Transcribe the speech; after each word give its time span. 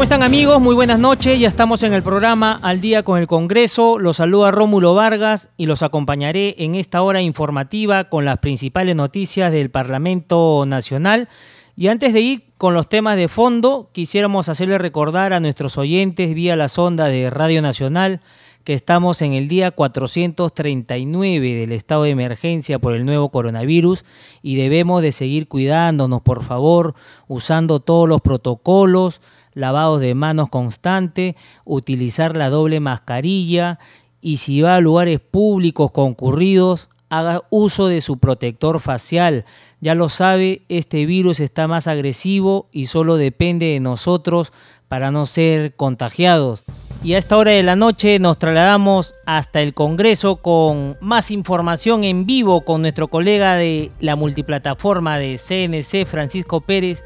¿Cómo 0.00 0.04
están 0.04 0.22
amigos? 0.22 0.62
Muy 0.62 0.74
buenas 0.74 0.98
noches. 0.98 1.38
Ya 1.38 1.46
estamos 1.46 1.82
en 1.82 1.92
el 1.92 2.02
programa 2.02 2.58
Al 2.62 2.80
día 2.80 3.02
con 3.02 3.18
el 3.18 3.26
Congreso. 3.26 3.98
Los 3.98 4.16
saluda 4.16 4.50
Rómulo 4.50 4.94
Vargas 4.94 5.50
y 5.58 5.66
los 5.66 5.82
acompañaré 5.82 6.54
en 6.56 6.74
esta 6.74 7.02
hora 7.02 7.20
informativa 7.20 8.04
con 8.04 8.24
las 8.24 8.38
principales 8.38 8.96
noticias 8.96 9.52
del 9.52 9.70
Parlamento 9.70 10.64
Nacional. 10.66 11.28
Y 11.76 11.88
antes 11.88 12.14
de 12.14 12.20
ir 12.22 12.44
con 12.56 12.72
los 12.72 12.88
temas 12.88 13.16
de 13.16 13.28
fondo, 13.28 13.90
quisiéramos 13.92 14.48
hacerle 14.48 14.78
recordar 14.78 15.34
a 15.34 15.40
nuestros 15.40 15.76
oyentes 15.76 16.32
vía 16.32 16.56
la 16.56 16.68
sonda 16.68 17.04
de 17.04 17.28
Radio 17.28 17.60
Nacional 17.60 18.22
que 18.64 18.74
estamos 18.74 19.22
en 19.22 19.32
el 19.32 19.48
día 19.48 19.70
439 19.70 21.54
del 21.54 21.72
estado 21.72 22.04
de 22.04 22.10
emergencia 22.10 22.78
por 22.78 22.94
el 22.94 23.06
nuevo 23.06 23.30
coronavirus 23.30 24.04
y 24.42 24.56
debemos 24.56 25.02
de 25.02 25.12
seguir 25.12 25.48
cuidándonos, 25.48 26.20
por 26.20 26.44
favor, 26.44 26.94
usando 27.26 27.80
todos 27.80 28.08
los 28.08 28.20
protocolos, 28.20 29.22
lavados 29.54 30.00
de 30.00 30.14
manos 30.14 30.48
constante, 30.48 31.36
utilizar 31.64 32.36
la 32.36 32.50
doble 32.50 32.80
mascarilla 32.80 33.78
y 34.20 34.38
si 34.38 34.60
va 34.62 34.76
a 34.76 34.80
lugares 34.80 35.20
públicos 35.20 35.90
concurridos, 35.90 36.88
haga 37.08 37.42
uso 37.50 37.88
de 37.88 38.00
su 38.00 38.18
protector 38.18 38.80
facial. 38.80 39.44
Ya 39.80 39.94
lo 39.94 40.08
sabe, 40.08 40.62
este 40.68 41.06
virus 41.06 41.40
está 41.40 41.66
más 41.68 41.88
agresivo 41.88 42.68
y 42.72 42.86
solo 42.86 43.16
depende 43.16 43.66
de 43.66 43.80
nosotros 43.80 44.52
para 44.88 45.10
no 45.10 45.26
ser 45.26 45.74
contagiados. 45.74 46.64
Y 47.02 47.14
a 47.14 47.18
esta 47.18 47.38
hora 47.38 47.52
de 47.52 47.62
la 47.62 47.76
noche 47.76 48.18
nos 48.18 48.38
trasladamos 48.38 49.14
hasta 49.24 49.62
el 49.62 49.72
Congreso 49.72 50.36
con 50.36 50.96
más 51.00 51.30
información 51.30 52.04
en 52.04 52.26
vivo 52.26 52.62
con 52.64 52.82
nuestro 52.82 53.08
colega 53.08 53.56
de 53.56 53.90
la 54.00 54.16
multiplataforma 54.16 55.18
de 55.18 55.38
CNC, 55.38 56.06
Francisco 56.06 56.60
Pérez, 56.60 57.02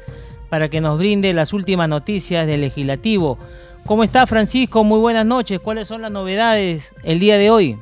para 0.55 0.69
que 0.69 0.79
nos 0.79 0.97
brinde 0.97 1.33
las 1.33 1.51
últimas 1.51 1.89
noticias 1.89 2.47
del 2.47 2.61
legislativo. 2.61 3.37
¿Cómo 3.85 4.05
está 4.05 4.25
Francisco? 4.25 4.85
Muy 4.85 5.01
buenas 5.01 5.25
noches. 5.25 5.59
¿Cuáles 5.59 5.85
son 5.85 6.01
las 6.01 6.11
novedades 6.11 6.95
el 7.03 7.19
día 7.19 7.37
de 7.37 7.49
hoy? 7.49 7.77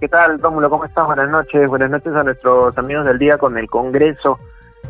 ¿Qué 0.00 0.06
tal, 0.06 0.38
Rómulo? 0.38 0.68
¿Cómo 0.68 0.84
estás? 0.84 1.06
Buenas 1.06 1.30
noches. 1.30 1.66
Buenas 1.66 1.90
noches 1.90 2.12
a 2.14 2.22
nuestros 2.22 2.76
amigos 2.76 3.06
del 3.06 3.18
día 3.18 3.38
con 3.38 3.56
el 3.56 3.70
Congreso. 3.70 4.38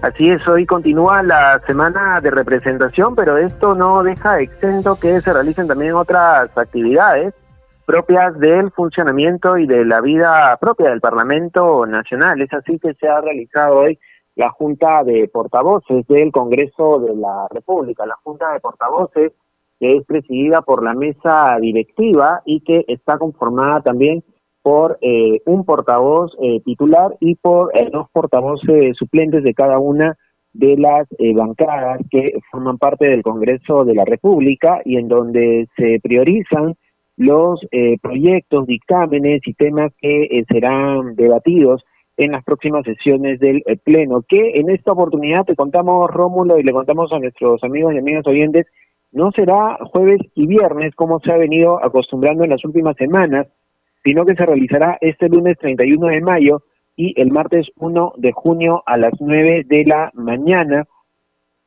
Así 0.02 0.28
es, 0.28 0.44
hoy 0.48 0.66
continúa 0.66 1.22
la 1.22 1.60
semana 1.68 2.20
de 2.20 2.32
representación, 2.32 3.14
pero 3.14 3.36
esto 3.36 3.76
no 3.76 4.02
deja 4.02 4.40
exento 4.40 4.98
que 4.98 5.20
se 5.20 5.32
realicen 5.32 5.68
también 5.68 5.94
otras 5.94 6.50
actividades 6.58 7.32
propias 7.86 8.36
del 8.40 8.72
funcionamiento 8.72 9.56
y 9.56 9.68
de 9.68 9.84
la 9.84 10.00
vida 10.00 10.56
propia 10.60 10.90
del 10.90 11.00
Parlamento 11.00 11.86
Nacional. 11.86 12.42
Es 12.42 12.52
así 12.52 12.76
que 12.80 12.92
se 12.94 13.06
ha 13.06 13.20
realizado 13.20 13.76
hoy 13.76 14.00
la 14.40 14.48
Junta 14.48 15.04
de 15.04 15.28
Portavoces 15.28 16.06
del 16.06 16.32
Congreso 16.32 16.98
de 16.98 17.14
la 17.14 17.46
República, 17.50 18.06
la 18.06 18.16
Junta 18.24 18.50
de 18.54 18.60
Portavoces 18.60 19.32
que 19.78 19.96
es 19.96 20.04
presidida 20.06 20.62
por 20.62 20.82
la 20.82 20.94
mesa 20.94 21.58
directiva 21.60 22.40
y 22.46 22.60
que 22.60 22.84
está 22.88 23.18
conformada 23.18 23.82
también 23.82 24.24
por 24.62 24.98
eh, 25.02 25.42
un 25.44 25.66
portavoz 25.66 26.32
eh, 26.40 26.60
titular 26.64 27.16
y 27.20 27.34
por 27.34 27.70
eh, 27.76 27.90
dos 27.92 28.08
portavoces 28.12 28.96
suplentes 28.96 29.42
de 29.42 29.52
cada 29.52 29.78
una 29.78 30.16
de 30.54 30.76
las 30.76 31.06
bancadas 31.34 32.00
que 32.10 32.32
forman 32.50 32.78
parte 32.78 33.08
del 33.08 33.22
Congreso 33.22 33.84
de 33.84 33.94
la 33.94 34.04
República 34.06 34.80
y 34.86 34.96
en 34.96 35.06
donde 35.06 35.68
se 35.76 36.00
priorizan 36.02 36.74
los 37.16 37.60
proyectos, 38.02 38.66
dictámenes 38.66 39.42
y 39.46 39.54
temas 39.54 39.92
que 40.00 40.44
serán 40.48 41.14
debatidos 41.14 41.84
en 42.20 42.32
las 42.32 42.44
próximas 42.44 42.84
sesiones 42.84 43.40
del 43.40 43.62
Pleno, 43.82 44.22
que 44.28 44.52
en 44.56 44.68
esta 44.68 44.92
oportunidad 44.92 45.46
te 45.46 45.56
contamos, 45.56 46.10
Rómulo, 46.10 46.58
y 46.58 46.62
le 46.62 46.72
contamos 46.72 47.10
a 47.12 47.18
nuestros 47.18 47.64
amigos 47.64 47.94
y 47.94 47.98
amigas 47.98 48.26
oyentes, 48.26 48.66
no 49.10 49.32
será 49.32 49.78
jueves 49.90 50.20
y 50.34 50.46
viernes 50.46 50.94
como 50.94 51.18
se 51.20 51.32
ha 51.32 51.38
venido 51.38 51.82
acostumbrando 51.82 52.44
en 52.44 52.50
las 52.50 52.62
últimas 52.62 52.94
semanas, 52.96 53.46
sino 54.04 54.26
que 54.26 54.34
se 54.34 54.44
realizará 54.44 54.98
este 55.00 55.30
lunes 55.30 55.56
31 55.58 56.08
de 56.08 56.20
mayo 56.20 56.62
y 56.94 57.18
el 57.18 57.30
martes 57.30 57.68
1 57.76 58.12
de 58.18 58.32
junio 58.32 58.82
a 58.84 58.98
las 58.98 59.14
9 59.18 59.64
de 59.66 59.84
la 59.86 60.10
mañana, 60.12 60.86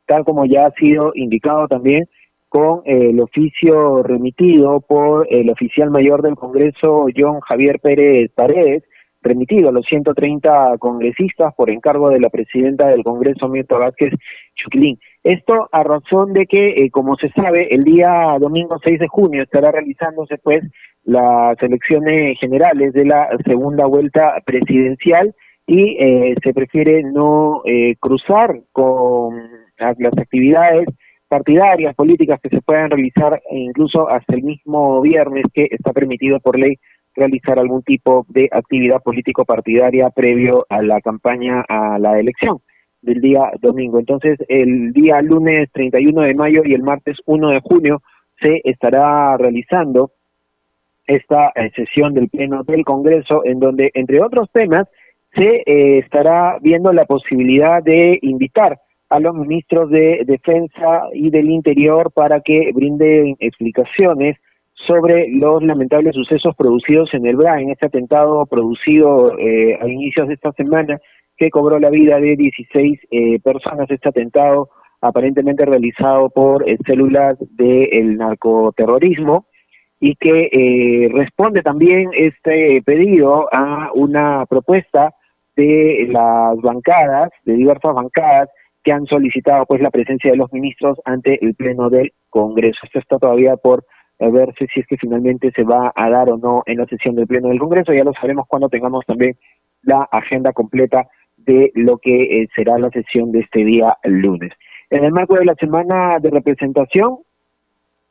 tal 0.05 0.23
como 0.23 0.45
ya 0.45 0.67
ha 0.67 0.71
sido 0.73 1.13
indicado 1.15 1.67
también 1.67 2.07
con 2.49 2.83
el 2.85 3.19
oficio 3.19 4.03
remitido 4.03 4.81
por 4.81 5.25
el 5.31 5.49
oficial 5.49 5.89
mayor 5.89 6.21
del 6.21 6.35
Congreso, 6.35 7.07
John 7.17 7.39
Javier 7.39 7.79
Pérez 7.79 8.31
Paredes, 8.35 8.83
remitido 9.23 9.69
a 9.69 9.71
los 9.71 9.85
130 9.85 10.77
congresistas 10.77 11.53
por 11.55 11.69
encargo 11.69 12.09
de 12.09 12.19
la 12.19 12.29
presidenta 12.29 12.87
del 12.87 13.03
Congreso, 13.03 13.47
Mirta 13.47 13.77
Vázquez 13.77 14.13
Chuquilín. 14.55 14.99
Esto 15.23 15.69
a 15.71 15.83
razón 15.83 16.33
de 16.33 16.45
que, 16.45 16.83
eh, 16.83 16.91
como 16.91 17.15
se 17.15 17.29
sabe, 17.29 17.73
el 17.73 17.83
día 17.83 18.37
domingo 18.39 18.77
6 18.83 18.99
de 18.99 19.07
junio 19.07 19.43
estará 19.43 19.71
realizándose 19.71 20.37
pues 20.37 20.63
las 21.05 21.61
elecciones 21.61 22.37
generales 22.39 22.93
de 22.93 23.05
la 23.05 23.29
segunda 23.45 23.85
vuelta 23.85 24.35
presidencial 24.45 25.33
y 25.65 25.97
eh, 25.99 26.35
se 26.43 26.53
prefiere 26.53 27.03
no 27.03 27.61
eh, 27.65 27.95
cruzar 27.99 28.61
con 28.71 29.41
las 29.77 30.17
actividades 30.17 30.85
partidarias, 31.27 31.95
políticas 31.95 32.39
que 32.41 32.49
se 32.49 32.61
puedan 32.61 32.91
realizar 32.91 33.41
incluso 33.49 34.07
hasta 34.07 34.35
el 34.35 34.43
mismo 34.43 35.01
viernes 35.01 35.45
que 35.53 35.67
está 35.71 35.91
permitido 35.91 36.39
por 36.39 36.59
ley 36.59 36.77
realizar 37.15 37.59
algún 37.59 37.83
tipo 37.83 38.25
de 38.29 38.49
actividad 38.51 39.01
político-partidaria 39.01 40.09
previo 40.09 40.65
a 40.69 40.81
la 40.81 41.01
campaña 41.01 41.63
a 41.67 41.99
la 41.99 42.19
elección 42.19 42.59
del 43.01 43.21
día 43.21 43.51
domingo. 43.61 43.99
Entonces, 43.99 44.39
el 44.47 44.93
día 44.93 45.21
lunes 45.21 45.69
31 45.73 46.21
de 46.21 46.35
mayo 46.35 46.61
y 46.65 46.73
el 46.73 46.83
martes 46.83 47.17
1 47.25 47.49
de 47.49 47.59
junio 47.61 48.01
se 48.41 48.61
estará 48.63 49.37
realizando 49.37 50.11
esta 51.05 51.51
eh, 51.55 51.71
sesión 51.75 52.13
del 52.13 52.29
Pleno 52.29 52.63
del 52.63 52.85
Congreso, 52.85 53.43
en 53.45 53.59
donde, 53.59 53.91
entre 53.93 54.21
otros 54.21 54.49
temas, 54.51 54.87
se 55.35 55.63
eh, 55.65 55.99
estará 55.99 56.57
viendo 56.61 56.93
la 56.93 57.05
posibilidad 57.05 57.83
de 57.83 58.19
invitar 58.21 58.79
a 59.09 59.19
los 59.19 59.35
ministros 59.35 59.89
de 59.89 60.23
Defensa 60.25 61.03
y 61.13 61.29
del 61.29 61.49
Interior 61.49 62.11
para 62.11 62.41
que 62.41 62.71
brinden 62.73 63.35
explicaciones 63.39 64.37
sobre 64.87 65.27
los 65.29 65.63
lamentables 65.63 66.15
sucesos 66.15 66.55
producidos 66.55 67.13
en 67.13 67.25
el 67.25 67.35
BRA, 67.35 67.61
en 67.61 67.71
este 67.71 67.85
atentado 67.87 68.45
producido 68.45 69.37
eh, 69.39 69.77
a 69.81 69.87
inicios 69.87 70.27
de 70.27 70.35
esta 70.35 70.51
semana, 70.53 70.99
que 71.37 71.49
cobró 71.49 71.79
la 71.79 71.89
vida 71.89 72.19
de 72.19 72.35
16 72.35 72.99
personas, 73.43 73.89
este 73.89 74.09
atentado 74.09 74.69
aparentemente 75.01 75.65
realizado 75.65 76.29
por 76.29 76.63
células 76.85 77.37
del 77.57 78.17
narcoterrorismo 78.17 79.47
y 79.99 80.15
que 80.15 80.49
eh, 80.51 81.09
responde 81.13 81.61
también 81.61 82.09
este 82.13 82.81
pedido 82.81 83.47
a 83.53 83.89
una 83.93 84.45
propuesta 84.45 85.13
de 85.55 86.07
las 86.09 86.57
bancadas, 86.57 87.29
de 87.45 87.53
diversas 87.53 87.93
bancadas, 87.93 88.49
que 88.83 88.91
han 88.91 89.05
solicitado 89.05 89.65
pues 89.65 89.81
la 89.81 89.91
presencia 89.91 90.31
de 90.31 90.35
los 90.35 90.51
ministros 90.51 90.99
ante 91.05 91.39
el 91.41 91.55
pleno 91.55 91.89
del 91.89 92.11
Congreso. 92.29 92.79
Esto 92.83 92.99
está 92.99 93.17
todavía 93.17 93.55
por 93.55 93.85
verse 94.19 94.67
si 94.73 94.79
es 94.79 94.87
que 94.87 94.97
finalmente 94.97 95.51
se 95.55 95.63
va 95.63 95.91
a 95.95 96.09
dar 96.09 96.29
o 96.29 96.37
no 96.37 96.63
en 96.65 96.77
la 96.77 96.85
sesión 96.85 97.15
del 97.15 97.27
pleno 97.27 97.49
del 97.49 97.59
Congreso. 97.59 97.93
Ya 97.93 98.03
lo 98.03 98.13
sabremos 98.13 98.47
cuando 98.47 98.69
tengamos 98.69 99.05
también 99.05 99.35
la 99.81 100.07
agenda 100.11 100.53
completa 100.53 101.07
de 101.37 101.71
lo 101.75 101.97
que 101.97 102.41
eh, 102.41 102.49
será 102.55 102.77
la 102.77 102.89
sesión 102.89 103.31
de 103.31 103.39
este 103.39 103.65
día 103.65 103.97
lunes. 104.03 104.51
En 104.89 105.03
el 105.03 105.11
marco 105.11 105.35
de 105.35 105.45
la 105.45 105.55
semana 105.55 106.19
de 106.19 106.29
representación, 106.29 107.17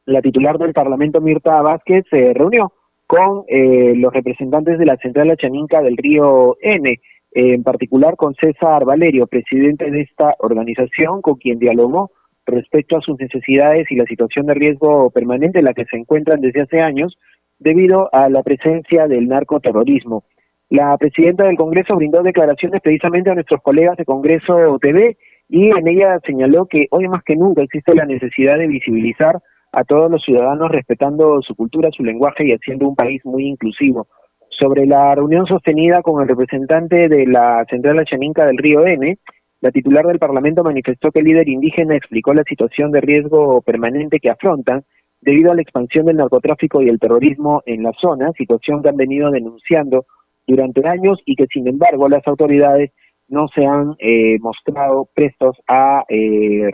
la 0.04 0.20
titular 0.20 0.58
del 0.58 0.72
Parlamento, 0.72 1.20
Mirta 1.20 1.62
Vázquez, 1.62 2.05
se 2.10 2.34
reunió 2.34 2.72
con 3.06 3.44
eh, 3.48 3.94
los 3.96 4.12
representantes 4.12 4.78
de 4.78 4.87
la 4.87 4.96
Central 4.96 5.31
Achaninca 5.31 5.81
del 5.81 5.96
Río 5.96 6.56
N, 6.60 7.00
en 7.34 7.62
particular 7.62 8.16
con 8.16 8.34
César 8.34 8.84
Valerio, 8.84 9.26
presidente 9.26 9.90
de 9.90 10.02
esta 10.02 10.34
organización, 10.38 11.22
con 11.22 11.37
quien 11.37 11.58
dialogó 11.58 12.10
respecto 12.47 12.97
a 12.97 13.00
sus 13.00 13.19
necesidades 13.19 13.91
y 13.91 13.97
la 13.97 14.05
situación 14.05 14.47
de 14.47 14.55
riesgo 14.55 15.11
permanente 15.11 15.61
en 15.61 15.67
la 15.67 15.75
que 15.75 15.85
se 15.85 15.97
encuentran 15.97 16.41
desde 16.41 16.62
hace 16.62 16.81
años 16.81 17.17
debido 17.59 18.12
a 18.12 18.29
la 18.29 18.43
presencia 18.43 19.06
del 19.06 19.29
narcoterrorismo. 19.29 20.25
La 20.69 20.97
presidenta 20.97 21.44
del 21.44 21.56
Congreso 21.56 21.97
brindó 21.97 22.23
declaraciones 22.23 22.81
precisamente 22.81 23.31
a 23.31 23.35
nuestros 23.35 23.61
colegas 23.62 23.97
de 23.97 24.05
Congreso 24.05 24.79
TV 24.81 25.17
y 25.49 25.69
en 25.69 25.87
ella 25.87 26.19
señaló 26.25 26.67
que 26.67 26.87
hoy 26.91 27.09
más 27.09 27.23
que 27.25 27.37
nunca 27.37 27.62
existe 27.62 27.94
la 27.94 28.06
necesidad 28.06 28.59
de 28.59 28.69
visibilizar 28.69 29.39
a 29.73 29.85
todos 29.85 30.11
los 30.11 30.23
ciudadanos 30.23 30.71
respetando 30.71 31.41
su 31.43 31.55
cultura, 31.55 31.91
su 31.93 32.03
lenguaje 32.03 32.47
y 32.47 32.53
haciendo 32.53 32.89
un 32.89 32.94
país 32.94 33.25
muy 33.25 33.47
inclusivo. 33.47 34.06
Sobre 34.49 34.87
la 34.87 35.15
reunión 35.15 35.47
sostenida 35.47 36.03
con 36.03 36.23
el 36.23 36.29
representante 36.29 37.09
de 37.09 37.27
la 37.27 37.65
Central 37.69 37.99
Achaninca 37.99 38.47
del 38.47 38.59
Río 38.59 38.87
N, 38.87 39.19
la 39.62 39.70
titular 39.70 40.05
del 40.05 40.19
Parlamento 40.19 40.64
manifestó 40.64 41.12
que 41.12 41.20
el 41.20 41.26
líder 41.26 41.49
indígena 41.49 41.94
explicó 41.94 42.35
la 42.35 42.43
situación 42.43 42.91
de 42.91 43.00
riesgo 43.00 43.62
permanente 43.62 44.19
que 44.19 44.29
afrontan 44.29 44.82
debido 45.20 45.53
a 45.53 45.55
la 45.55 45.62
expansión 45.62 46.05
del 46.06 46.17
narcotráfico 46.17 46.82
y 46.82 46.88
el 46.88 46.99
terrorismo 46.99 47.62
en 47.64 47.85
la 47.85 47.93
zona, 47.93 48.32
situación 48.32 48.82
que 48.82 48.88
han 48.88 48.97
venido 48.97 49.31
denunciando 49.31 50.06
durante 50.49 50.87
años 50.87 51.20
y 51.25 51.37
que 51.37 51.47
sin 51.47 51.69
embargo 51.69 52.09
las 52.09 52.26
autoridades 52.26 52.91
no 53.29 53.47
se 53.55 53.64
han 53.64 53.94
eh, 54.00 54.37
mostrado 54.41 55.09
prestos 55.14 55.56
a, 55.69 56.05
eh, 56.08 56.69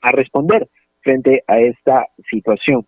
a 0.00 0.10
responder 0.10 0.68
frente 1.02 1.44
a 1.46 1.60
esta 1.60 2.08
situación. 2.28 2.86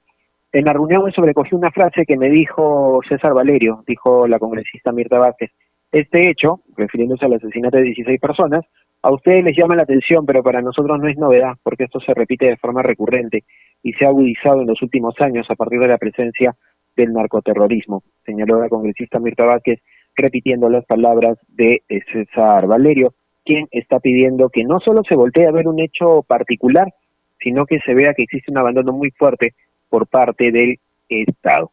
En 0.51 0.65
la 0.65 0.73
reunión 0.73 1.05
me 1.05 1.13
sobrecogió 1.13 1.57
una 1.57 1.71
frase 1.71 2.05
que 2.05 2.17
me 2.17 2.29
dijo 2.29 3.01
César 3.09 3.35
Valerio, 3.35 3.85
dijo 3.87 4.27
la 4.27 4.41
congresista 4.41 4.91
Mirta 4.91 5.21
Vázquez. 5.21 5.53
Este 5.93 6.29
hecho, 6.29 6.61
refiriéndose 6.77 7.25
al 7.25 7.35
asesinato 7.35 7.77
de 7.77 7.85
16 7.85 8.21
personas, 8.21 8.65
a 9.03 9.11
ustedes 9.13 9.45
les 9.45 9.57
llama 9.57 9.77
la 9.77 9.83
atención, 9.83 10.27
pero 10.27 10.43
para 10.43 10.61
nosotros 10.61 10.99
no 10.99 11.09
es 11.09 11.17
novedad, 11.17 11.55
porque 11.63 11.85
esto 11.85 12.01
se 12.01 12.15
repite 12.15 12.47
de 12.47 12.57
forma 12.57 12.83
recurrente 12.83 13.45
y 13.83 13.93
se 13.93 14.05
ha 14.05 14.09
agudizado 14.09 14.63
en 14.63 14.67
los 14.67 14.83
últimos 14.83 15.15
años 15.21 15.47
a 15.51 15.55
partir 15.55 15.79
de 15.79 15.89
la 15.89 15.99
presencia 15.99 16.57
del 16.97 17.13
narcoterrorismo, 17.13 18.03
señaló 18.27 18.61
la 18.61 18.69
congresista 18.69 19.21
Mirta 19.21 19.45
Vázquez, 19.45 19.81
repitiendo 20.17 20.69
las 20.69 20.85
palabras 20.85 21.39
de 21.47 21.83
César 22.13 22.67
Valerio, 22.67 23.15
quien 23.45 23.69
está 23.71 24.01
pidiendo 24.01 24.49
que 24.51 24.65
no 24.65 24.81
solo 24.81 25.03
se 25.09 25.15
voltee 25.15 25.47
a 25.47 25.53
ver 25.53 25.69
un 25.69 25.79
hecho 25.79 26.23
particular, 26.23 26.93
sino 27.41 27.67
que 27.67 27.79
se 27.81 27.95
vea 27.95 28.15
que 28.15 28.25
existe 28.25 28.51
un 28.51 28.59
abandono 28.59 28.93
muy 28.93 29.13
fuerte 29.13 29.55
por 29.89 30.09
parte 30.09 30.51
del 30.51 30.79
Estado. 31.09 31.71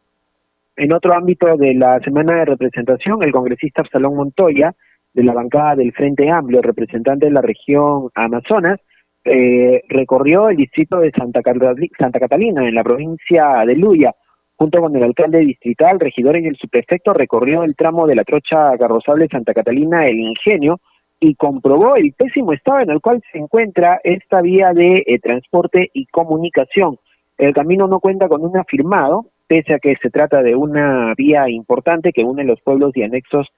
En 0.76 0.92
otro 0.92 1.12
ámbito 1.14 1.56
de 1.56 1.74
la 1.74 1.98
semana 2.00 2.36
de 2.36 2.44
representación, 2.44 3.22
el 3.22 3.32
congresista 3.32 3.82
Absalón 3.82 4.14
Montoya, 4.14 4.74
de 5.16 5.24
la 5.24 5.32
bancada 5.32 5.76
del 5.76 5.94
Frente 5.94 6.30
Amplio, 6.30 6.60
representante 6.60 7.24
de 7.24 7.32
la 7.32 7.40
región 7.40 8.10
Amazonas, 8.14 8.78
eh, 9.24 9.82
recorrió 9.88 10.50
el 10.50 10.58
distrito 10.58 10.98
de 10.98 11.10
Santa, 11.10 11.40
Catalina, 11.42 12.68
en 12.68 12.74
la 12.74 12.84
provincia 12.84 13.64
de 13.66 13.76
Luya, 13.76 14.14
junto 14.56 14.78
con 14.78 14.94
el 14.94 15.02
alcalde 15.02 15.38
distrital, 15.38 15.98
regidor 15.98 16.36
y 16.36 16.46
el 16.46 16.56
subprefecto, 16.56 17.14
recorrió 17.14 17.64
el 17.64 17.74
tramo 17.74 18.06
de 18.06 18.14
la 18.14 18.24
trocha 18.24 18.76
carrozable 18.78 19.26
Santa 19.28 19.54
Catalina, 19.54 20.06
el 20.06 20.18
Ingenio, 20.18 20.80
y 21.18 21.34
comprobó 21.34 21.96
el 21.96 22.12
pésimo 22.12 22.52
estado 22.52 22.80
en 22.80 22.90
el 22.90 23.00
cual 23.00 23.22
se 23.32 23.38
encuentra 23.38 23.98
esta 24.04 24.42
vía 24.42 24.74
de 24.74 25.02
eh, 25.06 25.18
transporte 25.18 25.90
y 25.94 26.04
comunicación. 26.06 26.98
El 27.38 27.54
camino 27.54 27.88
no 27.88 28.00
cuenta 28.00 28.28
con 28.28 28.44
un 28.44 28.54
afirmado, 28.58 29.24
pese 29.46 29.72
a 29.72 29.78
que 29.78 29.96
se 30.02 30.10
trata 30.10 30.42
de 30.42 30.54
una 30.54 31.14
vía 31.16 31.48
importante 31.48 32.12
que 32.12 32.22
une 32.22 32.44
los 32.44 32.60
pueblos 32.60 32.94
y 32.94 33.02
anexos 33.02 33.48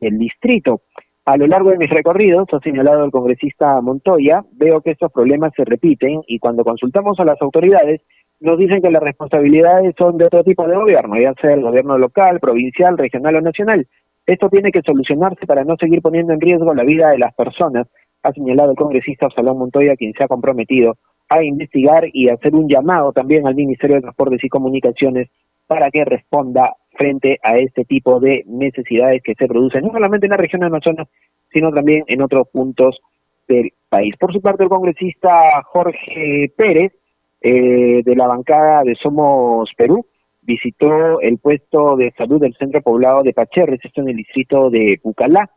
del 0.00 0.18
distrito. 0.18 0.82
A 1.26 1.36
lo 1.36 1.48
largo 1.48 1.70
de 1.70 1.78
mis 1.78 1.90
recorridos, 1.90 2.46
ha 2.52 2.60
señalado 2.60 3.04
el 3.04 3.10
congresista 3.10 3.80
Montoya, 3.80 4.44
veo 4.52 4.80
que 4.80 4.92
estos 4.92 5.10
problemas 5.10 5.52
se 5.56 5.64
repiten 5.64 6.20
y 6.28 6.38
cuando 6.38 6.62
consultamos 6.62 7.18
a 7.18 7.24
las 7.24 7.42
autoridades 7.42 8.00
nos 8.38 8.56
dicen 8.56 8.80
que 8.80 8.92
las 8.92 9.02
responsabilidades 9.02 9.92
son 9.98 10.18
de 10.18 10.26
otro 10.26 10.44
tipo 10.44 10.68
de 10.68 10.76
gobierno, 10.76 11.18
ya 11.18 11.34
sea 11.40 11.54
el 11.54 11.62
gobierno 11.62 11.98
local, 11.98 12.38
provincial, 12.38 12.96
regional 12.96 13.34
o 13.34 13.40
nacional. 13.40 13.88
Esto 14.24 14.48
tiene 14.48 14.70
que 14.70 14.82
solucionarse 14.82 15.46
para 15.46 15.64
no 15.64 15.74
seguir 15.80 16.00
poniendo 16.00 16.32
en 16.32 16.40
riesgo 16.40 16.72
la 16.72 16.84
vida 16.84 17.10
de 17.10 17.18
las 17.18 17.34
personas, 17.34 17.88
ha 18.22 18.32
señalado 18.32 18.70
el 18.70 18.76
congresista 18.76 19.28
Salón 19.34 19.58
Montoya, 19.58 19.96
quien 19.96 20.12
se 20.12 20.22
ha 20.22 20.28
comprometido 20.28 20.96
a 21.28 21.42
investigar 21.42 22.04
y 22.12 22.28
hacer 22.28 22.54
un 22.54 22.68
llamado 22.68 23.12
también 23.12 23.48
al 23.48 23.56
Ministerio 23.56 23.96
de 23.96 24.02
Transportes 24.02 24.44
y 24.44 24.48
Comunicaciones 24.48 25.28
para 25.66 25.90
que 25.90 26.04
responda 26.04 26.74
frente 26.96 27.38
a 27.42 27.58
este 27.58 27.84
tipo 27.84 28.20
de 28.20 28.44
necesidades 28.46 29.22
que 29.22 29.34
se 29.34 29.46
producen 29.46 29.84
no 29.84 29.92
solamente 29.92 30.26
en 30.26 30.30
la 30.30 30.36
región 30.36 30.60
de 30.60 30.66
Amazonas, 30.66 31.08
sino 31.52 31.72
también 31.72 32.04
en 32.06 32.22
otros 32.22 32.48
puntos 32.48 33.00
del 33.48 33.72
país. 33.88 34.14
Por 34.18 34.32
su 34.32 34.40
parte, 34.40 34.64
el 34.64 34.68
congresista 34.68 35.62
Jorge 35.64 36.52
Pérez, 36.56 36.92
eh, 37.40 38.02
de 38.04 38.16
la 38.16 38.26
bancada 38.26 38.82
de 38.82 38.94
Somos 38.96 39.70
Perú, 39.76 40.06
visitó 40.42 41.20
el 41.20 41.38
puesto 41.38 41.96
de 41.96 42.12
salud 42.16 42.40
del 42.40 42.54
centro 42.54 42.80
poblado 42.80 43.22
de 43.22 43.32
Pacherres, 43.32 43.80
esto 43.82 44.00
en 44.00 44.10
el 44.10 44.16
distrito 44.16 44.70
de 44.70 44.98
Pucalá, 45.02 45.50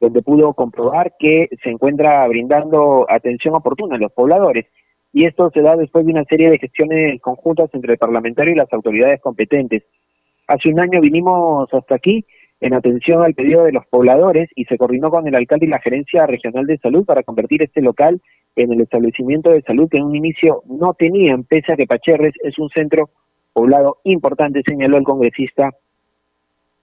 donde 0.00 0.22
pudo 0.22 0.52
comprobar 0.52 1.14
que 1.18 1.48
se 1.62 1.70
encuentra 1.70 2.26
brindando 2.28 3.06
atención 3.08 3.54
oportuna 3.54 3.96
a 3.96 3.98
los 3.98 4.12
pobladores. 4.12 4.66
Y 5.12 5.24
esto 5.24 5.50
se 5.54 5.62
da 5.62 5.76
después 5.76 6.04
de 6.04 6.12
una 6.12 6.24
serie 6.24 6.50
de 6.50 6.58
gestiones 6.58 7.20
conjuntas 7.20 7.70
entre 7.72 7.92
el 7.92 7.98
parlamentario 7.98 8.52
y 8.52 8.56
las 8.56 8.72
autoridades 8.72 9.20
competentes. 9.20 9.84
Hace 10.46 10.68
un 10.68 10.80
año 10.80 11.00
vinimos 11.00 11.72
hasta 11.72 11.94
aquí 11.94 12.24
en 12.60 12.74
atención 12.74 13.22
al 13.22 13.34
pedido 13.34 13.64
de 13.64 13.72
los 13.72 13.86
pobladores 13.86 14.48
y 14.54 14.64
se 14.64 14.78
coordinó 14.78 15.10
con 15.10 15.26
el 15.26 15.34
alcalde 15.34 15.66
y 15.66 15.68
la 15.68 15.80
gerencia 15.80 16.26
regional 16.26 16.66
de 16.66 16.78
salud 16.78 17.04
para 17.04 17.22
convertir 17.22 17.62
este 17.62 17.82
local 17.82 18.20
en 18.56 18.72
el 18.72 18.80
establecimiento 18.80 19.50
de 19.50 19.62
salud 19.62 19.88
que 19.90 19.98
en 19.98 20.04
un 20.04 20.16
inicio 20.16 20.62
no 20.66 20.94
tenían, 20.94 21.44
pese 21.44 21.72
a 21.72 21.76
que 21.76 21.86
Pacherres 21.86 22.34
es 22.42 22.58
un 22.58 22.68
centro 22.70 23.10
poblado 23.52 23.98
importante, 24.04 24.62
señaló 24.66 24.96
el 24.96 25.04
congresista 25.04 25.70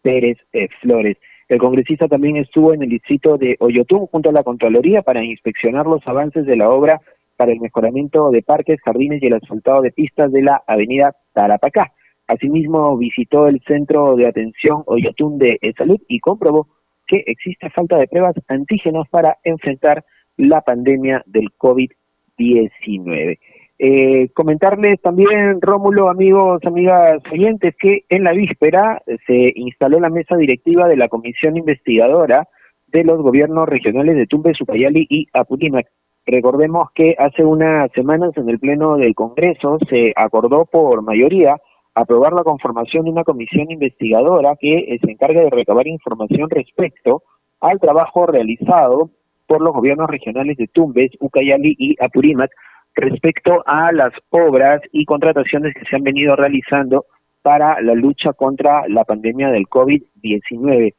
Pérez 0.01 0.37
Flores. 0.81 1.17
El 1.47 1.59
congresista 1.59 2.07
también 2.07 2.37
estuvo 2.37 2.73
en 2.73 2.81
el 2.81 2.89
distrito 2.89 3.37
de 3.37 3.57
Oyotún 3.59 4.07
junto 4.07 4.29
a 4.29 4.33
la 4.33 4.43
Contraloría 4.43 5.01
para 5.01 5.23
inspeccionar 5.23 5.85
los 5.85 6.05
avances 6.07 6.45
de 6.45 6.55
la 6.55 6.69
obra 6.69 7.01
para 7.35 7.51
el 7.51 7.59
mejoramiento 7.59 8.31
de 8.31 8.41
parques, 8.41 8.79
jardines 8.81 9.21
y 9.21 9.27
el 9.27 9.33
asfaltado 9.33 9.81
de 9.81 9.91
pistas 9.91 10.31
de 10.31 10.43
la 10.43 10.63
avenida 10.65 11.15
Tarapacá. 11.33 11.91
Asimismo, 12.31 12.97
visitó 12.97 13.47
el 13.47 13.61
Centro 13.67 14.15
de 14.15 14.25
Atención 14.25 14.83
Oyotún 14.85 15.37
de 15.37 15.59
Salud 15.77 15.99
y 16.07 16.19
comprobó 16.19 16.67
que 17.05 17.25
existe 17.27 17.69
falta 17.69 17.97
de 17.97 18.07
pruebas 18.07 18.35
antígenos 18.47 19.05
para 19.09 19.37
enfrentar 19.43 20.05
la 20.37 20.61
pandemia 20.61 21.23
del 21.25 21.49
COVID-19. 21.57 23.37
Eh, 23.79 24.29
comentarles 24.33 25.01
también, 25.01 25.59
Rómulo, 25.59 26.09
amigos, 26.09 26.61
amigas 26.63 27.21
oyentes, 27.29 27.75
que 27.77 28.05
en 28.07 28.23
la 28.23 28.31
víspera 28.31 29.01
se 29.27 29.51
instaló 29.55 29.99
la 29.99 30.09
mesa 30.09 30.37
directiva 30.37 30.87
de 30.87 30.95
la 30.95 31.09
comisión 31.09 31.57
investigadora 31.57 32.47
de 32.87 33.03
los 33.03 33.21
gobiernos 33.21 33.67
regionales 33.67 34.15
de 34.15 34.27
Tumbe, 34.27 34.53
Supayali 34.53 35.05
y 35.09 35.27
Apurímac. 35.33 35.87
Recordemos 36.25 36.91
que 36.93 37.13
hace 37.17 37.43
unas 37.43 37.91
semanas 37.91 38.31
en 38.37 38.47
el 38.47 38.59
Pleno 38.59 38.95
del 38.95 39.15
Congreso 39.15 39.79
se 39.89 40.13
acordó 40.15 40.65
por 40.65 41.01
mayoría 41.01 41.57
aprobar 41.95 42.33
la 42.33 42.43
conformación 42.43 43.05
de 43.05 43.11
una 43.11 43.23
comisión 43.23 43.69
investigadora 43.69 44.55
que 44.59 44.97
se 45.03 45.11
encarga 45.11 45.41
de 45.41 45.49
recabar 45.49 45.87
información 45.87 46.49
respecto 46.49 47.23
al 47.59 47.79
trabajo 47.79 48.25
realizado 48.25 49.09
por 49.47 49.61
los 49.61 49.73
gobiernos 49.73 50.09
regionales 50.09 50.57
de 50.57 50.67
Tumbes, 50.67 51.11
Ucayali 51.19 51.75
y 51.77 51.95
Apurímac 52.01 52.51
respecto 52.95 53.63
a 53.65 53.91
las 53.91 54.13
obras 54.29 54.81
y 54.91 55.05
contrataciones 55.05 55.73
que 55.73 55.85
se 55.85 55.95
han 55.95 56.03
venido 56.03 56.35
realizando 56.35 57.05
para 57.41 57.81
la 57.81 57.93
lucha 57.93 58.33
contra 58.33 58.87
la 58.87 59.03
pandemia 59.03 59.49
del 59.49 59.67
COVID-19. 59.67 60.93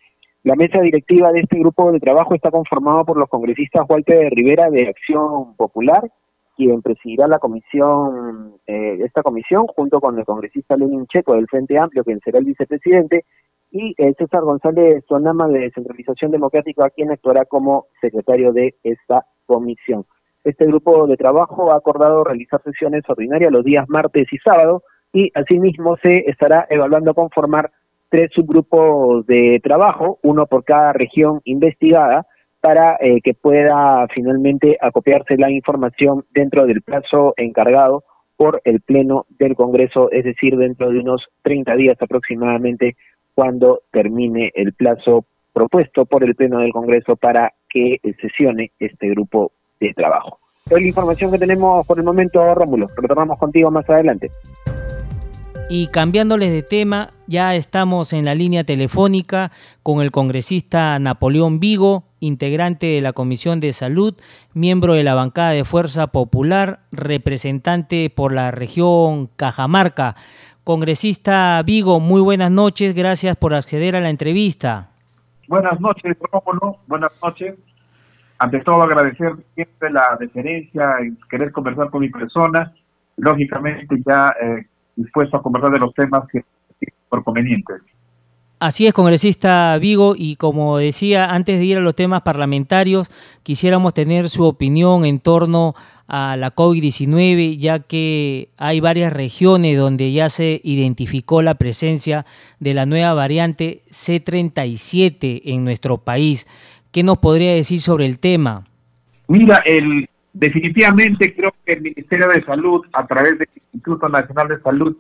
La 0.45 0.57
mesa 0.57 0.81
directiva 0.81 1.31
de 1.33 1.41
este 1.41 1.59
grupo 1.59 1.93
de 1.93 2.01
trabajo 2.01 2.35
está 2.35 2.51
conformada 2.51 3.05
por 3.05 3.17
los 3.17 3.29
congresistas 3.29 3.87
Walter 3.89 4.33
Rivera 4.33 4.71
de 4.71 4.89
Acción 4.89 5.55
Popular, 5.57 6.03
quien 6.67 6.83
presidirá 6.83 7.27
la 7.27 7.39
comisión, 7.39 8.55
eh, 8.67 8.99
esta 9.05 9.23
comisión, 9.23 9.67
junto 9.67 10.01
con 10.01 10.19
el 10.19 10.25
congresista 10.25 10.77
Lenin 10.77 11.07
Checo 11.07 11.35
del 11.35 11.47
Frente 11.47 11.79
Amplio, 11.79 12.05
quien 12.05 12.21
será 12.21 12.39
el 12.39 12.45
vicepresidente, 12.45 13.25
y 13.71 13.95
el 13.97 14.15
César 14.17 14.43
González 14.43 15.03
Sonama 15.09 15.49
de 15.49 15.61
Descentralización 15.61 16.31
Democrática, 16.31 16.91
quien 16.91 17.11
actuará 17.11 17.47
como 17.47 17.87
secretario 18.01 18.53
de 18.53 18.75
esta 18.83 19.25
comisión. 19.47 20.05
Este 20.45 20.67
grupo 20.67 21.07
de 21.07 21.17
trabajo 21.17 21.73
ha 21.73 21.77
acordado 21.77 22.25
realizar 22.25 22.61
sesiones 22.63 23.03
ordinarias 23.09 23.53
los 23.53 23.65
días 23.65 23.89
martes 23.89 24.27
y 24.33 24.39
sábado 24.39 24.83
y 25.13 25.31
asimismo 25.35 25.97
se 25.97 26.29
estará 26.29 26.67
evaluando 26.69 27.15
conformar 27.15 27.71
tres 28.09 28.31
subgrupos 28.35 29.25
de 29.27 29.61
trabajo, 29.63 30.19
uno 30.23 30.47
por 30.47 30.65
cada 30.65 30.93
región 30.93 31.41
investigada, 31.45 32.27
para 32.63 32.97
eh, 33.01 33.21
que 33.23 33.35
pueda 33.35 34.07
finalmente 34.15 34.79
acopiarse 34.81 35.37
la 35.37 35.51
información 35.51 36.25
dentro 36.31 36.65
del 36.65 36.81
plazo 36.81 37.35
encargado 37.37 38.05
por 38.37 38.63
el 38.65 38.81
Pleno 38.81 39.27
del 39.29 39.57
Congreso, 39.57 40.11
es 40.13 40.25
decir, 40.25 40.57
dentro 40.57 40.91
de 40.91 41.01
unos 41.01 41.27
30 41.43 41.75
días 41.75 41.97
aproximadamente, 42.01 42.97
cuando 43.35 43.83
termine 43.91 44.53
el 44.55 44.75
plazo 44.75 45.27
propuesto 45.53 46.07
por 46.07 46.23
el 46.23 46.37
Pleno 46.37 46.61
del 46.61 46.73
Congreso 46.73 47.17
para 47.17 47.53
que 47.69 47.99
sesione 48.21 48.71
este 48.79 49.09
grupo 49.09 49.51
de 49.81 49.93
trabajo. 49.93 50.39
Es 50.67 50.81
la 50.81 50.87
información 50.87 51.33
que 51.33 51.39
tenemos 51.39 51.85
por 51.85 51.99
el 51.99 52.05
momento, 52.05 52.55
Rómulo. 52.55 52.87
Retornamos 52.97 53.39
contigo 53.39 53.73
más 53.73 53.89
adelante. 53.91 54.31
Y 55.69 55.87
cambiándoles 55.87 56.51
de 56.51 56.63
tema, 56.63 57.11
ya 57.27 57.55
estamos 57.55 58.13
en 58.13 58.25
la 58.25 58.35
línea 58.35 58.65
telefónica 58.65 59.51
con 59.83 60.03
el 60.03 60.11
congresista 60.11 60.99
Napoleón 60.99 61.61
Vigo, 61.61 62.05
integrante 62.21 62.87
de 62.87 63.01
la 63.01 63.13
Comisión 63.13 63.61
de 63.61 63.73
Salud, 63.73 64.15
miembro 64.53 64.95
de 64.95 65.03
la 65.03 65.15
bancada 65.15 65.51
de 65.51 65.65
Fuerza 65.65 66.09
Popular, 66.09 66.81
representante 66.93 68.11
por 68.11 68.33
la 68.33 68.51
región 68.51 69.29
Cajamarca. 69.37 70.15
Congresista 70.63 71.63
Vigo, 71.65 72.01
muy 72.01 72.21
buenas 72.21 72.51
noches, 72.51 72.95
gracias 72.95 73.37
por 73.37 73.55
acceder 73.55 73.97
a 73.97 74.01
la 74.01 74.11
entrevista. 74.11 74.91
Buenas 75.49 75.81
noches, 75.81 76.17
Rómulo, 76.31 76.79
buenas 76.87 77.13
noches. 77.23 77.55
Ante 78.39 78.61
todo 78.61 78.83
agradecer 78.83 79.33
siempre 79.55 79.91
la 79.91 80.17
deferencia 80.19 80.97
y 81.03 81.17
querer 81.29 81.51
conversar 81.53 81.91
con 81.91 82.01
mi 82.01 82.11
persona. 82.11 82.73
Lógicamente 83.17 84.03
ya 84.05 84.35
eh, 84.43 84.67
dispuesto 84.97 85.37
a 85.37 85.43
conversar 85.43 85.73
de 85.73 85.79
los 85.79 85.95
temas 85.95 86.27
que 86.31 86.45
por 87.09 87.23
convenientes. 87.23 87.83
Así 88.59 88.87
es, 88.87 88.95
congresista 88.95 89.77
Vigo, 89.79 90.15
y 90.17 90.37
como 90.37 90.79
decía, 90.79 91.27
antes 91.27 91.59
de 91.59 91.65
ir 91.65 91.79
a 91.79 91.81
los 91.81 91.97
temas 91.97 92.23
parlamentarios, 92.23 93.11
quisiéramos 93.43 93.93
tener 93.93 94.29
su 94.29 94.45
opinión 94.45 95.05
en 95.05 95.19
torno 95.19 95.75
a 96.07 96.37
la 96.37 96.55
COVID-19, 96.55 97.59
ya 97.59 97.81
que 97.81 98.51
hay 98.57 98.79
varias 98.79 99.13
regiones 99.13 99.77
donde 99.77 100.13
ya 100.13 100.29
se 100.29 100.61
identificó 100.63 101.43
la 101.43 101.57
presencia 101.57 102.25
de 102.61 102.75
la 102.75 102.87
nueva 102.87 103.15
variante 103.15 103.83
C37 103.91 105.43
en 105.45 105.65
nuestro 105.65 105.99
país. 105.99 106.47
¿Qué 106.93 107.03
nos 107.03 107.19
podría 107.19 107.53
decir 107.55 107.81
sobre 107.81 108.07
el 108.07 108.21
tema? 108.21 108.63
Mira, 109.27 109.61
el, 109.67 110.09
definitivamente 110.33 111.35
creo 111.35 111.55
que 111.65 111.75
el 111.75 111.83
Ministerio 111.83 112.29
de 112.29 112.45
Salud, 112.45 112.87
a 112.93 113.07
través 113.07 113.39
del 113.39 113.49
Instituto 113.55 114.09
Nacional 114.09 114.49
de 114.49 114.61
Salud, 114.61 114.97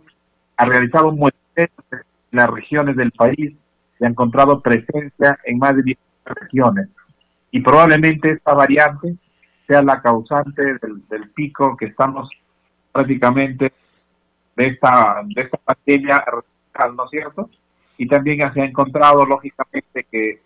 ha 0.56 0.64
realizado 0.64 1.08
un 1.08 1.18
muestreo 1.18 1.68
en 1.90 2.00
las 2.30 2.50
regiones 2.50 2.96
del 2.96 3.12
país 3.12 3.52
y 4.00 4.04
ha 4.04 4.08
encontrado 4.08 4.60
presencia 4.60 5.38
en 5.44 5.58
más 5.58 5.76
de 5.76 5.82
10 5.82 5.98
regiones. 6.24 6.88
Y 7.50 7.60
probablemente 7.60 8.30
esta 8.30 8.54
variante 8.54 9.14
sea 9.66 9.82
la 9.82 10.00
causante 10.00 10.62
del, 11.08 11.30
pico 11.34 11.76
que 11.76 11.86
estamos 11.86 12.28
prácticamente 12.92 13.72
de 14.56 14.66
esta, 14.66 15.22
de 15.24 15.42
esta 15.42 15.58
pandemia, 15.58 16.24
¿no 16.94 17.04
es 17.04 17.10
cierto? 17.10 17.50
Y 17.96 18.06
también 18.06 18.52
se 18.52 18.60
ha 18.60 18.64
encontrado, 18.64 19.24
lógicamente, 19.24 20.06
que 20.10 20.40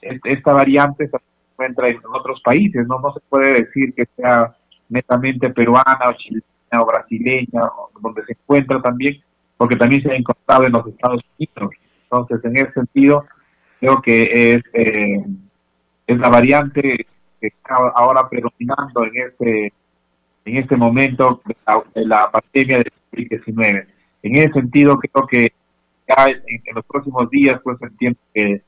esta 0.00 0.52
variante 0.52 1.08
se 1.08 1.16
encuentra 1.56 1.88
en 1.88 1.98
otros 2.12 2.40
países, 2.42 2.86
¿no? 2.86 3.00
No 3.00 3.12
se 3.12 3.20
puede 3.28 3.64
decir 3.64 3.94
que 3.94 4.06
sea 4.16 4.54
netamente 4.88 5.50
peruana 5.50 5.98
o 6.08 6.12
chilena 6.12 6.44
o 6.82 6.86
brasileña, 6.86 7.70
donde 8.00 8.24
se 8.24 8.32
encuentra 8.32 8.80
también, 8.82 9.20
porque 9.56 9.76
también 9.76 10.02
se 10.02 10.10
ha 10.10 10.16
encontrado 10.16 10.64
en 10.64 10.72
los 10.72 10.86
Estados 10.86 11.22
Unidos. 11.38 11.74
Entonces, 12.04 12.44
en 12.44 12.56
ese 12.56 12.72
sentido, 12.72 13.24
creo 13.80 14.00
que 14.02 14.54
es, 14.54 14.62
eh, 14.74 15.24
es 16.06 16.18
la 16.18 16.28
variante 16.28 17.06
que 17.40 17.46
está 17.46 17.76
ahora 17.94 18.28
predominando 18.28 19.04
en 19.04 19.12
este 19.16 19.72
en 20.46 20.56
este 20.56 20.76
momento 20.76 21.42
de 21.44 22.06
la, 22.06 22.30
pandemia 22.30 22.78
del 22.78 22.92
COVID-19. 23.12 23.86
En 24.22 24.36
ese 24.36 24.52
sentido, 24.52 24.96
creo 24.98 25.26
que 25.26 25.52
ya 26.08 26.28
en, 26.28 26.74
los 26.74 26.84
próximos 26.86 27.28
días, 27.30 27.60
pues 27.62 27.76
entiendo 27.82 28.18
que 28.32 28.42
el 28.42 28.62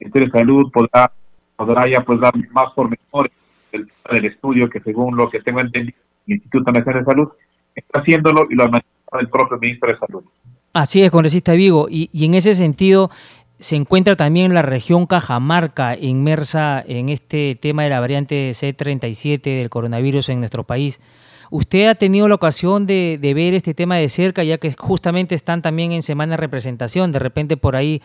Ministerio 0.00 0.26
de 0.26 0.38
Salud 0.38 0.70
podrá, 0.72 1.12
podrá 1.56 1.88
ya 1.88 2.02
pues 2.02 2.20
dar 2.20 2.32
más 2.50 2.72
pormenores 2.74 3.32
del, 3.70 3.90
del 4.10 4.24
estudio 4.24 4.68
que 4.68 4.80
según 4.80 5.16
lo 5.16 5.30
que 5.30 5.40
tengo 5.40 5.60
entendido, 5.60 5.98
el 6.26 6.34
Instituto 6.34 6.72
Nacional 6.72 7.04
de 7.04 7.10
Salud 7.10 7.28
está 7.74 8.00
haciéndolo 8.00 8.46
y 8.50 8.54
lo 8.54 8.64
ha 8.64 8.82
el 9.20 9.28
propio 9.28 9.58
ministro 9.58 9.92
de 9.92 9.98
Salud. 9.98 10.24
Así 10.72 11.02
es, 11.02 11.10
congresista 11.10 11.52
Vigo, 11.52 11.86
y, 11.90 12.08
y 12.12 12.24
en 12.24 12.34
ese 12.34 12.54
sentido 12.54 13.10
se 13.58 13.76
encuentra 13.76 14.16
también 14.16 14.54
la 14.54 14.62
región 14.62 15.06
Cajamarca 15.06 15.96
inmersa 15.96 16.82
en 16.86 17.10
este 17.10 17.56
tema 17.60 17.84
de 17.84 17.90
la 17.90 18.00
variante 18.00 18.50
C37 18.50 19.42
del 19.42 19.70
coronavirus 19.70 20.30
en 20.30 20.40
nuestro 20.40 20.64
país. 20.64 21.00
¿Usted 21.50 21.88
ha 21.88 21.94
tenido 21.94 22.28
la 22.28 22.34
ocasión 22.34 22.86
de, 22.86 23.18
ver 23.22 23.52
este 23.52 23.74
tema 23.74 23.96
de 23.96 24.08
cerca, 24.08 24.42
ya 24.42 24.56
que 24.56 24.72
justamente 24.72 25.34
están 25.34 25.60
también 25.60 25.92
en 25.92 26.02
semana 26.02 26.32
de 26.32 26.38
representación? 26.38 27.12
De 27.12 27.18
repente 27.18 27.58
por 27.58 27.76
ahí 27.76 28.00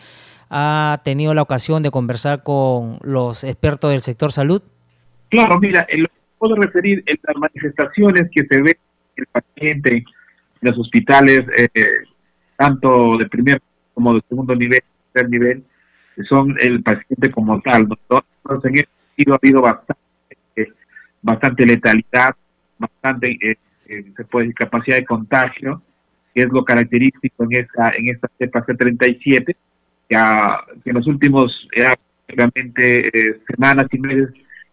ha 0.50 1.00
tenido 1.04 1.34
la 1.34 1.42
ocasión 1.42 1.82
de 1.82 1.90
conversar 1.90 2.42
con 2.42 2.98
los 3.02 3.44
expertos 3.44 3.90
del 3.90 4.00
sector 4.00 4.32
salud. 4.32 4.62
Claro, 5.28 5.58
mira, 5.58 5.86
lo 5.90 6.08
que 6.08 6.14
puedo 6.38 6.56
referir 6.56 7.02
en 7.06 7.18
las 7.22 7.36
manifestaciones 7.36 8.30
que 8.32 8.44
se 8.46 8.62
ve 8.62 8.78
el 9.16 9.26
paciente 9.26 9.96
en 9.96 10.04
los 10.60 10.78
hospitales, 10.78 11.44
eh, 11.56 11.68
tanto 12.56 13.16
de 13.18 13.26
primer 13.26 13.60
como 13.94 14.14
de 14.14 14.22
segundo 14.28 14.54
nivel, 14.54 14.80
tercer 15.12 15.30
nivel, 15.30 15.64
son 16.28 16.56
el 16.60 16.82
paciente 16.82 17.30
como 17.30 17.60
tal. 17.60 17.88
Entonces, 18.08 18.70
en 18.70 18.74
ese 18.74 18.88
sentido 19.16 19.34
ha 19.34 19.38
habido 19.42 19.60
bastante, 19.60 20.02
eh, 20.56 20.68
bastante 21.22 21.66
letalidad, 21.66 22.34
bastante 22.78 23.36
eh, 23.42 23.56
se 24.16 24.24
puede 24.24 24.52
capacidad 24.52 24.96
de 24.96 25.04
contagio, 25.04 25.82
que 26.34 26.42
es 26.42 26.48
lo 26.50 26.64
característico 26.64 27.44
en 27.44 27.54
esta, 27.54 27.90
en 27.90 28.08
esta 28.08 28.28
cepa 28.38 28.64
C37, 28.66 29.56
que, 30.08 30.16
que 30.84 30.90
en 30.90 30.96
los 30.96 31.06
últimos 31.06 31.68
realmente 32.28 33.10
semanas 33.46 33.86
y 33.92 33.98
meses 33.98 34.30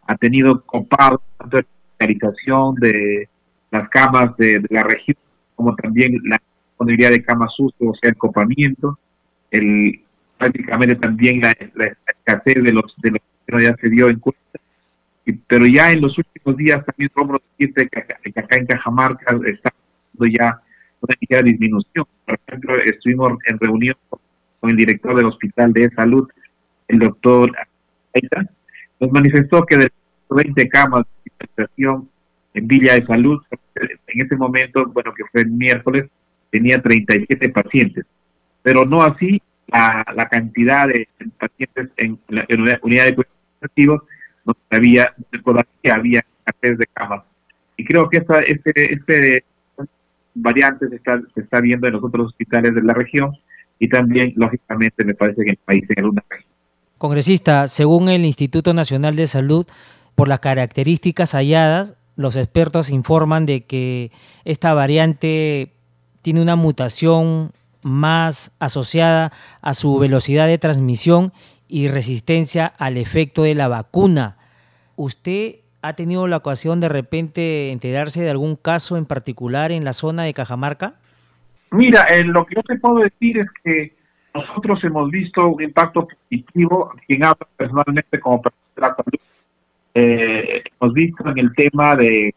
ha 0.08 0.16
tenido 0.16 0.62
copado 0.62 1.22
tanto 1.38 1.58
la 1.58 1.64
hospitalización 1.64 2.76
de 2.76 3.30
las 3.72 3.90
camas 3.90 4.36
de, 4.38 4.64
la 4.70 4.84
región, 4.84 5.18
como 5.56 5.76
también 5.76 6.20
la 6.26 6.40
disponibilidad 6.70 7.12
de 7.12 7.24
camas 7.24 7.54
UCI, 7.58 7.86
o 7.86 7.94
sea, 7.96 8.10
el 8.10 8.18
copamiento, 8.18 9.00
el, 9.52 10.02
prácticamente 10.38 10.96
también 10.96 11.42
la, 11.42 11.52
escasez 11.52 12.64
de 12.64 12.74
los, 12.74 12.94
de 12.98 13.12
los 13.12 13.22
que 13.48 13.64
ya 13.64 13.76
se 13.76 13.90
dio 13.90 14.10
en 14.10 14.20
cuenta. 14.20 14.60
pero 15.48 15.66
ya 15.66 15.92
en 15.92 16.02
los 16.02 16.18
últimos 16.18 16.58
días 16.58 16.86
también 16.86 17.10
podemos 17.14 17.42
decir 17.58 17.74
que, 17.74 17.88
que 17.88 18.40
acá 18.40 18.58
en 18.58 18.66
Cajamarca 18.66 19.40
está 19.46 19.72
ya 20.32 20.62
una 21.02 21.16
ligera 21.20 21.42
disminución. 21.44 22.06
Por 22.26 22.40
ejemplo, 22.48 22.76
estuvimos 22.78 23.34
en 23.46 23.60
reunión 23.60 23.96
con 24.10 24.20
el 24.70 24.78
director 24.78 25.16
del 25.16 25.26
Hospital 25.26 25.74
de 25.74 25.90
Salud, 25.92 26.30
el 26.88 27.00
doctor 27.00 27.52
Aita, 28.14 28.46
nos 29.00 29.12
manifestó 29.12 29.66
que 29.66 29.78
de 29.78 29.92
20 30.30 30.70
camas 30.70 31.06
de 31.06 31.32
infectación 31.32 32.10
en 32.54 32.68
Villa 32.68 32.94
de 32.94 33.06
Salud, 33.06 33.42
en 33.76 34.22
ese 34.26 34.36
momento, 34.36 34.86
bueno, 34.88 35.14
que 35.14 35.24
fue 35.32 35.42
el 35.42 35.50
miércoles, 35.50 36.10
tenía 36.50 36.82
37 36.82 37.50
pacientes, 37.50 38.06
pero 38.62 38.86
no 38.86 39.04
así 39.04 39.42
la, 39.68 40.06
la 40.16 40.30
cantidad 40.30 40.88
de 40.88 41.08
pacientes 41.38 41.90
en 41.98 42.20
la 42.30 42.46
unidad 42.82 43.06
de 43.06 43.16
cuidados 43.16 44.02
no 44.46 44.56
había, 44.70 45.14
todavía 45.44 45.96
había 45.96 46.26
escasez 46.46 46.78
de 46.78 46.86
camas. 46.94 47.24
Y 47.78 47.86
creo 47.86 48.10
que 48.10 48.18
esta, 48.18 48.40
este, 48.42 48.94
este 48.94 49.44
variante 50.36 50.88
se 50.88 50.96
está, 50.96 51.22
se 51.34 51.42
está 51.42 51.62
viendo 51.62 51.88
en 51.88 51.94
los 51.94 52.04
otros 52.04 52.28
hospitales 52.28 52.76
de 52.76 52.84
la 52.84 52.94
región 52.94 53.36
y 53.80 53.90
también, 53.90 54.34
lógicamente, 54.36 55.04
me 55.04 55.14
parece 55.14 55.44
que 55.44 55.52
el 55.52 55.58
país 55.58 55.84
en 55.90 56.04
alguna. 56.04 56.24
Congresista, 56.98 57.68
según 57.68 58.10
el 58.10 58.26
Instituto 58.26 58.74
Nacional 58.74 59.16
de 59.16 59.28
Salud, 59.28 59.66
por 60.16 60.28
las 60.28 60.40
características 60.40 61.34
halladas, 61.34 61.96
los 62.16 62.38
expertos 62.38 62.90
informan 62.90 63.46
de 63.46 63.66
que 63.66 64.12
esta 64.46 64.74
variante 64.74 65.74
tiene 66.22 66.42
una 66.42 66.56
mutación 66.56 67.52
más 67.82 68.52
asociada 68.60 69.32
a 69.62 69.74
su 69.74 70.00
velocidad 70.00 70.48
de 70.48 70.58
transmisión 70.58 71.34
y 71.68 71.88
resistencia 71.90 72.66
al 72.66 72.98
efecto 72.98 73.44
de 73.44 73.56
la 73.56 73.68
vacuna. 73.68 74.38
¿Usted 74.96 75.58
ha 75.82 75.94
tenido 75.94 76.28
la 76.28 76.38
ocasión 76.38 76.80
de 76.80 76.90
repente 76.90 77.72
enterarse 77.72 78.24
de 78.24 78.32
algún 78.32 78.56
caso 78.56 78.98
en 78.98 79.06
particular 79.06 79.72
en 79.72 79.84
la 79.84 79.94
zona 79.94 80.24
de 80.24 80.34
Cajamarca? 80.34 80.96
Mira, 81.76 82.04
eh, 82.04 82.24
lo 82.24 82.46
que 82.46 82.56
yo 82.56 82.64
te 82.64 82.78
puedo 82.78 83.00
decir 83.00 83.40
es 83.40 83.48
que 83.64 83.94
nosotros 84.34 84.84
hemos 84.84 85.10
visto 85.12 85.48
un 85.48 85.62
impacto 85.62 86.08
positivo, 86.08 86.94
quien 87.06 87.24
habla 87.24 87.48
personalmente 87.58 88.20
como 88.20 88.42
persona 88.42 88.96
eh, 89.94 90.64
hemos 90.80 90.94
visto 90.94 91.30
en 91.30 91.38
el 91.38 91.54
tema 91.56 91.96
de 91.96 92.34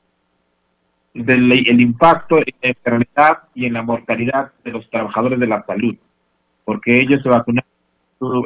del 1.14 1.50
el 1.50 1.80
impacto 1.80 2.38
en 2.38 2.54
la 2.62 2.68
enfermedad 2.68 3.38
y 3.54 3.66
en 3.66 3.73
la 3.73 3.83
mortalidad 3.83 4.52
de 4.62 4.71
los 4.71 4.88
trabajadores 4.90 5.40
de 5.40 5.47
la 5.47 5.64
salud, 5.64 5.97
porque 6.64 7.00
ellos 7.00 7.21
se 7.23 7.28
vacunaron 7.28 7.68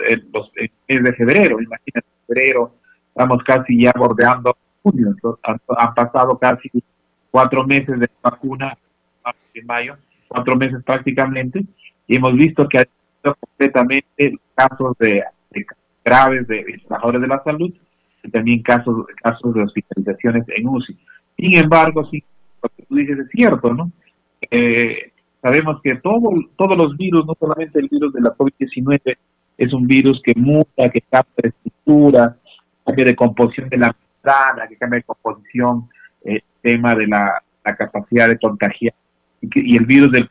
en 0.09 0.31
los 0.33 0.51
meses 0.55 1.05
de 1.05 1.13
febrero, 1.13 1.61
imagínate, 1.61 2.07
febrero, 2.27 2.75
estamos 3.09 3.43
casi 3.45 3.83
ya 3.83 3.93
bordeando 3.95 4.57
junio, 4.83 5.15
han, 5.43 5.95
pasado 5.95 6.39
casi 6.39 6.71
cuatro 7.31 7.67
meses 7.67 7.99
de 8.01 8.09
vacuna, 8.23 8.77
en 9.55 9.67
mayo, 9.67 9.97
cuatro 10.33 10.57
meses 10.57 10.83
prácticamente, 10.85 11.65
y 12.07 12.17
hemos 12.17 12.35
visto 12.35 12.69
que 12.69 12.79
ha 12.79 12.81
habido 12.81 13.37
completamente 13.39 14.39
casos 14.55 14.97
de, 14.99 15.23
graves 16.05 16.47
de 16.49 16.81
trabajadores 16.87 17.21
de 17.21 17.29
la 17.29 17.43
salud 17.45 17.73
y 18.23 18.31
también 18.31 18.63
casos, 18.63 19.07
casos 19.23 19.55
de 19.55 19.63
hospitalizaciones 19.63 20.45
en 20.49 20.69
UCI. 20.69 20.99
Sin 21.37 21.57
embargo, 21.57 22.05
sí, 22.11 22.23
lo 22.63 22.69
que 22.77 22.83
tú 22.85 22.97
dices 22.97 23.19
es 23.19 23.29
cierto, 23.31 23.73
¿no? 23.73 23.91
Eh, 24.51 25.13
Sabemos 25.43 25.81
que 25.83 25.97
todo, 25.97 26.31
todos 26.57 26.77
los 26.77 26.97
virus, 26.97 27.27
no 27.27 27.35
solamente 27.39 27.81
el 27.81 27.89
virus 27.89 28.13
de 28.13 28.21
la 28.21 28.33
COVID-19, 28.33 29.17
es 29.59 29.73
un 29.73 29.89
virus 29.89 30.23
que 30.23 30.35
muta, 30.37 30.89
que 30.89 31.01
cambia 31.01 31.33
de 31.43 31.49
estructura, 31.49 32.37
cambia 32.87 33.05
de 33.07 33.17
composición 33.17 33.69
de 33.69 33.77
la 33.77 33.97
membrana, 34.23 34.69
que 34.69 34.77
cambia 34.77 35.01
de 35.01 35.03
composición, 35.03 35.89
el 36.25 36.37
eh, 36.37 36.45
tema 36.63 36.95
de 36.95 37.09
la, 37.09 37.43
capacidad 37.77 38.29
de 38.29 38.39
contagiar. 38.39 38.95
Y, 39.43 39.77
el 39.77 39.85
virus 39.85 40.13
del 40.13 40.29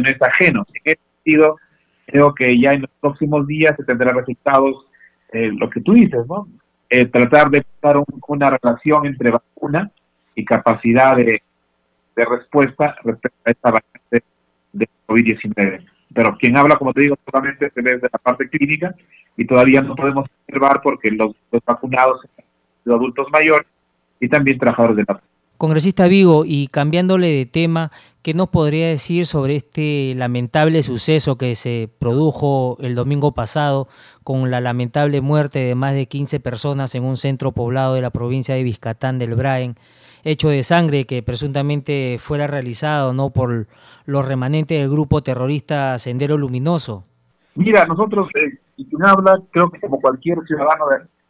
no 0.00 0.08
es 0.08 0.22
ajeno. 0.22 0.66
En 0.74 0.92
ese 0.92 1.00
sentido, 1.16 1.56
creo 2.06 2.34
que 2.34 2.58
ya 2.58 2.72
en 2.72 2.82
los 2.82 2.90
próximos 3.00 3.46
días 3.46 3.76
se 3.76 3.84
tendrán 3.84 4.16
resultados, 4.16 4.86
eh, 5.32 5.50
lo 5.52 5.68
que 5.70 5.80
tú 5.80 5.92
dices, 5.92 6.26
¿no? 6.26 6.48
Eh, 6.88 7.06
tratar 7.06 7.50
de 7.50 7.60
buscar 7.60 8.02
una 8.26 8.50
relación 8.50 9.06
entre 9.06 9.30
vacuna 9.30 9.90
y 10.34 10.44
capacidad 10.44 11.16
de, 11.16 11.42
respuesta 12.16 12.96
respecto 13.02 13.38
a 13.46 13.50
esta 13.50 13.70
variante 13.70 14.22
de 14.74 14.88
COVID-19. 15.06 15.86
Pero 16.12 16.36
quien 16.36 16.54
habla, 16.54 16.76
como 16.76 16.92
te 16.92 17.00
digo, 17.00 17.16
solamente 17.24 17.70
se 17.70 17.80
ve 17.80 17.94
desde 17.94 18.10
la 18.12 18.18
parte 18.18 18.46
clínica 18.46 18.94
y 19.38 19.46
todavía 19.46 19.80
no 19.80 19.94
podemos 19.94 20.28
observar 20.28 20.82
porque 20.82 21.10
los, 21.12 21.34
los 21.50 21.64
vacunados 21.64 22.20
los 22.84 22.96
adultos 22.96 23.28
mayores 23.32 23.66
y 24.20 24.28
también 24.28 24.58
trabajadores 24.58 24.96
de 24.98 25.04
la 25.08 25.20
Congresista 25.60 26.08
Vigo, 26.08 26.44
y 26.46 26.68
cambiándole 26.68 27.26
de 27.26 27.44
tema, 27.44 27.90
¿qué 28.22 28.32
nos 28.32 28.48
podría 28.48 28.88
decir 28.88 29.26
sobre 29.26 29.56
este 29.56 30.14
lamentable 30.16 30.82
suceso 30.82 31.36
que 31.36 31.54
se 31.54 31.90
produjo 31.98 32.78
el 32.80 32.94
domingo 32.94 33.32
pasado 33.32 33.86
con 34.24 34.50
la 34.50 34.62
lamentable 34.62 35.20
muerte 35.20 35.58
de 35.58 35.74
más 35.74 35.92
de 35.92 36.06
15 36.06 36.40
personas 36.40 36.94
en 36.94 37.04
un 37.04 37.18
centro 37.18 37.52
poblado 37.52 37.94
de 37.94 38.00
la 38.00 38.08
provincia 38.08 38.54
de 38.54 38.62
Vizcatán 38.62 39.18
del 39.18 39.34
Braen? 39.34 39.74
hecho 40.24 40.48
de 40.48 40.62
sangre 40.62 41.04
que 41.04 41.22
presuntamente 41.22 42.16
fuera 42.18 42.46
realizado 42.46 43.12
no 43.12 43.28
por 43.28 43.66
los 44.06 44.26
remanentes 44.26 44.80
del 44.80 44.88
grupo 44.88 45.22
terrorista 45.22 45.98
Sendero 45.98 46.38
Luminoso. 46.38 47.02
Mira, 47.54 47.84
nosotros, 47.84 48.30
eh, 48.34 48.58
y 48.78 48.86
quien 48.86 49.04
habla, 49.04 49.38
creo 49.50 49.68
que 49.70 49.78
como 49.78 50.00
cualquier 50.00 50.38
ciudadano 50.46 50.86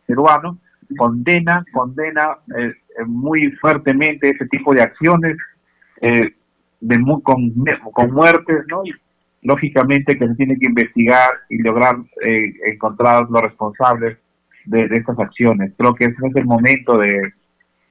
peruano, 0.07 0.59
condena, 0.97 1.65
condena 1.73 2.39
eh, 2.57 2.75
muy 3.07 3.51
fuertemente 3.61 4.31
ese 4.31 4.47
tipo 4.47 4.75
de 4.75 4.83
acciones 4.83 5.37
eh, 6.01 6.35
de 6.81 7.01
con, 7.23 7.53
con 7.93 8.13
muertes, 8.13 8.65
¿no? 8.69 8.83
Y 8.85 8.93
lógicamente 9.43 10.19
que 10.19 10.29
se 10.29 10.35
tiene 10.35 10.57
que 10.59 10.67
investigar 10.67 11.31
y 11.49 11.59
lograr 11.63 11.97
encontrar 12.67 13.27
los 13.31 13.43
responsables 13.43 14.19
de, 14.67 14.89
estas 14.93 15.19
acciones. 15.19 15.73
Creo 15.77 15.95
que 15.95 16.05
ese 16.07 16.27
es 16.27 16.37
el 16.37 16.45
momento 16.45 16.99
de 16.99 17.33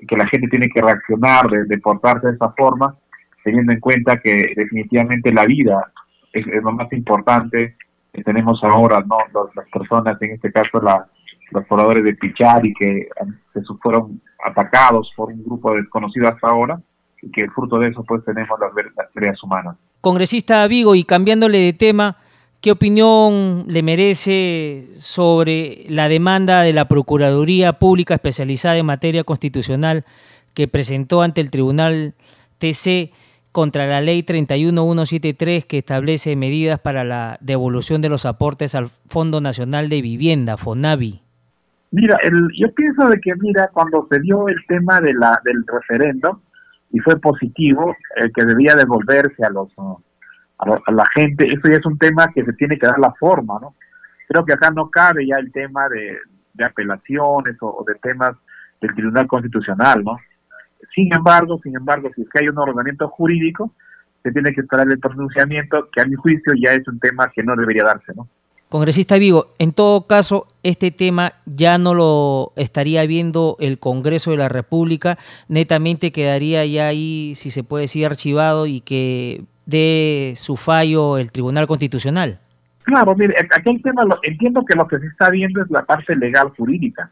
que 0.08 0.16
la 0.16 0.28
gente 0.28 0.48
tiene 0.48 0.70
que 0.70 0.82
reaccionar, 0.82 1.50
de, 1.50 1.78
portarse 1.80 2.28
de 2.28 2.34
esa 2.34 2.52
forma, 2.52 2.96
teniendo 3.44 3.74
en 3.74 3.80
cuenta 3.80 4.20
que 4.20 4.54
definitivamente 4.56 5.34
la 5.34 5.46
vida 5.46 5.92
es, 6.34 6.46
lo 6.46 6.72
más 6.72 6.92
importante 6.94 7.76
que 8.14 8.24
tenemos 8.24 8.64
ahora, 8.64 9.04
¿no? 9.06 9.18
las 9.56 9.68
personas, 9.70 10.22
en 10.22 10.32
este 10.32 10.52
caso 10.52 10.82
la, 10.82 11.06
los 11.52 11.66
pobladores 11.66 12.04
de 12.04 12.14
Pichari 12.16 12.74
que 12.74 13.08
se 13.54 13.62
fueron 13.82 14.22
atacados 14.44 15.12
por 15.16 15.32
un 15.32 15.44
grupo 15.44 15.74
desconocido 15.76 16.28
hasta 16.28 16.50
ahora 16.50 16.82
y 17.22 17.32
que 17.32 17.50
fruto 17.50 17.80
de 17.80 17.90
eso 17.90 18.04
pues 18.04 18.24
tenemos 18.24 18.58
las, 18.60 18.72
las 19.16 19.44
humanas. 19.44 19.76
Congresista 20.02 20.66
Vigo, 20.68 20.96
y 20.96 21.04
cambiándole 21.04 21.58
de 21.58 21.74
tema, 21.74 22.18
¿qué 22.62 22.72
opinión 22.72 23.66
le 23.68 23.84
merece 23.84 24.86
sobre 24.94 25.86
la 25.90 26.08
demanda 26.08 26.62
de 26.62 26.74
la 26.74 26.88
Procuraduría 26.88 27.74
Pública 27.74 28.14
Especializada 28.14 28.78
en 28.78 28.86
Materia 28.86 29.24
Constitucional 29.24 30.06
que 30.54 30.68
presentó 30.68 31.22
ante 31.22 31.42
el 31.42 31.52
Tribunal 31.52 32.16
TC 32.60 33.12
contra 33.52 33.88
la 33.88 34.00
ley 34.00 34.24
31173 34.24 35.66
que 35.66 35.80
establece 35.80 36.36
medidas 36.36 36.80
para 36.80 37.04
la 37.04 37.38
devolución 37.42 38.02
de 38.02 38.10
los 38.10 38.26
aportes 38.26 38.76
al 38.76 38.90
Fondo 39.08 39.42
Nacional 39.42 39.90
de 39.90 40.02
Vivienda, 40.02 40.56
FONAVI? 40.56 41.22
Mira, 41.92 42.18
el, 42.22 42.50
yo 42.56 42.72
pienso 42.74 43.08
de 43.10 43.20
que, 43.20 43.34
mira, 43.36 43.70
cuando 43.74 44.08
se 44.10 44.20
dio 44.20 44.48
el 44.48 44.58
tema 44.68 45.02
de 45.02 45.14
la, 45.14 45.40
del 45.44 45.66
referendo 45.66 46.42
y 46.92 47.00
fue 47.00 47.20
positivo, 47.20 47.96
el 48.16 48.32
que 48.32 48.46
debía 48.46 48.76
devolverse 48.76 49.44
a 49.44 49.50
los 49.50 49.70
a, 50.60 50.92
la 50.92 51.06
gente, 51.16 51.52
eso 51.52 51.68
ya 51.68 51.78
es 51.78 51.86
un 51.86 51.98
tema 51.98 52.32
que 52.34 52.44
se 52.44 52.54
tiene 52.54 52.78
que 52.78 52.86
dar 52.86 53.00
la 53.00 53.14
forma, 53.14 53.60
¿no? 53.62 53.76
Creo 54.28 54.46
que 54.46 54.54
acá 54.54 54.70
no 54.70 54.90
cabe 54.90 55.26
ya 55.26 55.38
el 55.38 55.52
tema 55.52 55.88
de, 55.90 56.18
apelaciones 56.64 57.56
o, 57.62 57.84
de 57.88 57.96
temas 57.96 58.36
del 58.82 58.94
Tribunal 58.94 59.28
Constitucional, 59.28 60.04
¿no? 60.04 60.18
Sin 60.94 61.14
embargo, 61.14 61.60
sin 61.64 61.76
embargo, 61.76 62.10
si 62.16 62.22
es 62.22 62.30
que 62.30 62.40
hay 62.40 62.50
un 62.50 62.58
ordenamiento 62.58 63.08
jurídico, 63.08 63.74
se 64.22 64.32
tiene 64.32 64.54
que 64.54 64.62
esperar 64.62 64.88
el 64.90 65.00
pronunciamiento, 65.00 65.90
que 65.92 66.02
a 66.02 66.06
mi 66.06 66.16
juicio 66.16 66.54
ya 66.62 66.74
es 66.74 66.88
un 66.88 67.00
tema 67.00 67.32
que 67.32 67.42
no 67.42 67.56
debería 67.56 67.84
darse, 67.84 68.14
¿no? 68.14 68.28
Congresista 68.70 69.18
Vigo, 69.18 69.48
en 69.58 69.72
todo 69.74 70.06
caso, 70.06 70.46
este 70.62 70.92
tema 70.92 71.34
ya 71.46 71.80
no 71.80 71.96
lo 71.96 72.54
estaría 72.56 73.04
viendo 73.08 73.58
el 73.60 73.80
Congreso 73.80 74.30
de 74.30 74.38
la 74.38 74.48
República, 74.48 75.18
netamente 75.48 76.12
quedaría 76.12 76.64
ya 76.68 76.86
ahí, 76.86 77.34
si 77.34 77.50
se 77.50 77.64
puede 77.64 77.86
decir, 77.86 78.06
archivado 78.06 78.68
y 78.68 78.82
que 78.82 79.42
dé 79.66 80.34
su 80.36 80.56
fallo 80.56 81.18
el 81.18 81.32
Tribunal 81.32 81.66
Constitucional. 81.66 82.40
Claro, 82.84 83.16
mire, 83.16 83.34
aquel 83.40 83.82
tema, 83.82 84.06
lo, 84.06 84.20
entiendo 84.22 84.64
que 84.64 84.76
lo 84.76 84.88
que 84.88 85.00
se 85.00 85.08
está 85.08 85.32
viendo 85.32 85.64
es 85.64 85.72
la 85.72 85.84
parte 85.84 86.16
legal 86.16 86.50
jurídica, 86.56 87.10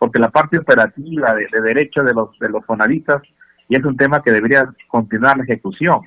porque 0.00 0.18
la 0.18 0.30
parte 0.30 0.58
operativa 0.58 1.34
de, 1.34 1.46
derecho 1.62 2.02
de 2.02 2.14
los, 2.14 2.36
de 2.40 2.48
los 2.48 2.64
y 3.68 3.76
es 3.76 3.84
un 3.84 3.96
tema 3.96 4.22
que 4.22 4.32
debería 4.32 4.68
continuar 4.88 5.36
la 5.36 5.44
ejecución. 5.44 6.00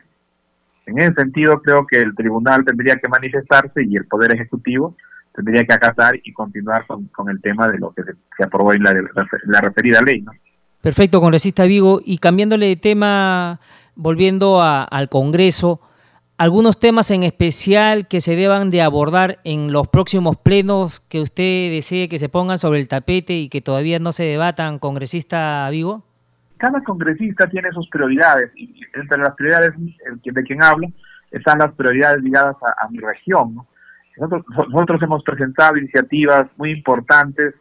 En 0.90 1.00
ese 1.00 1.14
sentido, 1.14 1.62
creo 1.62 1.86
que 1.86 2.02
el 2.02 2.16
tribunal 2.16 2.66
tendría 2.66 2.96
que 2.96 3.08
manifestarse 3.08 3.84
y 3.84 3.96
el 3.96 4.06
Poder 4.06 4.34
Ejecutivo 4.34 4.96
tendría 5.36 5.64
que 5.66 5.74
acatar 5.74 6.20
y 6.24 6.34
continuar 6.34 6.86
con, 6.88 7.30
el 7.30 7.42
tema 7.42 7.68
de 7.70 7.78
lo 7.78 7.94
que 7.94 8.04
se, 8.04 8.44
aprobó 8.44 8.74
en 8.74 8.84
la, 8.84 9.62
referida 9.62 10.02
ley. 10.02 10.22
¿no? 10.22 10.32
Perfecto, 10.82 11.22
congresista 11.22 11.64
Vigo. 11.64 12.02
Y 12.04 12.18
cambiándole 12.18 12.68
de 12.68 12.76
tema, 12.76 13.60
volviendo 13.96 14.62
al 14.62 15.10
Congreso, 15.10 15.82
algunos 16.38 16.80
temas 16.80 17.12
en 17.12 17.24
especial 17.24 18.08
que 18.08 18.22
se 18.22 18.36
deban 18.36 18.72
de 18.72 18.82
abordar 18.82 19.40
en 19.44 19.74
los 19.74 19.88
próximos 19.88 20.38
plenos 20.38 21.02
que 21.02 21.22
usted 21.22 21.72
desee 21.72 22.08
que 22.08 22.20
se 22.20 22.30
pongan 22.30 22.58
sobre 22.58 22.80
el 22.80 22.88
tapete 22.88 23.34
y 23.34 23.50
que 23.50 23.62
todavía 23.62 24.00
no 24.00 24.14
se 24.14 24.24
debatan, 24.24 24.80
congresista 24.80 25.68
Vigo? 25.70 26.09
Cada 26.60 26.84
congresista 26.84 27.48
tiene 27.48 27.72
sus 27.72 27.88
prioridades 27.90 28.52
y 28.56 28.82
entre 28.94 29.18
las 29.18 29.34
prioridades 29.36 29.74
de 30.24 30.44
quien 30.44 30.62
habla 30.62 30.90
están 31.32 31.60
las 31.60 31.72
prioridades 31.74 32.22
ligadas 32.22 32.58
a, 32.62 32.88
mi 32.90 33.00
región. 33.00 33.62
Nosotros, 34.18 35.02
hemos 35.02 35.24
presentado 35.24 35.78
iniciativas 35.78 36.48
muy 36.58 36.72
importantes 36.72 37.56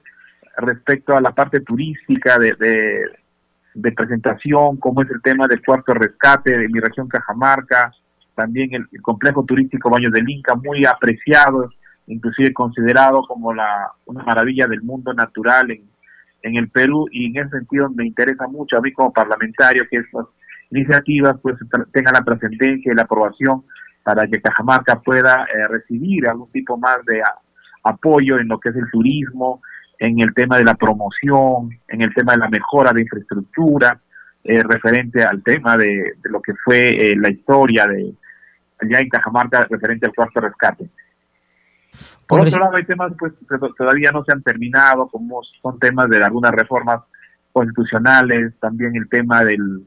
respecto 0.57 1.17
a 1.17 1.21
la 1.21 1.31
parte 1.31 1.61
turística 1.61 2.39
de, 2.39 2.55
de, 3.75 3.93
presentación, 3.93 4.79
como 4.79 5.03
es 5.03 5.11
el 5.11 5.23
tema 5.23 5.47
del 5.47 5.63
cuarto 5.63 5.95
rescate 5.95 6.59
de 6.59 6.69
mi 6.69 6.81
región 6.81 7.07
Cajamarca, 7.07 7.93
también 8.35 8.75
el, 8.75 9.03
complejo 9.03 9.45
turístico 9.45 9.91
Baños 9.91 10.13
del 10.13 10.29
Inca, 10.29 10.57
muy 10.57 10.85
apreciado, 10.85 11.71
inclusive 12.09 12.53
considerado 12.53 13.23
como 13.23 13.55
la, 13.55 13.93
una 14.07 14.25
maravilla 14.25 14.67
del 14.67 14.83
mundo 14.83 15.15
natural 15.15 15.71
en, 15.71 15.83
en 16.43 16.57
el 16.57 16.69
Perú 16.69 17.07
y 17.11 17.27
en 17.27 17.37
ese 17.37 17.59
sentido 17.59 17.91
me 17.91 18.07
interesa 18.07 18.47
mucho 18.47 18.77
a 18.77 18.81
mí 18.81 18.93
como 18.93 19.13
parlamentario 19.13 19.87
que 19.91 19.99
estas 19.99 20.27
iniciativas 20.71 21.37
pues 21.43 21.57
tengan 21.93 22.15
la 22.15 22.25
trascendencia 22.25 22.93
y 22.93 22.95
la 22.95 23.03
aprobación 23.03 23.65
para 24.03 24.27
que 24.27 24.41
Cajamarca 24.41 25.01
pueda 25.01 25.45
eh, 25.45 25.69
recibir 25.69 26.29
algún 26.29 26.51
tipo 26.51 26.77
más 26.77 27.05
de 27.07 27.23
apoyo 27.83 28.39
en 28.39 28.49
lo 28.49 28.59
que 28.59 28.71
es 28.71 28.77
el 28.77 28.91
turismo, 28.91 29.61
en 29.99 30.21
el 30.21 30.33
tema 30.33 30.59
de 30.59 30.65
la 30.65 30.75
promoción, 30.75 31.71
en 31.89 32.03
el 32.03 32.15
tema 32.15 32.33
de 32.33 32.39
la 32.39 32.49
mejora 32.49 32.93
de 32.93 33.03
infraestructura, 33.03 34.01
eh, 34.45 34.63
referente 34.63 35.23
al 35.23 35.43
tema 35.43 35.77
de, 35.77 36.15
lo 36.25 36.41
que 36.41 36.55
fue 36.65 37.13
eh, 37.13 37.17
la 37.17 37.29
historia 37.29 37.87
de 37.87 38.15
allá 38.81 39.01
en 39.01 39.09
Cajamarca 39.09 39.67
referente 39.69 40.07
al 40.07 40.15
cuarto 40.15 40.41
rescate. 40.41 40.89
Por 42.27 42.41
otro 42.41 42.59
lado, 42.59 42.77
hay 42.77 42.83
temas 42.83 43.13
pues, 43.19 43.33
que 43.49 43.57
todavía 43.77 44.13
no 44.13 44.25
se 44.25 44.33
han 44.33 44.43
terminado, 44.43 45.09
como 45.09 45.43
son 45.63 45.79
temas 45.79 46.09
de 46.09 46.23
algunas 46.23 46.53
reformas 46.53 47.01
constitucionales, 47.53 48.55
también 48.61 48.95
el 48.97 49.09
tema 49.09 49.43
del, 49.45 49.85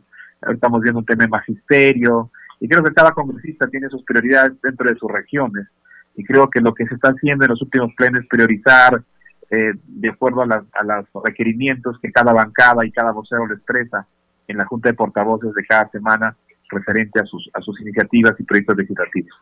estamos 0.51 0.81
viendo 0.81 0.99
un 0.99 1.05
tema 1.05 1.23
de 1.23 1.29
magisterio, 1.29 2.31
y 2.59 2.67
creo 2.67 2.83
que 2.83 2.93
cada 2.93 3.11
congresista 3.11 3.67
tiene 3.67 3.89
sus 3.89 4.03
prioridades 4.03 4.53
dentro 4.61 4.89
de 4.89 4.97
sus 4.97 5.11
regiones, 5.11 5.67
y 6.15 6.23
creo 6.23 6.49
que 6.49 6.61
lo 6.61 6.73
que 6.73 6.85
se 6.87 6.95
está 6.95 7.09
haciendo 7.09 7.45
en 7.45 7.51
los 7.51 7.61
últimos 7.61 7.93
plenos 7.95 8.23
es 8.23 8.27
priorizar 8.27 9.01
eh, 9.49 9.73
de 9.85 10.09
acuerdo 10.09 10.41
a, 10.41 10.45
a 10.45 10.83
los 10.83 11.23
requerimientos 11.23 11.99
que 12.01 12.11
cada 12.11 12.33
bancada 12.33 12.85
y 12.85 12.91
cada 12.91 13.11
vocero 13.11 13.47
le 13.47 13.55
expresa 13.55 14.07
en 14.47 14.57
la 14.57 14.65
Junta 14.65 14.89
de 14.89 14.95
Portavoces 14.95 15.53
de 15.53 15.65
cada 15.65 15.89
semana 15.89 16.35
referente 16.69 17.19
a 17.19 17.25
sus, 17.25 17.49
a 17.53 17.61
sus 17.61 17.79
iniciativas 17.81 18.33
y 18.39 18.43
proyectos 18.43 18.77
legislativos. 18.77 19.35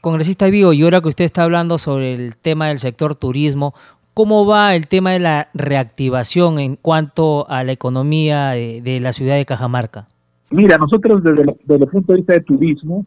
Congresista 0.00 0.48
Vigo, 0.48 0.72
y 0.72 0.82
ahora 0.82 1.00
que 1.00 1.08
usted 1.08 1.24
está 1.24 1.44
hablando 1.44 1.78
sobre 1.78 2.14
el 2.14 2.36
tema 2.36 2.68
del 2.68 2.78
sector 2.78 3.14
turismo, 3.14 3.74
¿cómo 4.14 4.46
va 4.46 4.74
el 4.74 4.86
tema 4.86 5.12
de 5.12 5.20
la 5.20 5.48
reactivación 5.54 6.58
en 6.58 6.76
cuanto 6.76 7.48
a 7.48 7.64
la 7.64 7.72
economía 7.72 8.50
de, 8.50 9.00
la 9.00 9.12
ciudad 9.12 9.36
de 9.36 9.44
Cajamarca? 9.44 10.06
Mira, 10.50 10.78
nosotros 10.78 11.22
desde, 11.22 11.42
el 11.42 11.88
punto 11.88 12.12
de 12.12 12.16
vista 12.18 12.32
de 12.32 12.40
turismo 12.40 13.06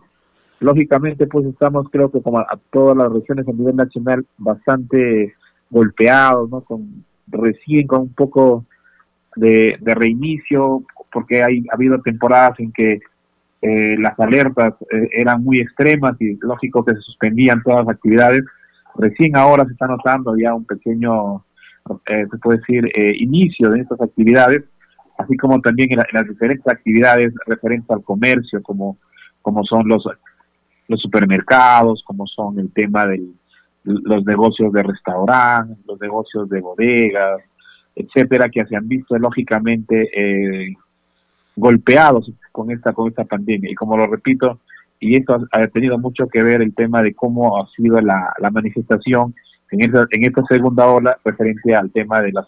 Lógicamente, 0.61 1.25
pues 1.25 1.47
estamos, 1.47 1.87
creo 1.91 2.11
que 2.11 2.21
como 2.21 2.37
a, 2.37 2.59
todas 2.71 2.95
las 2.95 3.11
regiones 3.11 3.47
a 3.47 3.51
nivel 3.51 3.75
nacional, 3.75 4.23
bastante 4.37 5.33
golpeados, 5.71 6.51
¿no? 6.51 6.61
Con, 6.61 7.03
recién 7.27 7.87
con 7.87 8.01
un 8.01 8.13
poco 8.13 8.65
de, 9.35 9.75
reinicio, 9.83 10.83
porque 11.11 11.43
hay, 11.43 11.65
ha 11.71 11.73
habido 11.73 11.99
temporadas 12.01 12.59
en 12.59 12.71
que 12.71 12.99
eh, 13.61 13.95
las 13.99 14.19
alertas 14.19 14.73
eh, 14.91 15.07
eran 15.11 15.43
muy 15.43 15.59
extremas 15.59 16.15
y 16.19 16.37
lógico 16.41 16.83
que 16.83 16.95
se 16.95 17.01
suspendían 17.01 17.61
todas 17.63 17.85
las 17.85 17.95
actividades. 17.95 18.43
Recién 18.95 19.35
ahora 19.35 19.65
se 19.65 19.73
está 19.73 19.87
notando 19.87 20.35
ya 20.35 20.53
un 20.53 20.65
pequeño, 20.65 21.45
eh, 22.07 22.25
se 22.29 22.37
puede 22.39 22.59
decir, 22.59 22.91
inicio 23.19 23.69
de 23.69 23.81
estas 23.81 24.01
actividades, 24.01 24.63
así 25.17 25.37
como 25.37 25.61
también 25.61 25.91
en, 25.91 26.03
las 26.11 26.27
diferentes 26.27 26.67
actividades 26.67 27.33
referentes 27.45 27.89
al 27.91 28.03
comercio, 28.03 28.61
como, 28.63 28.97
como 29.41 29.63
son 29.63 29.87
los, 29.87 30.03
los 30.87 30.99
supermercados, 30.99 32.03
como 32.05 32.25
son 32.27 32.59
el 32.59 32.71
tema 32.73 33.05
de 33.05 33.21
los 33.83 34.25
negocios 34.25 34.73
de 34.73 34.83
restaurantes, 34.83 35.77
los 35.85 35.99
negocios 36.01 36.49
de 36.49 36.61
bodegas, 36.61 37.41
etcétera, 37.95 38.49
que 38.49 38.65
se 38.65 38.75
han 38.75 38.87
visto 38.87 39.17
lógicamente 39.17 40.09
eh, 40.13 40.73
golpeados 41.55 42.31
con 42.51 42.71
esta 42.71 42.93
con 42.93 43.09
esta 43.09 43.23
pandemia. 43.23 43.71
Y 43.71 43.75
como 43.75 43.97
lo 43.97 44.07
repito 44.07 44.59
y 44.99 45.15
esto 45.15 45.39
ha, 45.51 45.67
tenido 45.67 45.97
mucho 45.97 46.27
que 46.27 46.43
ver 46.43 46.61
el 46.61 46.75
tema 46.75 47.01
de 47.01 47.15
cómo 47.15 47.57
ha 47.57 47.67
sido 47.75 47.99
la, 48.01 48.33
manifestación 48.51 49.33
en 49.71 49.81
esta, 49.81 50.05
en 50.11 50.23
esta 50.23 50.43
segunda 50.47 50.85
ola 50.85 51.17
referente 51.25 51.75
al 51.75 51.91
tema 51.91 52.21
de 52.21 52.31
las 52.31 52.45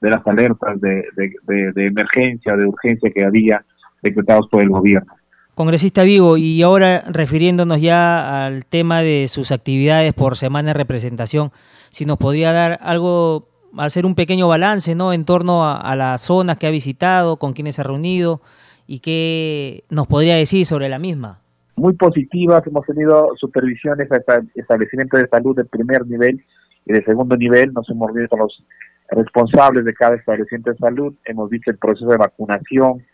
de 0.00 0.10
las 0.10 0.24
alertas 0.28 0.80
de, 0.80 1.02
de, 1.16 1.72
de 1.72 1.86
emergencia 1.86 2.56
de 2.56 2.66
urgencia 2.66 3.10
que 3.10 3.24
había 3.24 3.64
decretados 4.00 4.46
por 4.48 4.62
el 4.62 4.68
gobierno. 4.68 5.12
Congresista 5.56 6.04
Vigo, 6.04 6.36
y 6.36 6.62
ahora 6.62 7.02
refiriéndonos 7.08 7.80
ya 7.80 8.46
al 8.46 8.64
tema 8.64 9.00
de 9.00 9.26
sus 9.26 9.50
actividades 9.50 10.14
por 10.14 10.36
semana 10.36 10.68
de 10.68 10.74
representación, 10.74 11.50
si 11.90 12.04
nos 12.04 12.16
podría 12.16 12.52
dar 12.52 12.78
algo 12.80 13.48
hacer 13.76 14.06
un 14.06 14.14
pequeño 14.14 14.48
balance 14.48 14.94
¿no? 14.94 15.12
en 15.12 15.24
torno 15.24 15.64
a, 15.64 15.94
las 15.96 16.22
zonas 16.22 16.56
que 16.56 16.66
ha 16.66 16.70
visitado, 16.70 17.36
con 17.36 17.52
quienes 17.52 17.76
se 17.76 17.82
ha 17.82 17.84
reunido 17.84 18.40
y 18.86 19.00
qué 19.00 19.84
nos 19.90 20.06
podría 20.06 20.36
decir 20.36 20.64
sobre 20.64 20.88
la 20.88 20.98
misma. 20.98 21.40
Muy 21.76 21.94
positivas, 21.94 22.66
hemos 22.66 22.86
tenido 22.86 23.30
supervisiones 23.36 24.10
a 24.10 24.42
establecimientos 24.54 25.20
de 25.20 25.28
salud 25.28 25.54
de 25.56 25.64
primer 25.64 26.06
nivel 26.06 26.44
y 26.86 26.92
de 26.92 27.04
segundo 27.04 27.36
nivel, 27.36 27.72
nos 27.72 27.88
hemos 27.90 28.08
reunido 28.08 28.28
con 28.30 28.40
los 28.40 28.64
responsables 29.10 29.84
de 29.84 29.94
cada 29.94 30.16
establecimiento 30.16 30.70
de 30.70 30.78
salud, 30.78 31.14
hemos 31.24 31.48
visto 31.50 31.70
el 31.70 31.78
proceso 31.78 32.10
de 32.10 32.16
vacunación 32.16 33.04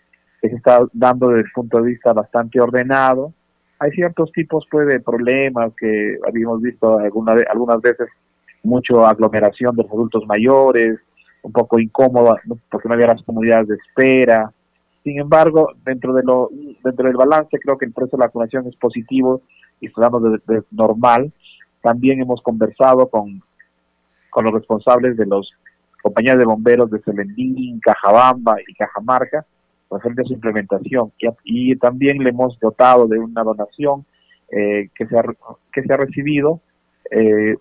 que 0.40 0.49
se 0.49 0.57
está 0.57 0.81
dando 0.93 1.29
desde 1.29 1.43
el 1.43 1.53
punto 1.55 1.81
de 1.81 1.90
vista 1.90 2.12
bastante 2.12 2.61
ordenado. 2.61 3.33
Hay 3.79 3.90
ciertos 3.93 4.31
tipos 4.33 4.64
pues, 4.71 4.87
de 4.87 5.01
problemas 5.01 5.73
que 5.79 6.19
habíamos 6.27 6.62
visto 6.62 6.99
alguna, 6.99 7.35
algunas 7.51 7.81
veces 7.81 8.09
mucho 8.64 9.07
aglomeración 9.07 9.77
de 9.77 9.83
los 9.83 9.92
adultos 9.92 10.27
mayores, 10.27 10.98
un 11.42 11.53
poco 11.53 11.79
incómodo 11.79 12.37
porque 12.70 12.88
no 12.88 12.94
había 12.94 13.09
las 13.09 13.22
comunidades 13.22 13.68
de 13.68 13.77
espera. 13.77 14.50
Sin 15.03 15.20
embargo, 15.20 15.72
dentro 15.85 16.14
de 16.14 16.22
lo 16.22 16.50
dentro 16.83 17.07
del 17.07 17.16
balance 17.16 17.59
creo 17.59 17.77
que 17.77 17.85
el 17.85 17.92
proceso 17.92 18.16
de 18.16 18.22
vacunación 18.22 18.66
es 18.66 18.77
positivo 18.77 19.42
y 19.81 19.87
está 19.87 20.03
dando 20.03 20.20
de, 20.20 20.62
normal. 20.70 21.33
También 21.83 22.20
hemos 22.20 22.40
conversado 22.40 23.09
con, 23.09 23.42
con 24.31 24.44
los 24.44 24.55
responsables 24.55 25.16
de 25.18 25.27
los 25.27 25.53
compañías 26.03 26.38
de 26.38 26.46
bomberos 26.46 26.90
de 26.90 27.00
Celendín, 27.00 27.79
Cajabamba 27.81 28.57
y 28.66 28.74
Cajamarca 28.74 29.44
de 30.03 30.24
su 30.24 30.33
implementación 30.33 31.12
y, 31.18 31.72
y, 31.72 31.77
también 31.77 32.18
le 32.18 32.31
hemos 32.31 32.59
dotado 32.59 33.07
de 33.07 33.18
una 33.18 33.42
donación 33.42 34.05
eh, 34.50 34.88
que, 34.94 35.07
se 35.07 35.18
ha, 35.18 35.22
que 35.72 35.83
se 35.83 35.92
ha 35.92 35.96
recibido 35.96 36.61
eh, 37.11 37.57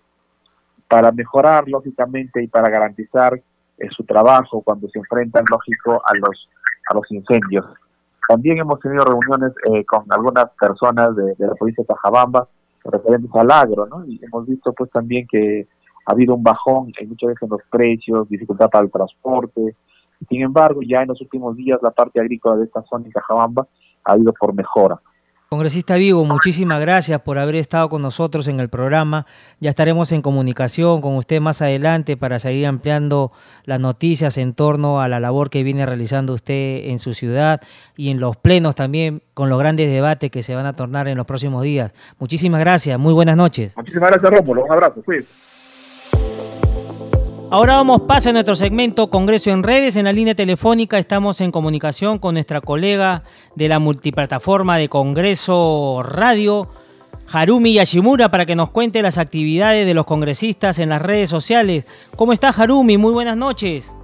para 0.88 1.12
mejorar 1.12 1.68
lógicamente 1.68 2.42
y 2.42 2.48
para 2.48 2.68
garantizar 2.68 3.34
eh, 3.34 3.88
su 3.90 4.04
trabajo 4.04 4.62
cuando 4.62 4.88
se 4.88 4.98
enfrentan 4.98 5.44
lógico 5.50 6.02
a 6.04 6.14
los 6.14 6.48
a 6.88 6.94
los 6.94 7.10
incendios. 7.10 7.64
También 8.28 8.58
hemos 8.58 8.80
tenido 8.80 9.04
reuniones 9.04 9.52
eh, 9.72 9.84
con 9.84 10.04
algunas 10.10 10.50
personas 10.58 11.14
de, 11.16 11.34
la 11.38 11.54
provincia 11.54 11.82
de 11.82 11.88
Tajabamba 11.88 12.48
referentes 12.84 13.30
al 13.34 13.50
agro, 13.50 13.86
¿no? 13.86 14.04
Y 14.06 14.20
hemos 14.22 14.46
visto 14.46 14.72
pues 14.72 14.90
también 14.90 15.26
que 15.26 15.66
ha 16.06 16.12
habido 16.12 16.34
un 16.34 16.42
bajón 16.42 16.92
en 16.98 17.08
muchas 17.08 17.28
veces 17.28 17.42
en 17.42 17.48
los 17.50 17.62
precios, 17.70 18.28
dificultad 18.28 18.68
para 18.68 18.84
el 18.84 18.90
transporte. 18.90 19.76
Sin 20.28 20.42
embargo, 20.42 20.80
ya 20.82 21.02
en 21.02 21.08
los 21.08 21.20
últimos 21.20 21.56
días 21.56 21.78
la 21.82 21.90
parte 21.90 22.20
agrícola 22.20 22.56
de 22.56 22.64
esta 22.64 22.82
zona 22.82 23.06
en 23.06 23.12
Cajabamba 23.12 23.66
ha 24.04 24.18
ido 24.18 24.32
por 24.32 24.54
mejora. 24.54 25.00
Congresista 25.54 25.94
Vigo, 25.94 26.24
muchísimas 26.24 26.80
gracias 26.80 27.20
por 27.20 27.38
haber 27.38 27.54
estado 27.54 27.88
con 27.88 28.02
nosotros 28.02 28.48
en 28.48 28.58
el 28.58 28.68
programa. 28.68 29.24
Ya 29.60 29.70
estaremos 29.70 30.10
en 30.10 30.20
comunicación 30.20 31.00
con 31.00 31.14
usted 31.14 31.40
más 31.40 31.62
adelante 31.62 32.16
para 32.16 32.40
seguir 32.40 32.66
ampliando 32.66 33.30
las 33.64 33.78
noticias 33.78 34.36
en 34.36 34.52
torno 34.52 35.00
a 35.00 35.08
la 35.08 35.20
labor 35.20 35.50
que 35.50 35.62
viene 35.62 35.86
realizando 35.86 36.32
usted 36.32 36.86
en 36.86 36.98
su 36.98 37.14
ciudad 37.14 37.60
y 37.96 38.10
en 38.10 38.18
los 38.18 38.36
plenos 38.36 38.74
también 38.74 39.22
con 39.32 39.48
los 39.48 39.60
grandes 39.60 39.92
debates 39.92 40.28
que 40.28 40.42
se 40.42 40.56
van 40.56 40.66
a 40.66 40.72
tornar 40.72 41.06
en 41.06 41.16
los 41.16 41.24
próximos 41.24 41.62
días. 41.62 41.94
Muchísimas 42.18 42.58
gracias, 42.58 42.98
muy 42.98 43.12
buenas 43.12 43.36
noches. 43.36 43.76
Muchísimas 43.76 44.10
gracias, 44.10 44.32
Rómulo. 44.32 44.64
Un 44.64 44.72
abrazo. 44.72 45.02
Pues. 45.02 45.24
Ahora 47.54 47.74
damos 47.74 48.00
paso 48.00 48.30
a 48.30 48.32
nuestro 48.32 48.56
segmento 48.56 49.10
Congreso 49.10 49.48
en 49.52 49.62
Redes. 49.62 49.96
En 49.96 50.06
la 50.06 50.12
línea 50.12 50.34
telefónica 50.34 50.98
estamos 50.98 51.40
en 51.40 51.52
comunicación 51.52 52.18
con 52.18 52.34
nuestra 52.34 52.60
colega 52.60 53.22
de 53.54 53.68
la 53.68 53.78
multiplataforma 53.78 54.76
de 54.76 54.88
Congreso 54.88 56.02
Radio, 56.02 56.66
Harumi 57.32 57.74
Yashimura, 57.74 58.28
para 58.28 58.44
que 58.44 58.56
nos 58.56 58.70
cuente 58.70 59.02
las 59.02 59.18
actividades 59.18 59.86
de 59.86 59.94
los 59.94 60.04
congresistas 60.04 60.80
en 60.80 60.88
las 60.88 61.00
redes 61.00 61.30
sociales. 61.30 61.86
¿Cómo 62.16 62.32
está 62.32 62.48
Harumi? 62.48 62.98
Muy 62.98 63.12
buenas 63.12 63.36
noches. 63.36 63.96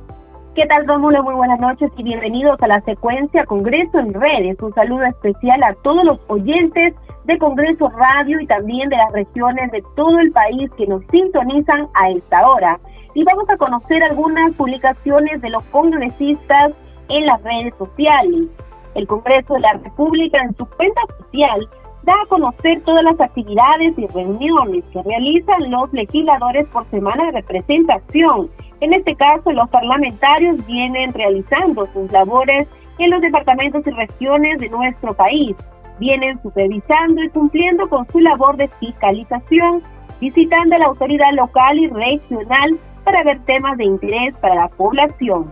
¿Qué 0.55 0.65
tal, 0.67 0.87
Rómulo? 0.87 1.25
Muy 1.25 1.35
buenas 1.35 1.59
noches 1.59 1.91
y 1.97 2.05
bienvenidos 2.05 2.57
a 2.63 2.69
la 2.69 2.81
secuencia 2.83 3.47
Congreso 3.47 3.99
en 3.99 4.15
Redes. 4.15 4.59
Un 4.63 4.73
saludo 4.75 5.03
especial 5.07 5.61
a 5.65 5.75
todos 5.83 6.05
los 6.05 6.21
oyentes 6.29 6.95
de 7.25 7.39
Congreso 7.39 7.89
Radio 7.89 8.41
y 8.41 8.47
también 8.47 8.89
de 8.91 8.97
las 8.97 9.11
regiones 9.11 9.73
de 9.73 9.83
todo 9.97 10.21
el 10.21 10.31
país 10.31 10.71
que 10.79 10.87
nos 10.87 11.03
sintonizan 11.11 11.89
a 11.95 12.11
esta 12.11 12.49
hora 12.49 12.79
y 13.15 13.25
vamos 13.25 13.49
a 13.49 13.57
conocer 13.57 14.03
algunas 14.03 14.53
publicaciones 14.55 15.41
de 15.41 15.51
los 15.51 15.65
congresistas 15.65 16.73
en 17.09 17.27
las 17.27 17.43
redes 17.43 17.75
sociales. 17.79 18.49
El 18.95 19.07
Congreso 19.07 19.55
de 19.55 19.61
la 19.61 19.73
República 19.75 20.43
en 20.43 20.57
su 20.57 20.67
cuenta 20.67 21.01
oficial 21.05 21.69
da 22.03 22.15
a 22.15 22.27
conocer 22.27 22.81
todas 22.83 23.05
las 23.05 23.21
actividades 23.21 23.99
y 23.99 24.07
reuniones 24.07 24.85
que 24.93 25.03
realizan 25.03 25.71
los 25.71 25.93
legisladores 25.93 26.67
por 26.69 26.89
semana 26.91 27.27
de 27.27 27.33
representación. 27.33 28.51
En 28.81 28.95
este 28.95 29.15
caso, 29.15 29.53
los 29.53 29.69
parlamentarios 29.69 30.65
vienen 30.67 31.13
realizando 31.13 31.87
sus 31.93 32.11
labores 32.11 32.67
en 32.99 33.11
los 33.11 33.21
departamentos 33.21 33.87
y 33.87 33.91
regiones 33.91 34.59
de 34.59 34.71
nuestro 34.71 35.15
país. 35.15 35.55
Vienen 35.99 36.41
supervisando 36.43 37.23
y 37.23 37.29
cumpliendo 37.29 37.89
con 37.89 38.07
su 38.11 38.21
labor 38.21 38.57
de 38.57 38.69
fiscalización, 38.81 39.83
visitando 40.21 40.77
a 40.77 40.79
la 40.79 40.87
autoridad 40.87 41.33
local 41.33 41.79
y 41.79 41.89
regional 41.89 42.79
para 43.11 43.25
ver 43.25 43.41
temas 43.41 43.77
de 43.77 43.85
interés 43.85 44.35
para 44.41 44.55
la 44.55 44.69
población. 44.69 45.51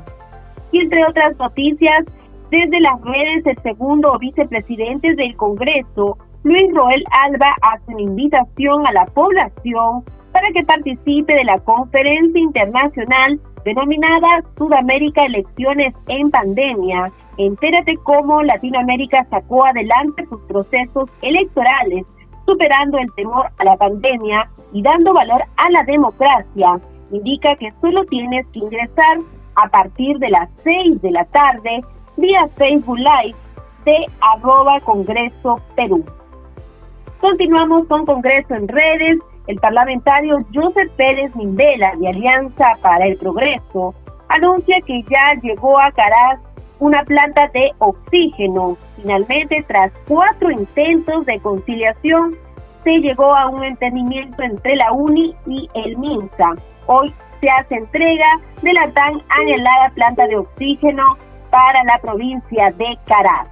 Y 0.71 0.79
entre 0.81 1.05
otras 1.05 1.37
noticias, 1.38 2.05
desde 2.53 2.81
las 2.81 3.01
redes 3.03 3.47
el 3.47 3.61
segundo 3.62 4.16
vicepresidente 4.21 5.14
del 5.16 5.37
Congreso, 5.37 6.16
Luis 6.44 6.73
Roel 6.73 7.05
Alba, 7.11 7.57
hace 7.62 7.94
una 7.94 8.03
invitación 8.03 8.87
a 8.87 8.92
la 8.92 9.07
población 9.07 10.05
para 10.31 10.49
que 10.55 10.62
participe 10.62 11.35
de 11.35 11.42
la 11.42 11.59
conferencia 11.59 12.40
internacional 12.40 13.40
denominada 13.64 14.44
Sudamérica 14.57 15.25
Elecciones 15.25 15.94
en 16.07 16.31
Pandemia. 16.31 17.11
Entérate 17.38 17.97
cómo 18.05 18.40
Latinoamérica 18.42 19.27
sacó 19.31 19.64
adelante 19.64 20.25
sus 20.29 20.40
procesos 20.42 21.11
electorales, 21.23 22.07
superando 22.47 22.99
el 22.99 23.12
temor 23.14 23.49
a 23.59 23.64
la 23.64 23.77
pandemia 23.77 24.49
y 24.73 24.81
dando 24.81 25.12
valor 25.12 25.42
a 25.57 25.71
la 25.71 25.83
democracia 25.83 26.81
indica 27.11 27.57
que 27.57 27.73
solo 27.81 28.05
tienes 28.07 28.47
que 28.49 28.61
ingresar 28.61 29.18
a 29.55 29.68
partir 29.68 30.18
de 30.18 30.31
las 30.31 30.49
6 30.64 31.03
de 31.03 31.11
la 31.11 31.25
tarde 31.27 31.83
vía 32.16 32.47
Facebook 32.57 32.99
Live 32.99 33.37
de 33.85 34.07
arroba 34.21 34.81
Congreso 34.81 35.61
Perú. 35.75 36.05
Continuamos 37.21 37.87
con 37.88 38.07
Congreso 38.07 38.55
en 38.55 38.68
redes. 38.68 39.18
El 39.47 39.59
parlamentario 39.59 40.38
Joseph 40.53 40.92
Pérez 40.97 41.35
Mimbela 41.35 41.94
de 41.97 42.09
Alianza 42.09 42.77
para 42.83 43.07
el 43.07 43.16
Progreso 43.16 43.94
anuncia 44.29 44.81
que 44.83 45.03
ya 45.11 45.35
llegó 45.42 45.81
a 45.81 45.90
Caraz 45.92 46.38
una 46.81 47.03
planta 47.05 47.49
de 47.49 47.73
oxígeno. 47.79 48.77
Finalmente, 48.97 49.64
tras 49.66 49.90
cuatro 50.07 50.51
intentos 50.51 51.27
de 51.27 51.40
conciliación, 51.40 52.37
se 52.85 52.99
llegó 52.99 53.35
a 53.35 53.49
un 53.49 53.64
entendimiento 53.64 54.42
entre 54.42 54.77
la 54.77 54.92
UNI 54.92 55.35
y 55.47 55.68
el 55.75 55.97
MINSA. 55.97 56.55
Hoy 56.90 57.14
se 57.42 57.51
hace 57.51 57.74
entrega 57.74 58.40
de 58.62 58.72
la 58.72 58.90
tan 58.92 59.20
anhelada 59.29 59.90
planta 59.90 60.27
de 60.27 60.38
oxígeno 60.38 61.05
para 61.51 61.85
la 61.85 61.98
provincia 61.98 62.70
de 62.79 62.98
Caraz. 63.07 63.46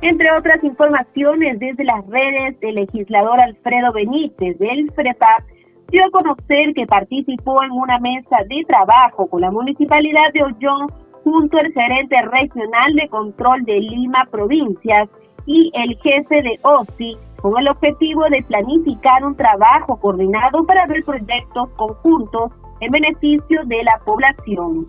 Entre 0.00 0.28
otras 0.32 0.62
informaciones, 0.64 1.60
desde 1.60 1.84
las 1.84 2.04
redes, 2.08 2.56
el 2.62 2.74
legislador 2.74 3.38
Alfredo 3.38 3.92
Benítez 3.92 4.58
del 4.58 4.90
FREPAP 4.92 5.44
dio 5.90 6.04
a 6.04 6.10
conocer 6.10 6.74
que 6.74 6.84
participó 6.88 7.62
en 7.62 7.70
una 7.70 8.00
mesa 8.00 8.38
de 8.48 8.64
trabajo 8.66 9.28
con 9.28 9.42
la 9.42 9.52
municipalidad 9.52 10.32
de 10.32 10.42
Ollón 10.42 10.88
junto 11.22 11.58
al 11.58 11.72
gerente 11.72 12.20
regional 12.22 12.94
de 12.96 13.08
control 13.08 13.64
de 13.66 13.78
Lima 13.78 14.26
Provincias 14.32 15.08
y 15.46 15.70
el 15.74 15.96
jefe 15.98 16.42
de 16.42 16.58
OSI 16.62 17.16
con 17.40 17.56
el 17.56 17.68
objetivo 17.68 18.24
de 18.30 18.42
planificar 18.42 19.24
un 19.24 19.36
trabajo 19.36 19.96
coordinado 20.00 20.66
para 20.66 20.86
ver 20.86 21.04
proyectos 21.04 21.68
conjuntos 21.76 22.50
en 22.80 22.90
beneficio 22.90 23.62
de 23.64 23.82
la 23.84 23.98
población. 24.04 24.86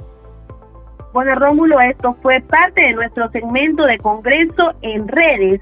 Bueno, 1.13 1.35
Rómulo, 1.35 1.79
esto 1.81 2.15
fue 2.21 2.39
parte 2.39 2.81
de 2.81 2.93
nuestro 2.93 3.29
segmento 3.31 3.85
de 3.85 3.97
Congreso 3.97 4.73
en 4.81 5.07
redes, 5.09 5.59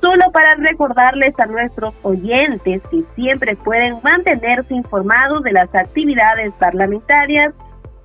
solo 0.00 0.30
para 0.32 0.54
recordarles 0.54 1.38
a 1.38 1.46
nuestros 1.46 1.94
oyentes 2.02 2.80
que 2.90 3.02
siempre 3.14 3.56
pueden 3.56 3.98
mantenerse 4.02 4.74
informados 4.74 5.42
de 5.42 5.52
las 5.52 5.74
actividades 5.74 6.52
parlamentarias 6.54 7.52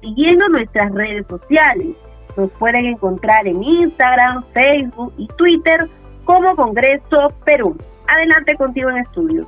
siguiendo 0.01 0.49
nuestras 0.49 0.91
redes 0.93 1.25
sociales. 1.27 1.95
Nos 2.35 2.51
pueden 2.51 2.85
encontrar 2.85 3.47
en 3.47 3.63
Instagram, 3.63 4.43
Facebook 4.53 5.13
y 5.17 5.27
Twitter 5.37 5.89
como 6.25 6.55
Congreso 6.55 7.33
Perú. 7.45 7.77
Adelante 8.07 8.55
contigo 8.55 8.89
en 8.89 8.97
estudios. 8.97 9.47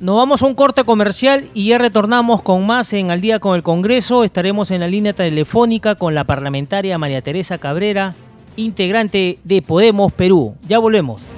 Nos 0.00 0.16
vamos 0.16 0.42
a 0.42 0.46
un 0.46 0.54
corte 0.54 0.82
comercial 0.82 1.48
y 1.54 1.68
ya 1.68 1.78
retornamos 1.78 2.42
con 2.42 2.66
más 2.66 2.92
en 2.92 3.12
Al 3.12 3.20
día 3.20 3.38
con 3.38 3.54
el 3.54 3.62
Congreso. 3.62 4.24
Estaremos 4.24 4.72
en 4.72 4.80
la 4.80 4.88
línea 4.88 5.12
telefónica 5.12 5.94
con 5.94 6.14
la 6.14 6.24
parlamentaria 6.24 6.98
María 6.98 7.22
Teresa 7.22 7.58
Cabrera, 7.58 8.16
integrante 8.56 9.38
de 9.44 9.62
Podemos 9.62 10.12
Perú. 10.12 10.56
Ya 10.66 10.80
volvemos. 10.80 11.33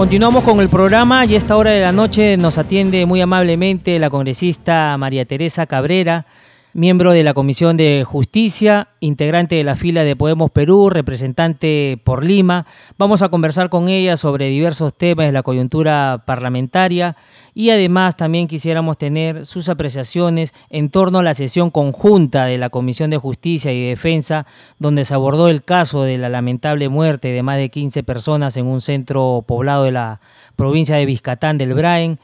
Continuamos 0.00 0.44
con 0.44 0.60
el 0.60 0.70
programa 0.70 1.26
y 1.26 1.34
a 1.34 1.36
esta 1.36 1.58
hora 1.58 1.72
de 1.72 1.82
la 1.82 1.92
noche 1.92 2.38
nos 2.38 2.56
atiende 2.56 3.04
muy 3.04 3.20
amablemente 3.20 3.98
la 3.98 4.08
congresista 4.08 4.96
María 4.96 5.26
Teresa 5.26 5.66
Cabrera, 5.66 6.24
miembro 6.72 7.12
de 7.12 7.24
la 7.24 7.34
Comisión 7.34 7.76
de 7.76 8.04
Justicia, 8.06 8.88
integrante 9.00 9.56
de 9.56 9.64
la 9.64 9.74
fila 9.74 10.04
de 10.04 10.14
Podemos 10.14 10.50
Perú, 10.50 10.88
representante 10.88 12.00
por 12.04 12.24
Lima. 12.24 12.66
Vamos 12.96 13.22
a 13.22 13.28
conversar 13.28 13.70
con 13.70 13.88
ella 13.88 14.16
sobre 14.16 14.48
diversos 14.48 14.94
temas 14.96 15.26
de 15.26 15.32
la 15.32 15.42
coyuntura 15.42 16.22
parlamentaria 16.26 17.16
y 17.54 17.70
además 17.70 18.16
también 18.16 18.46
quisiéramos 18.46 18.98
tener 18.98 19.46
sus 19.46 19.68
apreciaciones 19.68 20.52
en 20.68 20.90
torno 20.90 21.18
a 21.18 21.24
la 21.24 21.34
sesión 21.34 21.70
conjunta 21.70 22.44
de 22.44 22.58
la 22.58 22.70
Comisión 22.70 23.10
de 23.10 23.18
Justicia 23.18 23.72
y 23.72 23.88
Defensa, 23.88 24.46
donde 24.78 25.04
se 25.04 25.14
abordó 25.14 25.48
el 25.48 25.64
caso 25.64 26.04
de 26.04 26.18
la 26.18 26.28
lamentable 26.28 26.88
muerte 26.88 27.28
de 27.32 27.42
más 27.42 27.56
de 27.56 27.70
15 27.70 28.02
personas 28.04 28.56
en 28.56 28.66
un 28.66 28.80
centro 28.80 29.44
poblado 29.46 29.84
de 29.84 29.92
la 29.92 30.20
provincia 30.54 30.96
de 30.96 31.06
Vizcatán 31.06 31.58
del 31.58 31.74
Braen, 31.74 32.20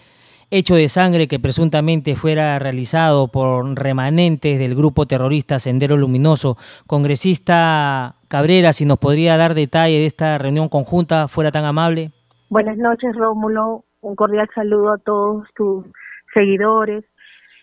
hecho 0.51 0.75
de 0.75 0.89
sangre 0.89 1.29
que 1.29 1.39
presuntamente 1.39 2.17
fuera 2.17 2.59
realizado 2.59 3.29
por 3.29 3.79
remanentes 3.79 4.59
del 4.59 4.75
grupo 4.75 5.07
terrorista 5.07 5.59
Sendero 5.59 5.97
Luminoso. 5.97 6.57
Congresista 6.87 8.15
Cabrera, 8.29 8.73
si 8.73 8.85
nos 8.85 8.99
podría 8.99 9.37
dar 9.37 9.55
detalle 9.55 9.99
de 9.99 10.07
esta 10.07 10.39
reunión 10.39 10.69
conjunta, 10.69 11.29
fuera 11.29 11.51
tan 11.51 11.65
amable. 11.65 12.11
Buenas 12.49 12.77
noches, 12.77 13.15
Rómulo 13.15 13.87
un 14.07 14.15
cordial 14.15 14.49
saludo 14.55 14.93
a 14.93 14.99
todos 14.99 15.49
tus 15.55 15.85
seguidores. 16.33 17.05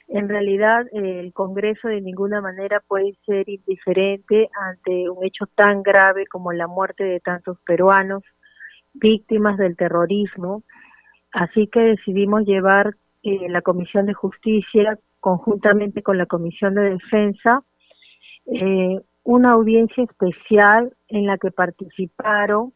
En 0.10 0.28
realidad, 0.28 0.86
el 0.92 1.32
Congreso 1.32 1.88
de 1.88 2.02
ninguna 2.02 2.42
manera 2.42 2.82
puede 2.86 3.18
ser 3.26 3.48
indiferente 3.48 4.50
ante 4.54 5.10
un 5.10 5.24
hecho 5.24 5.46
tan 5.56 5.82
grave 5.84 6.28
como 6.28 6.52
la 6.52 6.68
muerte 6.68 7.06
de 7.06 7.22
tantos 7.22 7.58
peruanos 7.66 8.24
víctimas 8.94 9.58
del 9.58 9.78
terrorismo. 9.78 10.64
Así 11.34 11.68
que 11.68 11.80
decidimos 11.80 12.46
llevar 12.46 12.96
eh, 13.24 13.50
la 13.50 13.62
Comisión 13.62 14.06
de 14.06 14.14
Justicia 14.14 14.98
conjuntamente 15.20 16.04
con 16.04 16.18
la 16.18 16.26
Comisión 16.26 16.76
de 16.76 16.92
Defensa 16.92 17.64
eh, 18.46 19.00
una 19.24 19.52
audiencia 19.52 20.04
especial 20.04 20.94
en 21.08 21.26
la 21.26 21.38
que 21.38 21.50
participaron 21.50 22.74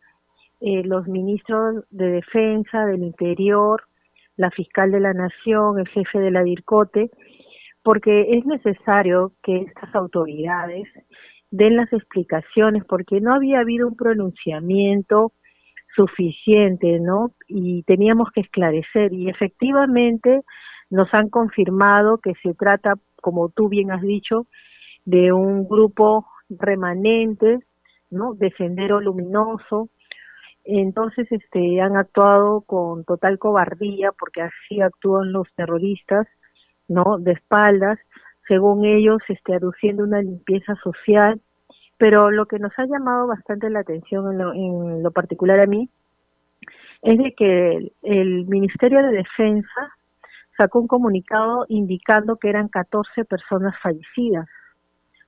eh, 0.62 0.84
los 0.84 1.08
ministros 1.08 1.84
de 1.92 2.10
Defensa, 2.10 2.86
del 2.86 3.04
Interior, 3.04 3.84
la 4.38 4.50
fiscal 4.52 4.92
de 4.92 5.02
la 5.02 5.14
Nación, 5.14 5.80
el 5.80 5.88
jefe 5.90 6.20
de 6.20 6.32
la 6.32 6.44
DIRCOTE, 6.44 7.12
porque 7.84 8.38
es 8.38 8.46
necesario 8.46 9.34
que 9.44 9.58
estas 9.58 9.94
autoridades 9.94 10.88
den 11.52 11.76
las 11.76 11.92
explicaciones, 11.94 12.84
porque 12.86 13.22
no 13.22 13.34
había 13.34 13.60
habido 13.60 13.88
un 13.88 13.96
pronunciamiento 13.96 15.34
suficiente, 15.98 17.00
¿no? 17.02 17.32
Y 17.48 17.84
teníamos 17.84 18.30
que 18.32 18.42
esclarecer, 18.42 19.12
y 19.12 19.30
efectivamente 19.30 20.44
nos 20.90 21.14
han 21.14 21.30
confirmado 21.30 22.20
que 22.20 22.34
se 22.42 22.54
trata, 22.54 22.94
como 23.22 23.50
tú 23.50 23.68
bien 23.68 23.92
has 23.92 24.02
dicho, 24.02 24.48
de 25.04 25.34
un 25.34 25.68
grupo 25.68 26.26
remanente, 26.50 27.60
¿no? 28.10 28.36
De 28.36 28.52
sendero 28.52 29.02
luminoso, 29.02 29.90
entonces 30.68 31.28
este 31.32 31.82
han 31.82 31.96
actuado 31.96 32.62
con 32.62 33.06
total 33.06 33.40
cobardía 33.40 34.12
porque 34.12 34.42
así 34.42 34.82
actúan 34.82 35.32
los 35.32 35.48
terroristas 35.56 36.28
no 36.90 37.18
de 37.20 37.32
espaldas 37.32 37.98
según 38.50 38.86
ellos 38.86 39.20
este 39.30 39.56
aduciendo 39.56 40.04
una 40.04 40.22
limpieza 40.22 40.76
social 40.84 41.40
pero 41.98 42.32
lo 42.32 42.46
que 42.46 42.60
nos 42.60 42.72
ha 42.78 42.86
llamado 42.86 43.28
bastante 43.28 43.70
la 43.70 43.80
atención 43.80 44.32
en 44.32 44.38
lo, 44.38 44.54
en 44.54 45.04
lo 45.04 45.12
particular 45.12 45.60
a 45.60 45.66
mí 45.66 45.90
es 47.02 47.18
de 47.18 47.34
que 47.34 47.92
el, 48.04 48.46
Ministerio 48.48 49.02
de 49.04 49.18
Defensa 49.18 49.96
sacó 50.58 50.80
un 50.80 50.88
comunicado 50.88 51.66
indicando 51.70 52.38
que 52.38 52.50
eran 52.50 52.68
14 52.68 53.26
personas 53.26 53.76
fallecidas. 53.82 54.48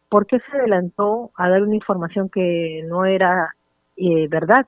¿Por 0.09 0.25
qué 0.25 0.39
se 0.39 0.57
adelantó 0.57 1.31
a 1.35 1.49
dar 1.49 1.61
una 1.61 1.75
información 1.75 2.29
que 2.29 2.83
no 2.87 3.05
era 3.05 3.53
eh, 3.97 4.27
verdad? 4.27 4.65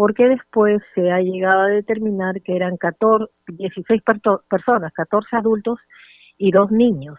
porque 0.00 0.28
después 0.28 0.82
se 0.94 1.10
ha 1.12 1.20
llegado 1.20 1.60
a 1.60 1.66
determinar 1.66 2.40
que 2.40 2.56
eran 2.56 2.78
14, 2.78 3.30
16 3.48 4.02
personas, 4.48 4.92
14 4.94 5.36
adultos 5.36 5.78
y 6.38 6.52
dos 6.52 6.70
niños. 6.70 7.18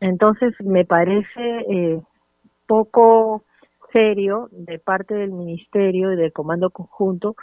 Entonces 0.00 0.54
me 0.60 0.86
parece 0.86 1.58
eh, 1.68 2.00
poco 2.66 3.44
serio 3.96 4.48
de 4.52 4.78
parte 4.78 5.14
del 5.14 5.32
ministerio 5.32 6.12
y 6.12 6.16
del 6.16 6.32
comando 6.32 6.68
conjunto 6.68 7.34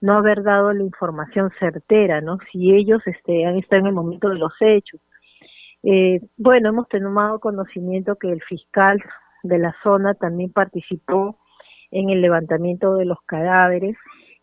no 0.00 0.14
haber 0.14 0.42
dado 0.42 0.72
la 0.72 0.82
información 0.82 1.50
certera, 1.58 2.22
¿no? 2.22 2.38
Si 2.50 2.72
ellos 2.72 3.02
este, 3.04 3.44
han 3.44 3.58
estado 3.58 3.80
en 3.80 3.86
el 3.88 3.92
momento 3.92 4.30
de 4.30 4.38
los 4.38 4.52
hechos. 4.60 5.00
Eh, 5.82 6.20
bueno, 6.38 6.70
hemos 6.70 6.88
tomado 6.88 7.40
conocimiento 7.40 8.16
que 8.16 8.32
el 8.32 8.42
fiscal 8.42 9.02
de 9.42 9.58
la 9.58 9.74
zona 9.82 10.14
también 10.14 10.50
participó 10.50 11.38
en 11.90 12.08
el 12.08 12.22
levantamiento 12.22 12.94
de 12.94 13.04
los 13.04 13.18
cadáveres 13.26 13.96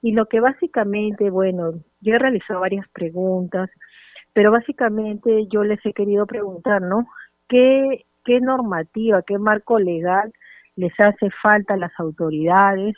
y 0.04 0.12
lo 0.12 0.28
que 0.28 0.40
básicamente, 0.42 1.32
bueno, 1.32 1.74
yo 2.00 2.14
he 2.14 2.20
realizado 2.20 2.60
varias 2.60 2.88
preguntas, 2.90 3.72
pero 4.34 4.52
básicamente 4.52 5.48
yo 5.52 5.64
les 5.64 5.84
he 5.84 5.94
querido 5.94 6.28
preguntar, 6.28 6.84
¿no? 6.84 7.08
¿Qué, 7.50 8.06
qué 8.24 8.40
normativa, 8.40 9.24
qué 9.24 9.40
marco 9.40 9.80
legal 9.80 10.32
les 10.76 10.98
hace 11.00 11.30
falta 11.42 11.76
a 11.76 11.78
las 11.78 11.92
autoridades 12.00 12.96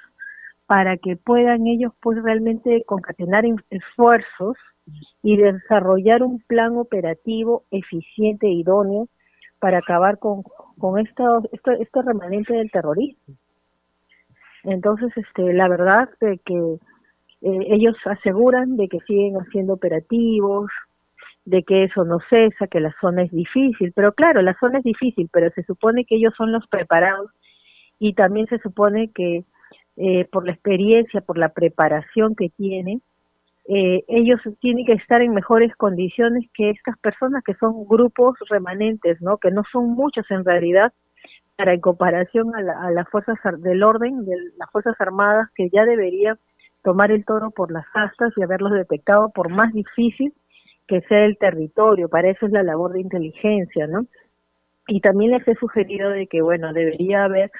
para 0.65 0.97
que 0.97 1.15
puedan 1.15 1.65
ellos 1.67 1.93
pues 2.01 2.21
realmente 2.21 2.83
concatenar 2.85 3.45
esfuerzos 3.69 4.57
y 5.23 5.37
desarrollar 5.37 6.23
un 6.23 6.39
plan 6.41 6.77
operativo 6.77 7.63
eficiente 7.71 8.47
e 8.47 8.51
idóneo 8.51 9.07
para 9.59 9.79
acabar 9.79 10.19
con, 10.19 10.43
con 10.77 10.99
esto, 10.99 11.41
esto, 11.51 11.71
esto 11.71 12.01
remanente 12.01 12.53
del 12.53 12.71
terrorismo. 12.71 13.35
Entonces, 14.63 15.11
este, 15.15 15.53
la 15.53 15.67
verdad 15.67 16.09
de 16.19 16.39
que 16.39 16.77
eh, 17.41 17.59
ellos 17.69 17.95
aseguran 18.05 18.75
de 18.75 18.87
que 18.87 18.99
siguen 19.01 19.35
haciendo 19.35 19.73
operativos, 19.73 20.69
de 21.45 21.63
que 21.63 21.85
eso 21.85 22.03
no 22.03 22.19
cesa, 22.29 22.67
que 22.67 22.81
la 22.81 22.93
zona 22.99 23.23
es 23.23 23.31
difícil, 23.31 23.93
pero 23.95 24.13
claro, 24.13 24.41
la 24.41 24.57
zona 24.59 24.79
es 24.79 24.83
difícil, 24.83 25.29
pero 25.31 25.49
se 25.51 25.63
supone 25.63 26.03
que 26.03 26.15
ellos 26.15 26.33
son 26.35 26.51
los 26.51 26.67
preparados 26.67 27.31
y 27.99 28.13
también 28.13 28.47
se 28.47 28.59
supone 28.59 29.11
que 29.11 29.43
eh, 29.97 30.25
por 30.31 30.45
la 30.45 30.51
experiencia, 30.51 31.21
por 31.21 31.37
la 31.37 31.49
preparación 31.49 32.35
que 32.35 32.49
tienen, 32.49 33.01
eh, 33.67 34.03
ellos 34.07 34.39
tienen 34.61 34.85
que 34.85 34.93
estar 34.93 35.21
en 35.21 35.33
mejores 35.33 35.75
condiciones 35.75 36.45
que 36.53 36.69
estas 36.69 36.97
personas 36.99 37.43
que 37.43 37.53
son 37.55 37.85
grupos 37.85 38.37
remanentes, 38.49 39.21
¿no? 39.21 39.37
Que 39.37 39.51
no 39.51 39.63
son 39.71 39.89
muchos 39.89 40.25
en 40.29 40.45
realidad, 40.45 40.93
para 41.57 41.73
en 41.73 41.81
comparación 41.81 42.55
a, 42.55 42.91
las 42.91 43.09
fuerzas 43.09 43.37
del 43.57 43.83
orden, 43.83 44.23
de 44.25 44.35
las 44.57 44.71
fuerzas 44.71 44.95
armadas 44.99 45.49
que 45.55 45.69
ya 45.69 45.83
deberían 45.83 46.37
tomar 46.83 47.11
el 47.11 47.25
toro 47.25 47.51
por 47.51 47.71
las 47.71 47.85
astas 47.93 48.31
y 48.37 48.43
haberlos 48.43 48.71
detectado 48.71 49.31
por 49.31 49.49
más 49.49 49.73
difícil 49.73 50.33
que 50.87 51.01
sea 51.01 51.25
el 51.25 51.37
territorio. 51.37 52.07
Para 52.07 52.29
eso 52.29 52.45
es 52.45 52.51
la 52.51 52.63
labor 52.63 52.93
de 52.93 53.01
inteligencia, 53.01 53.87
¿no? 53.87 54.05
Y 54.87 55.01
también 55.01 55.31
les 55.31 55.45
he 55.47 55.55
sugerido 55.55 56.11
de 56.11 56.27
que, 56.27 56.41
bueno, 56.41 56.71
debería 56.71 57.25
haber 57.25 57.51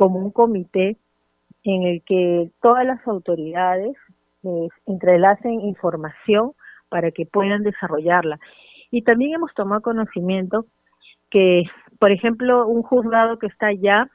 como 0.00 0.18
un 0.18 0.30
comité 0.30 0.96
en 1.62 1.82
el 1.82 2.02
que 2.04 2.50
todas 2.62 2.86
las 2.86 3.06
autoridades 3.06 3.94
eh, 4.44 4.68
entrelacen 4.86 5.60
información 5.60 6.52
para 6.88 7.10
que 7.10 7.26
puedan 7.26 7.64
desarrollarla. 7.64 8.40
Y 8.90 9.02
también 9.02 9.34
hemos 9.34 9.52
tomado 9.52 9.82
conocimiento 9.82 10.64
que, 11.28 11.64
por 11.98 12.12
ejemplo, 12.12 12.66
un 12.66 12.82
juzgado 12.82 13.38
que 13.38 13.48
está 13.48 13.66
allá 13.66 14.08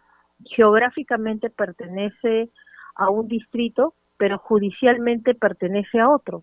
geográficamente 0.46 1.52
pertenece 1.52 2.50
a 2.96 3.12
un 3.12 3.28
distrito, 3.28 3.94
pero 4.18 4.40
judicialmente 4.40 5.36
pertenece 5.36 6.00
a 6.00 6.10
otro. 6.10 6.42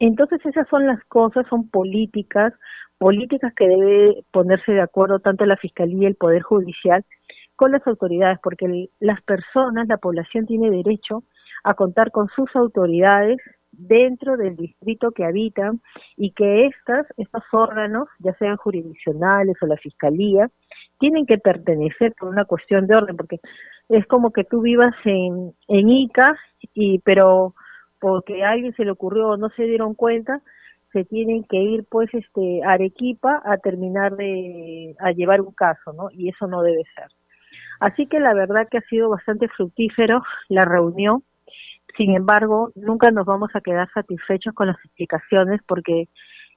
Entonces 0.00 0.44
esas 0.44 0.66
son 0.66 0.88
las 0.88 1.04
cosas, 1.04 1.46
son 1.48 1.70
políticas, 1.70 2.52
políticas 2.98 3.54
que 3.54 3.68
debe 3.68 4.24
ponerse 4.32 4.72
de 4.72 4.80
acuerdo 4.80 5.20
tanto 5.20 5.46
la 5.46 5.56
Fiscalía 5.56 6.02
y 6.02 6.06
el 6.06 6.16
Poder 6.16 6.42
Judicial 6.42 7.04
con 7.56 7.72
las 7.72 7.86
autoridades, 7.86 8.38
porque 8.42 8.88
las 9.00 9.22
personas, 9.22 9.88
la 9.88 9.96
población 9.96 10.46
tiene 10.46 10.70
derecho 10.70 11.24
a 11.64 11.74
contar 11.74 12.10
con 12.10 12.28
sus 12.28 12.54
autoridades 12.54 13.38
dentro 13.72 14.36
del 14.36 14.56
distrito 14.56 15.10
que 15.10 15.24
habitan 15.24 15.80
y 16.16 16.32
que 16.32 16.66
estas, 16.66 17.06
estos 17.16 17.42
órganos, 17.52 18.08
ya 18.20 18.32
sean 18.34 18.56
jurisdiccionales 18.56 19.56
o 19.60 19.66
la 19.66 19.76
fiscalía, 19.76 20.50
tienen 20.98 21.26
que 21.26 21.38
pertenecer 21.38 22.14
por 22.18 22.28
una 22.28 22.44
cuestión 22.44 22.86
de 22.86 22.96
orden, 22.96 23.16
porque 23.16 23.40
es 23.88 24.06
como 24.06 24.32
que 24.32 24.44
tú 24.44 24.62
vivas 24.62 24.94
en, 25.04 25.52
en 25.68 25.88
Ica, 25.88 26.36
y, 26.74 27.00
pero 27.00 27.54
porque 28.00 28.44
a 28.44 28.50
alguien 28.50 28.74
se 28.74 28.84
le 28.84 28.90
ocurrió 28.90 29.28
o 29.28 29.36
no 29.36 29.50
se 29.50 29.64
dieron 29.64 29.94
cuenta, 29.94 30.40
se 30.92 31.04
tienen 31.04 31.44
que 31.44 31.58
ir 31.58 31.84
pues 31.90 32.08
este 32.14 32.62
a 32.64 32.72
Arequipa 32.72 33.42
a 33.44 33.58
terminar 33.58 34.16
de 34.16 34.94
a 34.98 35.12
llevar 35.12 35.40
un 35.40 35.52
caso, 35.52 35.92
¿no? 35.92 36.08
Y 36.10 36.30
eso 36.30 36.46
no 36.46 36.62
debe 36.62 36.84
ser. 36.94 37.08
Así 37.80 38.06
que 38.06 38.20
la 38.20 38.34
verdad 38.34 38.68
que 38.70 38.78
ha 38.78 38.82
sido 38.82 39.08
bastante 39.10 39.48
fructífero 39.48 40.22
la 40.48 40.64
reunión. 40.64 41.22
Sin 41.96 42.14
embargo, 42.14 42.72
nunca 42.74 43.10
nos 43.10 43.26
vamos 43.26 43.50
a 43.54 43.60
quedar 43.60 43.88
satisfechos 43.92 44.54
con 44.54 44.68
las 44.68 44.76
explicaciones 44.84 45.60
porque 45.66 46.08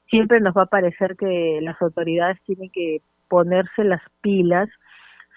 siempre 0.09 0.39
nos 0.41 0.55
va 0.55 0.63
a 0.63 0.67
parecer 0.67 1.15
que 1.15 1.59
las 1.61 1.81
autoridades 1.81 2.41
tienen 2.43 2.69
que 2.71 3.01
ponerse 3.27 3.83
las 3.83 4.01
pilas, 4.21 4.69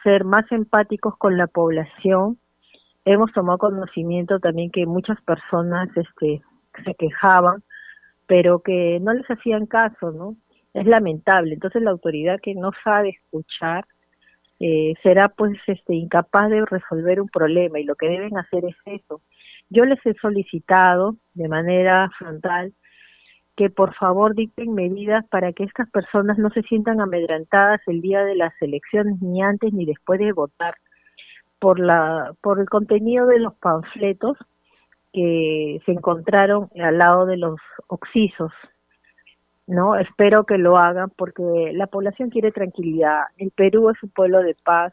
ser 0.02 0.24
más 0.24 0.50
empáticos 0.50 1.16
con 1.18 1.36
la 1.36 1.46
población. 1.46 2.38
Hemos 3.04 3.32
tomado 3.32 3.58
conocimiento 3.58 4.40
también 4.40 4.70
que 4.70 4.86
muchas 4.86 5.20
personas 5.22 5.88
este, 5.96 6.42
se 6.84 6.94
quejaban, 6.94 7.62
pero 8.26 8.60
que 8.60 8.98
no 9.00 9.12
les 9.12 9.28
hacían 9.30 9.66
caso, 9.66 10.10
¿no? 10.10 10.36
Es 10.74 10.86
lamentable. 10.86 11.54
Entonces 11.54 11.82
la 11.82 11.90
autoridad 11.90 12.40
que 12.42 12.54
no 12.54 12.70
sabe 12.82 13.10
escuchar 13.10 13.84
eh, 14.64 14.94
será 15.02 15.28
pues 15.28 15.58
este 15.66 15.92
incapaz 15.92 16.48
de 16.48 16.64
resolver 16.64 17.20
un 17.20 17.28
problema 17.28 17.80
y 17.80 17.84
lo 17.84 17.96
que 17.96 18.08
deben 18.08 18.38
hacer 18.38 18.64
es 18.64 18.76
eso. 18.86 19.20
Yo 19.70 19.84
les 19.84 19.98
he 20.06 20.14
solicitado 20.14 21.16
de 21.34 21.48
manera 21.48 22.08
frontal 22.16 22.72
que 23.56 23.70
por 23.70 23.92
favor 23.96 24.36
dicten 24.36 24.72
medidas 24.72 25.26
para 25.30 25.52
que 25.52 25.64
estas 25.64 25.90
personas 25.90 26.38
no 26.38 26.48
se 26.50 26.62
sientan 26.62 27.00
amedrantadas 27.00 27.80
el 27.88 28.00
día 28.00 28.24
de 28.24 28.36
las 28.36 28.52
elecciones 28.62 29.20
ni 29.20 29.42
antes 29.42 29.72
ni 29.72 29.84
después 29.84 30.20
de 30.20 30.32
votar 30.32 30.76
por 31.58 31.80
la 31.80 32.32
por 32.40 32.60
el 32.60 32.68
contenido 32.68 33.26
de 33.26 33.40
los 33.40 33.54
panfletos 33.54 34.38
que 35.12 35.80
se 35.84 35.90
encontraron 35.90 36.70
al 36.80 36.98
lado 36.98 37.26
de 37.26 37.36
los 37.36 37.58
oxisos 37.88 38.52
no 39.66 39.96
espero 39.96 40.44
que 40.44 40.58
lo 40.58 40.76
hagan 40.76 41.10
porque 41.16 41.72
la 41.72 41.86
población 41.86 42.30
quiere 42.30 42.52
tranquilidad. 42.52 43.22
El 43.36 43.50
Perú 43.50 43.90
es 43.90 44.02
un 44.02 44.10
pueblo 44.10 44.42
de 44.42 44.56
paz 44.64 44.92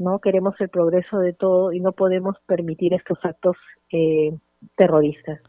no 0.00 0.18
queremos 0.18 0.54
el 0.60 0.70
progreso 0.70 1.18
de 1.18 1.34
todo 1.34 1.72
y 1.72 1.80
no 1.80 1.92
podemos 1.92 2.36
permitir 2.46 2.94
estos 2.94 3.18
actos 3.22 3.56
eh, 3.92 4.34
terroristas. 4.74 5.40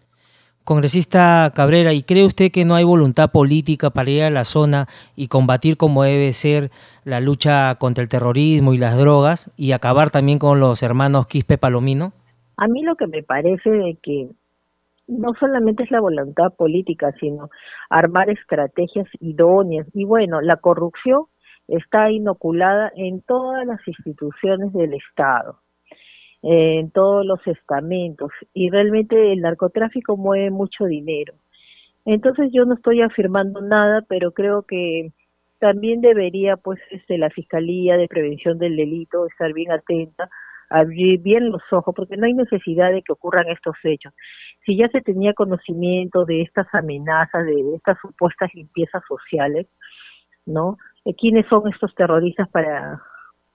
Congresista 0.64 1.52
Cabrera, 1.56 1.94
¿y 1.94 2.04
cree 2.04 2.24
usted 2.24 2.52
que 2.52 2.66
no 2.66 2.76
hay 2.76 2.84
voluntad 2.84 3.32
política 3.32 3.90
para 3.90 4.12
ir 4.12 4.24
a 4.24 4.30
la 4.30 4.44
zona 4.44 4.88
y 5.16 5.28
combatir 5.28 5.76
como 5.76 6.04
debe 6.04 6.34
ser 6.34 6.70
la 7.04 7.20
lucha 7.20 7.76
contra 7.76 8.04
el 8.04 8.10
terrorismo 8.10 8.74
y 8.74 8.78
las 8.78 8.98
drogas 8.98 9.52
y 9.58 9.72
acabar 9.72 10.12
también 10.12 10.38
con 10.38 10.60
los 10.60 10.84
hermanos 10.84 11.26
Quispe 11.26 11.58
Palomino? 11.58 12.12
A 12.58 12.68
mí 12.68 12.84
lo 12.84 12.96
que 12.96 13.08
me 13.08 13.24
parece 13.24 13.70
de 13.72 13.98
que 14.04 14.30
no 15.08 15.34
solamente 15.40 15.84
es 15.84 15.92
la 15.92 16.00
voluntad 16.00 16.54
política, 16.56 17.12
sino 17.20 17.50
armar 17.90 18.30
estrategias 18.30 19.08
idóneas. 19.20 19.88
Y 19.94 20.06
bueno, 20.06 20.42
la 20.42 20.58
corrupción 20.58 21.26
está 21.68 22.12
inoculada 22.12 22.92
en 22.96 23.22
todas 23.22 23.66
las 23.66 23.86
instituciones 23.88 24.74
del 24.74 24.94
Estado 24.94 25.60
en 26.44 26.92
todos 26.92 27.26
los 27.26 27.46
estamentos 27.46 28.32
y 28.54 28.70
realmente 28.70 29.32
el 29.32 29.42
narcotráfico 29.42 30.18
mueve 30.18 30.50
mucho 30.50 30.86
dinero. 30.86 31.34
Entonces 32.06 32.50
yo 32.52 32.66
no 32.66 32.74
estoy 32.76 33.02
afirmando 33.02 33.62
nada, 33.62 34.04
pero 34.08 34.32
creo 34.32 34.64
que 34.64 35.12
también 35.60 36.02
debería 36.02 36.58
pues 36.58 36.80
este, 36.90 37.20
la 37.20 37.30
Fiscalía 37.30 37.96
de 37.96 38.08
Prevención 38.08 38.58
del 38.58 38.76
Delito 38.76 39.28
estar 39.28 39.54
bien 39.54 39.72
atenta, 39.72 40.30
abrir 40.72 41.20
bien 41.22 41.52
los 41.52 41.62
ojos, 41.72 41.94
porque 41.96 42.18
no 42.18 42.26
hay 42.26 42.34
necesidad 42.34 42.92
de 42.92 43.02
que 43.02 43.14
ocurran 43.14 43.48
estos 43.50 43.76
hechos. 43.84 44.14
Si 44.66 44.78
ya 44.78 44.88
se 44.90 45.02
tenía 45.02 45.34
conocimiento 45.34 46.26
de 46.26 46.42
estas 46.42 46.68
amenazas, 46.74 47.46
de 47.46 47.76
estas 47.76 47.98
supuestas 48.00 48.54
limpiezas 48.54 49.04
sociales, 49.08 49.68
¿no? 50.46 50.78
Eh, 51.06 51.14
¿Quiénes 51.16 51.46
son 51.48 51.68
estos 51.68 51.94
terroristas 51.96 52.50
para 52.50 53.02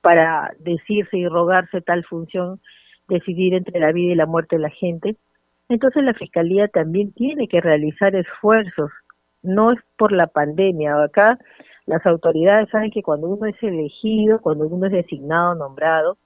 para 0.06 0.54
decirse 0.60 1.18
y 1.18 1.26
rogarse 1.26 1.80
tal 1.80 2.04
función, 2.04 2.60
decidir 3.08 3.54
entre 3.54 3.80
la 3.80 3.90
vida 3.90 4.12
y 4.12 4.14
la 4.14 4.26
muerte 4.26 4.54
de 4.54 4.62
la 4.62 4.70
gente. 4.70 5.16
Entonces 5.68 6.04
la 6.04 6.14
Fiscalía 6.14 6.68
también 6.68 7.12
tiene 7.12 7.48
que 7.48 7.60
realizar 7.60 8.14
esfuerzos, 8.14 8.92
no 9.42 9.72
es 9.72 9.80
por 9.98 10.12
la 10.12 10.28
pandemia. 10.28 11.02
Acá 11.02 11.40
las 11.86 12.06
autoridades 12.06 12.68
saben 12.70 12.92
que 12.92 13.02
cuando 13.02 13.26
uno 13.26 13.46
es 13.46 13.60
elegido, 13.64 14.40
cuando 14.40 14.68
uno 14.68 14.86
es 14.86 14.92
designado, 14.92 15.56
nombrado, 15.56 16.18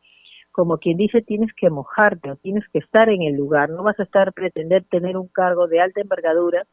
como 0.53 0.79
quien 0.79 0.97
dice, 0.97 1.23
tienes 1.23 1.53
que 1.55 1.71
mojarte 1.71 2.31
o 2.31 2.37
tienes 2.37 2.65
que 2.73 2.79
estar 2.79 3.09
en 3.09 3.23
el 3.23 3.37
lugar, 3.37 3.71
no 3.71 3.83
vas 3.83 3.99
a 4.01 4.05
estar 4.05 4.33
pretender 4.33 4.85
tener 4.85 5.17
un 5.17 5.29
cargo 5.29 5.69
de 5.69 5.81
alta 5.81 6.01
envergadura 6.01 6.67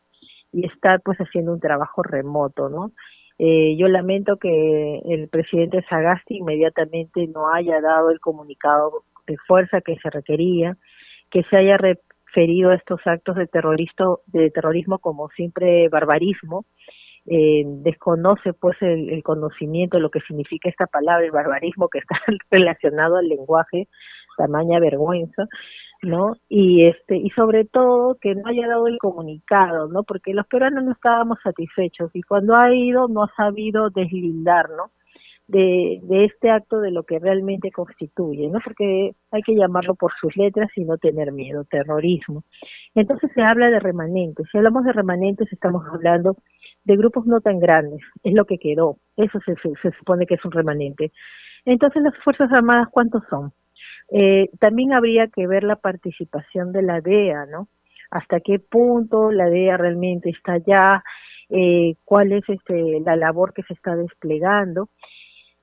y 0.52 0.66
estar 0.66 1.02
pues 1.02 1.18
haciendo 1.20 1.54
un 1.54 1.60
trabajo 1.60 2.04
remoto, 2.04 2.70
¿no? 2.70 2.92
Eh, 3.40 3.76
yo 3.78 3.88
lamento 3.88 4.38
que 4.38 5.00
el 5.06 5.28
presidente 5.30 5.86
Sagasti 5.90 6.38
inmediatamente 6.38 7.28
no 7.28 7.54
haya 7.54 7.80
dado 7.82 8.10
el 8.10 8.20
comunicado 8.20 9.04
de 9.28 9.38
fuerza 9.48 9.82
que 9.82 9.96
se 9.98 10.10
requería, 10.10 10.76
que 11.30 11.44
se 11.44 11.58
haya 11.58 11.78
referido 11.78 12.72
a 12.72 12.76
estos 12.76 13.00
actos 13.06 13.36
de, 13.36 13.48
de 14.28 14.50
terrorismo 14.50 14.98
como 15.00 15.30
siempre 15.30 15.88
barbarismo, 15.90 16.66
eh, 17.30 17.64
desconoce 17.66 18.54
pues 18.54 18.78
el, 18.82 19.22
conocimiento 19.22 19.98
de 19.98 20.04
lo 20.04 20.10
que 20.10 20.22
significa 20.22 20.70
esta 20.70 20.88
palabra, 20.88 21.26
el 21.26 21.32
barbarismo 21.32 21.90
que 21.90 22.00
está 22.00 22.16
relacionado 22.52 23.18
al 23.18 23.28
lenguaje, 23.28 23.90
tamaña 24.38 24.80
vergüenza, 24.80 25.46
¿no? 26.04 26.36
Y 26.48 26.86
este 26.86 27.18
y 27.18 27.30
sobre 27.32 27.66
todo 27.66 28.16
que 28.22 28.34
no 28.34 28.48
haya 28.48 28.68
dado 28.68 28.88
el 28.88 28.98
comunicado, 29.00 29.90
¿no? 29.90 30.04
Porque 30.04 30.34
los 30.34 30.48
peruanos 30.48 30.86
no 30.86 30.92
estábamos 30.94 31.40
satisfechos 31.44 32.12
y 32.14 32.22
cuando 32.22 32.56
ha 32.56 32.74
ido 32.74 33.10
no 33.10 33.24
ha 33.24 33.32
sabido 33.36 33.90
deslindar, 33.90 34.70
¿no? 34.70 34.92
De, 35.48 36.00
de 36.04 36.26
este 36.26 36.50
acto 36.50 36.82
de 36.82 36.92
lo 36.92 37.04
que 37.04 37.20
realmente 37.20 37.72
constituye, 37.72 38.50
¿no? 38.50 38.60
Porque 38.64 39.16
hay 39.32 39.42
que 39.42 39.56
llamarlo 39.56 39.96
por 39.96 40.14
sus 40.20 40.36
letras 40.38 40.70
y 40.76 40.84
no 40.86 40.98
tener 40.98 41.32
miedo, 41.32 41.64
terrorismo. 41.66 42.44
Entonces 42.96 43.32
se 43.34 43.42
habla 43.42 43.70
de 43.70 43.80
remanentes. 43.80 44.48
Si 44.52 44.58
hablamos 44.58 44.84
de 44.84 44.94
remanentes 44.94 45.52
estamos 45.52 45.84
hablando 45.92 46.38
de 46.88 46.96
grupos 46.96 47.26
no 47.26 47.42
tan 47.42 47.60
grandes, 47.60 48.00
es 48.24 48.34
lo 48.34 48.46
que 48.46 48.58
quedó. 48.58 48.98
Eso 49.18 49.40
se, 49.46 49.56
se 49.56 49.92
supone 49.98 50.26
que 50.26 50.36
es 50.36 50.46
un 50.46 50.54
remanente. 50.54 51.12
Entonces 51.66 52.02
las 52.02 52.18
Fuerzas 52.24 52.50
Armadas, 52.54 52.88
¿cuántos 52.90 53.24
son? 53.30 53.52
Eh, 54.10 54.50
también 54.60 54.94
habría 54.94 55.28
que 55.28 55.48
ver 55.48 55.64
la 55.64 55.76
participación 55.76 56.72
de 56.72 56.82
la 56.82 57.02
DEA, 57.02 57.46
¿no? 57.46 57.68
Hasta 58.10 58.40
qué 58.40 58.60
punto 58.60 59.32
la 59.32 59.50
DEA 59.50 59.76
realmente 59.76 60.30
está 60.30 60.54
allá, 60.54 61.04
eh, 61.50 61.96
cuál 62.06 62.32
es 62.32 62.48
este, 62.48 63.02
la 63.02 63.18
labor 63.18 63.54
que 63.54 63.64
se 63.64 63.74
está 63.74 63.98
desplegando, 63.98 64.88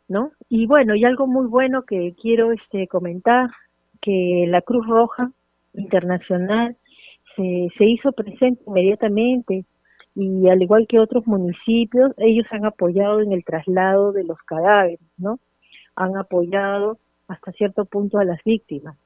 ¿no? 0.09 0.33
Y 0.51 0.67
bueno, 0.67 0.95
y 0.95 1.07
algo 1.07 1.27
muy 1.27 1.47
bueno 1.47 1.85
que 1.85 2.15
quiero 2.21 2.53
este, 2.53 2.87
comentar, 2.87 3.49
que 4.03 4.45
la 4.47 4.61
Cruz 4.61 4.87
Roja 4.87 5.31
Internacional 5.73 6.77
se, 7.35 7.69
se 7.79 7.85
hizo 7.87 8.13
presente 8.13 8.63
inmediatamente 8.67 9.65
y 10.15 10.49
al 10.49 10.63
igual 10.63 10.87
que 10.89 11.01
otros 11.01 11.27
municipios, 11.27 12.13
ellos 12.19 12.47
han 12.51 12.65
apoyado 12.65 13.21
en 13.21 13.33
el 13.33 13.45
traslado 13.45 14.13
de 14.13 14.25
los 14.25 14.39
cadáveres, 14.43 15.01
¿no? 15.17 15.39
Han 15.97 16.17
apoyado 16.17 16.99
hasta 17.29 17.53
cierto 17.53 17.85
punto 17.85 18.19
a 18.19 18.25
las 18.25 18.43
víctimas. 18.45 18.97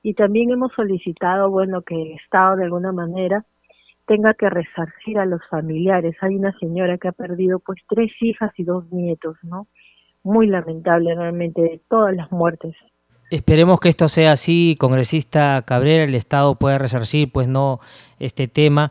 y 0.00 0.14
también 0.14 0.50
hemos 0.50 0.72
solicitado, 0.74 1.50
bueno, 1.50 1.82
que 1.82 2.00
el 2.00 2.12
Estado 2.12 2.56
de 2.56 2.64
alguna 2.64 2.92
manera 2.92 3.44
tenga 4.06 4.32
que 4.34 4.48
resarcir 4.48 5.18
a 5.18 5.26
los 5.26 5.40
familiares. 5.50 6.16
Hay 6.20 6.36
una 6.36 6.56
señora 6.58 6.98
que 6.98 7.08
ha 7.08 7.12
perdido 7.12 7.58
pues 7.58 7.80
tres 7.88 8.10
hijas 8.20 8.52
y 8.56 8.64
dos 8.64 8.90
nietos, 8.92 9.36
¿no? 9.42 9.66
Muy 10.22 10.46
lamentable 10.46 11.14
realmente 11.14 11.60
de 11.60 11.80
todas 11.88 12.14
las 12.16 12.30
muertes. 12.30 12.74
Esperemos 13.30 13.78
que 13.78 13.90
esto 13.90 14.08
sea 14.08 14.32
así, 14.32 14.76
congresista 14.80 15.62
Cabrera, 15.66 16.04
el 16.04 16.14
Estado 16.14 16.54
pueda 16.54 16.78
resarcir 16.78 17.30
pues 17.30 17.46
no 17.46 17.78
este 18.18 18.48
tema. 18.48 18.90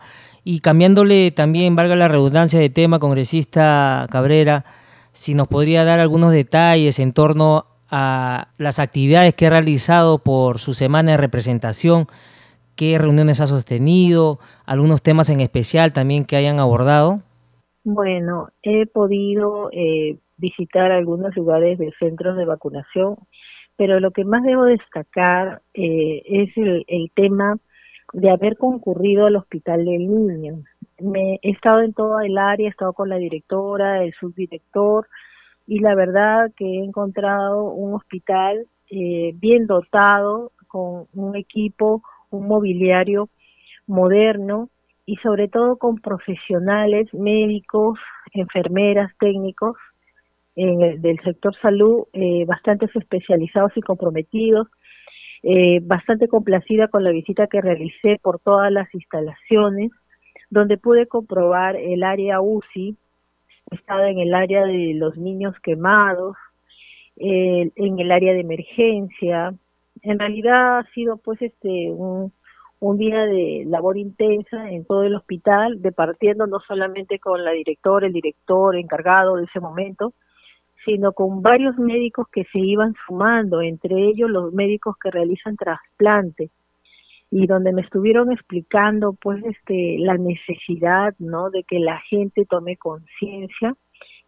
Y 0.50 0.62
cambiándole 0.62 1.32
también, 1.32 1.76
valga 1.76 1.98
la 1.98 2.08
redundancia 2.08 2.58
de 2.58 2.70
tema, 2.70 3.00
congresista 3.00 4.08
Cabrera, 4.10 4.64
si 5.12 5.34
nos 5.34 5.50
podría 5.50 5.84
dar 5.84 6.00
algunos 6.00 6.32
detalles 6.32 7.00
en 7.00 7.12
torno 7.12 7.66
a 7.92 8.48
las 8.58 8.80
actividades 8.80 9.34
que 9.34 9.48
ha 9.48 9.50
realizado 9.50 10.20
por 10.20 10.60
su 10.60 10.72
semana 10.72 11.12
de 11.12 11.18
representación 11.18 12.08
qué 12.78 12.98
reuniones 12.98 13.42
ha 13.42 13.48
sostenido, 13.48 14.40
algunos 14.66 15.02
temas 15.02 15.30
en 15.30 15.42
especial 15.42 15.92
también 15.92 16.24
que 16.24 16.38
hayan 16.38 16.60
abordado. 16.62 17.20
Bueno, 17.84 18.48
he 18.64 18.86
podido 18.86 19.70
eh, 19.74 20.16
visitar 20.38 20.94
algunos 20.94 21.36
lugares 21.36 21.78
de 21.78 21.92
centros 22.00 22.38
de 22.38 22.46
vacunación, 22.46 23.18
pero 23.76 24.00
lo 24.00 24.12
que 24.12 24.24
más 24.24 24.46
debo 24.46 24.64
destacar 24.64 25.62
eh, 25.74 26.22
es 26.26 26.56
el, 26.56 27.12
tema 27.16 27.58
de 28.14 28.30
haber 28.30 28.58
concurrido 28.58 29.26
al 29.26 29.36
Hospital 29.36 29.86
del 29.86 30.08
Niño. 30.08 30.64
Me, 31.00 31.40
he 31.42 31.52
estado 31.52 31.82
en 31.82 31.94
toda 31.94 32.26
el 32.26 32.38
área, 32.38 32.68
he 32.68 32.72
estado 32.72 32.94
con 32.94 33.10
la 33.10 33.18
directora, 33.18 34.04
el 34.04 34.14
subdirector, 34.14 35.08
y 35.68 35.80
la 35.80 35.96
verdad 35.96 36.52
que 36.56 36.66
he 36.66 36.84
encontrado 36.84 37.72
un 37.72 37.94
hospital 37.94 38.66
eh, 38.90 39.34
bien 39.36 39.68
dotado, 39.68 40.52
con 40.68 41.08
un 41.14 41.36
equipo 41.36 42.02
un 42.30 42.48
mobiliario 42.48 43.30
moderno 43.86 44.70
y 45.06 45.16
sobre 45.18 45.48
todo 45.48 45.78
con 45.78 45.96
profesionales, 45.96 47.08
médicos, 47.14 47.98
enfermeras, 48.34 49.12
técnicos 49.20 49.78
en 50.56 50.82
el, 50.82 51.02
del 51.02 51.20
sector 51.22 51.56
salud, 51.62 52.06
eh, 52.14 52.44
bastante 52.46 52.90
especializados 52.94 53.72
y 53.76 53.82
comprometidos, 53.82 54.68
eh, 55.44 55.80
bastante 55.82 56.28
complacida 56.28 56.88
con 56.88 57.04
la 57.04 57.12
visita 57.12 57.48
que 57.48 57.62
realicé 57.62 58.20
por 58.22 58.40
todas 58.40 58.72
las 58.72 58.94
instalaciones, 58.94 59.92
donde 60.50 60.78
pude 60.78 61.08
comprobar 61.08 61.76
el 61.76 62.04
área 62.04 62.42
UCI, 62.42 62.96
estaba 63.72 64.10
en 64.10 64.20
el 64.20 64.34
área 64.34 64.66
de 64.66 64.94
los 64.96 65.18
niños 65.18 65.56
quemados, 65.62 66.36
en 67.20 68.00
el 68.00 68.12
área 68.12 68.34
de 68.34 68.42
emergencia, 68.42 69.54
en 70.04 70.20
realidad 70.20 70.80
ha 70.80 70.84
sido 70.94 71.18
pues 71.18 71.42
este 71.42 71.92
un, 71.92 72.32
un 72.80 72.98
día 72.98 73.26
de 73.26 73.64
labor 73.68 73.98
intensa 73.98 74.70
en 74.70 74.86
todo 74.86 75.04
el 75.04 75.16
hospital, 75.16 75.82
departiendo 75.82 76.48
no 76.48 76.60
solamente 76.60 77.20
con 77.20 77.44
la 77.44 77.52
directora, 77.52 78.08
el 78.08 78.14
director 78.14 78.76
encargado 78.76 79.36
de 79.36 79.46
ese 79.46 79.60
momento, 79.60 80.14
sino 80.88 81.12
con 81.12 81.42
varios 81.42 81.78
médicos 81.78 82.28
que 82.32 82.46
se 82.46 82.60
iban 82.60 82.96
sumando, 83.06 83.62
entre 83.62 84.08
ellos 84.08 84.30
los 84.30 84.54
médicos 84.54 84.96
que 84.98 85.12
realizan 85.12 85.58
trasplante 85.58 86.50
y 87.30 87.46
donde 87.46 87.74
me 87.74 87.82
estuvieron 87.82 88.32
explicando 88.32 89.12
pues 89.22 89.44
este 89.44 89.98
la 90.00 90.16
necesidad, 90.18 91.14
¿no? 91.20 91.50
de 91.50 91.64
que 91.64 91.80
la 91.80 92.00
gente 92.10 92.46
tome 92.46 92.78
conciencia 92.78 93.76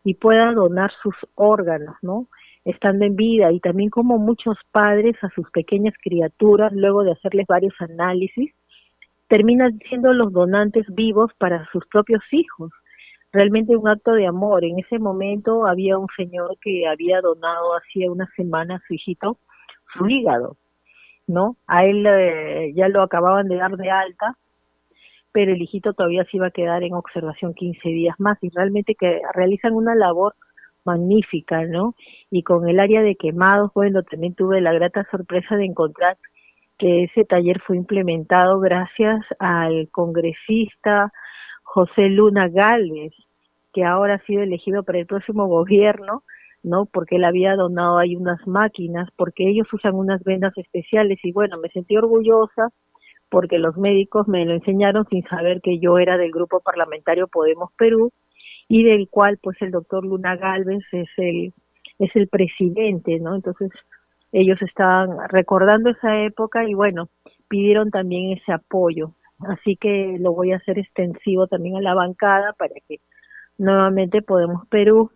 y 0.04 0.16
pueda 0.16 0.52
donar 0.52 0.92
sus 1.02 1.16
órganos, 1.36 1.96
¿no? 2.02 2.28
estando 2.66 3.06
en 3.06 3.16
vida 3.16 3.54
y 3.54 3.62
también 3.62 3.90
como 3.90 4.18
muchos 4.18 4.58
padres 4.74 5.16
a 5.24 5.30
sus 5.30 5.50
pequeñas 5.52 5.94
criaturas, 6.04 6.74
luego 6.74 7.04
de 7.04 7.14
hacerles 7.14 7.48
varios 7.48 7.74
análisis, 7.80 8.54
terminan 9.30 9.80
siendo 9.88 10.12
los 10.12 10.34
donantes 10.34 10.86
vivos 10.90 11.32
para 11.38 11.66
sus 11.72 11.86
propios 11.88 12.22
hijos. 12.32 12.72
Realmente 13.32 13.78
un 13.78 13.88
acto 13.88 14.14
de 14.14 14.26
amor. 14.26 14.64
En 14.64 14.80
ese 14.80 15.00
momento 15.00 15.68
había 15.68 15.98
un 15.98 16.08
señor 16.18 16.58
que 16.62 16.88
había 16.88 17.22
donado 17.22 17.76
hacía 17.78 18.12
una 18.12 18.28
semana 18.36 18.76
a 18.76 18.82
su 18.88 18.94
hijito 18.96 19.38
su 19.94 20.08
hígado, 20.08 20.58
¿no? 21.28 21.58
A 21.68 21.86
él 21.86 22.06
eh, 22.08 22.74
ya 22.76 22.88
lo 22.90 23.02
acababan 23.02 23.48
de 23.48 23.56
dar 23.58 23.76
de 23.76 23.90
alta, 23.90 24.38
pero 25.32 25.52
el 25.52 25.62
hijito 25.62 25.94
todavía 25.94 26.26
se 26.26 26.38
iba 26.38 26.48
a 26.48 26.52
quedar 26.52 26.84
en 26.84 26.94
observación 26.94 27.54
15 27.54 27.90
días 27.90 28.16
más 28.20 28.38
y 28.42 28.50
realmente 28.50 28.96
que 28.96 29.22
realizan 29.34 29.74
una 29.74 29.96
labor 29.96 30.36
magnífica, 30.86 31.66
¿no? 31.66 31.96
Y 32.32 32.44
con 32.44 32.68
el 32.68 32.80
área 32.80 33.02
de 33.02 33.16
quemados, 33.16 33.72
bueno, 33.74 34.04
también 34.04 34.34
tuve 34.34 34.62
la 34.62 34.74
grata 34.74 35.08
sorpresa 35.12 35.56
de 35.56 35.66
encontrar 35.66 36.18
que 36.78 37.04
ese 37.04 37.26
taller 37.26 37.60
fue 37.62 37.78
implementado 37.78 38.60
gracias 38.60 39.26
al 39.40 39.90
congresista 39.92 41.12
José 41.72 42.10
Luna 42.10 42.50
Galvez, 42.50 43.14
que 43.74 43.84
ahora 43.84 44.16
ha 44.16 44.26
sido 44.26 44.42
elegido 44.42 44.82
para 44.82 44.98
el 44.98 45.06
próximo 45.06 45.46
gobierno, 45.46 46.24
¿no? 46.64 46.88
Porque 46.88 47.18
él 47.18 47.26
había 47.26 47.56
donado 47.56 48.00
ahí 48.00 48.16
unas 48.16 48.46
máquinas, 48.48 49.08
porque 49.16 49.48
ellos 49.48 49.72
usan 49.72 49.94
unas 49.94 50.24
vendas 50.24 50.58
especiales 50.58 51.20
y 51.22 51.32
bueno, 51.32 51.60
me 51.60 51.70
sentí 51.70 51.96
orgullosa 51.96 52.70
porque 53.30 53.60
los 53.60 53.78
médicos 53.78 54.28
me 54.28 54.44
lo 54.46 54.54
enseñaron 54.54 55.06
sin 55.12 55.22
saber 55.28 55.62
que 55.62 55.78
yo 55.78 56.00
era 56.00 56.18
del 56.18 56.32
grupo 56.32 56.60
parlamentario 56.60 57.28
Podemos 57.28 57.72
Perú 57.78 58.12
y 58.68 58.84
del 58.84 59.08
cual 59.08 59.38
pues 59.38 59.62
el 59.62 59.70
doctor 59.70 60.04
Luna 60.04 60.38
Galvez 60.38 60.84
es 60.92 61.10
el, 61.18 61.54
es 62.00 62.16
el 62.16 62.30
presidente, 62.30 63.20
¿no? 63.20 63.36
Entonces 63.36 63.70
ellos 64.32 64.60
estaban 64.64 65.12
recordando 65.30 65.92
esa 65.92 66.20
época 66.24 66.68
y 66.68 66.74
bueno, 66.74 67.10
pidieron 67.48 67.92
también 67.92 68.36
ese 68.36 68.54
apoyo. 68.54 69.12
Así 69.40 69.78
que 69.78 70.18
lo 70.20 70.34
voy 70.34 70.52
a 70.52 70.58
hacer 70.58 70.80
extensivo 70.80 71.48
también 71.48 71.78
a 71.78 71.82
la 71.82 71.94
bancada 71.94 72.54
para 72.54 72.76
que 72.88 73.00
nuevamente 73.58 74.22
Podemos 74.22 74.68
Perú, 74.68 75.12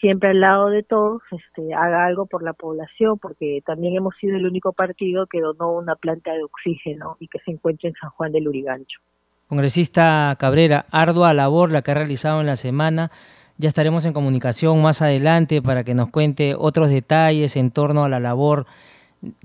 siempre 0.00 0.30
al 0.30 0.40
lado 0.40 0.68
de 0.68 0.82
todos, 0.82 1.22
este, 1.30 1.74
haga 1.74 2.04
algo 2.04 2.26
por 2.26 2.42
la 2.42 2.52
población, 2.52 3.18
porque 3.18 3.62
también 3.64 3.96
hemos 3.96 4.14
sido 4.16 4.36
el 4.36 4.46
único 4.46 4.72
partido 4.72 5.26
que 5.26 5.40
donó 5.40 5.72
una 5.72 5.96
planta 5.96 6.32
de 6.32 6.42
oxígeno 6.42 7.16
y 7.18 7.28
que 7.28 7.38
se 7.40 7.52
encuentra 7.52 7.88
en 7.88 7.94
San 8.00 8.10
Juan 8.10 8.32
del 8.32 8.48
Urigancho. 8.48 9.00
Congresista 9.48 10.34
Cabrera, 10.38 10.86
ardua 10.90 11.32
labor 11.32 11.70
la 11.70 11.82
que 11.82 11.92
ha 11.92 11.94
realizado 11.94 12.40
en 12.40 12.46
la 12.46 12.56
semana. 12.56 13.10
Ya 13.58 13.68
estaremos 13.68 14.04
en 14.04 14.12
comunicación 14.12 14.82
más 14.82 15.00
adelante 15.00 15.62
para 15.62 15.84
que 15.84 15.94
nos 15.94 16.10
cuente 16.10 16.54
otros 16.58 16.90
detalles 16.90 17.56
en 17.56 17.70
torno 17.70 18.04
a 18.04 18.08
la 18.08 18.20
labor 18.20 18.66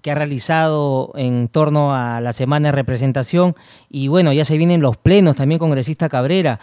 que 0.01 0.11
ha 0.11 0.15
realizado 0.15 1.11
en 1.15 1.47
torno 1.47 1.93
a 1.95 2.21
la 2.21 2.34
semana 2.34 2.69
de 2.69 2.71
representación. 2.73 3.55
Y 3.89 4.07
bueno, 4.07 4.34
ya 4.34 4.45
se 4.45 4.57
vienen 4.57 4.82
los 4.82 4.97
plenos 4.97 5.36
también, 5.36 5.59
congresista 5.59 6.09
Cabrera. 6.09 6.59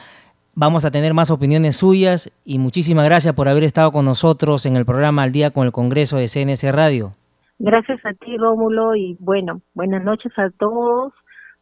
Vamos 0.54 0.84
a 0.84 0.90
tener 0.90 1.14
más 1.14 1.30
opiniones 1.30 1.76
suyas 1.76 2.32
y 2.44 2.58
muchísimas 2.58 3.04
gracias 3.04 3.34
por 3.34 3.48
haber 3.48 3.62
estado 3.62 3.92
con 3.92 4.04
nosotros 4.04 4.66
en 4.66 4.76
el 4.76 4.84
programa 4.84 5.22
Al 5.22 5.32
Día 5.32 5.50
con 5.50 5.66
el 5.66 5.72
Congreso 5.72 6.16
de 6.16 6.28
CNS 6.28 6.72
Radio. 6.72 7.12
Gracias 7.60 8.04
a 8.04 8.12
ti, 8.12 8.36
Rómulo, 8.36 8.94
y 8.94 9.16
bueno, 9.20 9.60
buenas 9.74 10.04
noches 10.04 10.32
a 10.36 10.50
todos 10.50 11.12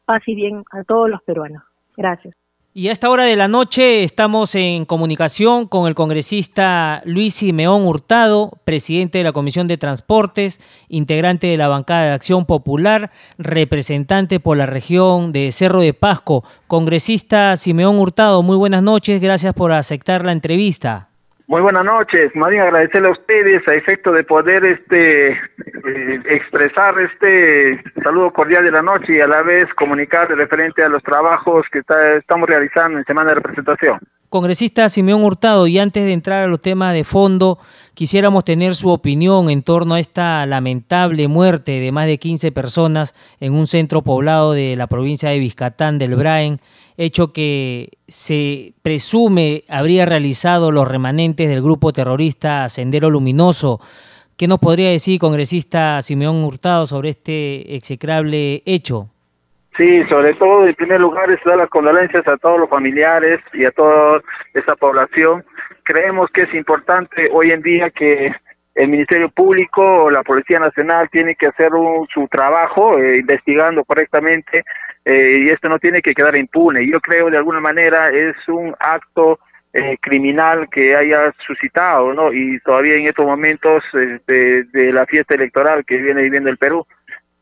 paz 0.06 0.22
y 0.26 0.34
bien 0.34 0.64
a 0.72 0.84
todos 0.84 1.10
los 1.10 1.22
peruanos. 1.22 1.62
Gracias. 1.96 2.34
Y 2.78 2.88
a 2.88 2.92
esta 2.92 3.08
hora 3.08 3.24
de 3.24 3.36
la 3.36 3.48
noche 3.48 4.04
estamos 4.04 4.54
en 4.54 4.84
comunicación 4.84 5.66
con 5.66 5.88
el 5.88 5.94
congresista 5.94 7.00
Luis 7.06 7.32
Simeón 7.32 7.86
Hurtado, 7.86 8.52
presidente 8.66 9.16
de 9.16 9.24
la 9.24 9.32
Comisión 9.32 9.66
de 9.66 9.78
Transportes, 9.78 10.60
integrante 10.90 11.46
de 11.46 11.56
la 11.56 11.68
bancada 11.68 12.04
de 12.04 12.12
Acción 12.12 12.44
Popular, 12.44 13.12
representante 13.38 14.40
por 14.40 14.58
la 14.58 14.66
región 14.66 15.32
de 15.32 15.52
Cerro 15.52 15.80
de 15.80 15.94
Pasco. 15.94 16.44
Congresista 16.66 17.56
Simeón 17.56 17.98
Hurtado, 17.98 18.42
muy 18.42 18.58
buenas 18.58 18.82
noches, 18.82 19.22
gracias 19.22 19.54
por 19.54 19.72
aceptar 19.72 20.26
la 20.26 20.32
entrevista. 20.32 21.08
Muy 21.48 21.62
buenas 21.62 21.84
noches, 21.84 22.34
más 22.34 22.52
agradecerle 22.52 23.06
a 23.06 23.12
ustedes 23.12 23.66
a 23.68 23.74
efecto 23.74 24.10
de 24.10 24.24
poder 24.24 24.64
este 24.64 25.28
eh, 25.28 26.22
expresar 26.24 26.98
este 26.98 27.80
saludo 28.02 28.32
cordial 28.32 28.64
de 28.64 28.72
la 28.72 28.82
noche 28.82 29.14
y 29.14 29.20
a 29.20 29.28
la 29.28 29.42
vez 29.42 29.72
comunicar 29.74 30.28
referente 30.28 30.82
a 30.82 30.88
los 30.88 31.04
trabajos 31.04 31.64
que 31.70 31.82
estamos 32.18 32.48
realizando 32.48 32.98
en 32.98 33.04
Semana 33.04 33.28
de 33.28 33.36
Representación. 33.36 34.00
Congresista 34.28 34.88
Simeón 34.88 35.22
Hurtado, 35.22 35.66
y 35.66 35.78
antes 35.78 36.04
de 36.04 36.12
entrar 36.12 36.44
a 36.44 36.46
los 36.46 36.60
temas 36.60 36.92
de 36.92 37.04
fondo, 37.04 37.58
quisiéramos 37.94 38.44
tener 38.44 38.74
su 38.74 38.88
opinión 38.88 39.50
en 39.50 39.62
torno 39.62 39.94
a 39.94 40.00
esta 40.00 40.44
lamentable 40.46 41.28
muerte 41.28 41.80
de 41.80 41.92
más 41.92 42.06
de 42.06 42.18
15 42.18 42.50
personas 42.52 43.14
en 43.40 43.54
un 43.54 43.66
centro 43.66 44.02
poblado 44.02 44.52
de 44.52 44.74
la 44.76 44.88
provincia 44.88 45.30
de 45.30 45.38
Vizcatán 45.38 45.98
del 45.98 46.16
Braen, 46.16 46.60
hecho 46.96 47.32
que 47.32 47.90
se 48.08 48.74
presume 48.82 49.64
habría 49.68 50.06
realizado 50.06 50.72
los 50.72 50.88
remanentes 50.88 51.48
del 51.48 51.62
grupo 51.62 51.92
terrorista 51.92 52.68
Sendero 52.68 53.10
Luminoso. 53.10 53.80
¿Qué 54.36 54.48
nos 54.48 54.58
podría 54.58 54.90
decir, 54.90 55.20
congresista 55.20 56.02
Simeón 56.02 56.42
Hurtado, 56.44 56.86
sobre 56.86 57.10
este 57.10 57.76
execrable 57.76 58.62
hecho? 58.66 59.08
Sí, 59.76 60.04
sobre 60.08 60.34
todo, 60.34 60.66
en 60.66 60.74
primer 60.74 61.00
lugar, 61.00 61.30
es 61.30 61.38
dar 61.44 61.58
las 61.58 61.68
condolencias 61.68 62.26
a 62.26 62.36
todos 62.38 62.60
los 62.60 62.70
familiares 62.70 63.40
y 63.52 63.64
a 63.64 63.70
toda 63.70 64.22
esta 64.54 64.74
población. 64.74 65.44
Creemos 65.82 66.30
que 66.30 66.42
es 66.42 66.54
importante 66.54 67.28
hoy 67.32 67.50
en 67.50 67.62
día 67.62 67.90
que 67.90 68.32
el 68.74 68.88
Ministerio 68.88 69.28
Público 69.30 70.04
o 70.04 70.10
la 70.10 70.22
Policía 70.22 70.60
Nacional 70.60 71.08
tiene 71.10 71.34
que 71.34 71.46
hacer 71.46 71.70
su 72.12 72.28
trabajo 72.28 72.98
eh, 72.98 73.18
investigando 73.18 73.84
correctamente 73.84 74.64
eh, 75.04 75.40
y 75.44 75.48
esto 75.50 75.68
no 75.68 75.78
tiene 75.78 76.02
que 76.02 76.14
quedar 76.14 76.36
impune. 76.36 76.86
Yo 76.86 77.00
creo 77.00 77.30
de 77.30 77.38
alguna 77.38 77.60
manera 77.60 78.10
es 78.10 78.36
un 78.48 78.74
acto 78.78 79.38
eh, 79.72 79.96
criminal 80.00 80.68
que 80.70 80.96
haya 80.96 81.34
suscitado, 81.46 82.12
¿no? 82.12 82.32
Y 82.32 82.58
todavía 82.60 82.94
en 82.94 83.06
estos 83.06 83.26
momentos 83.26 83.84
este, 83.92 84.64
de, 84.64 84.92
la 84.92 85.06
fiesta 85.06 85.34
electoral 85.34 85.84
que 85.84 85.98
viene 85.98 86.22
viviendo 86.22 86.50
el 86.50 86.58
Perú. 86.58 86.86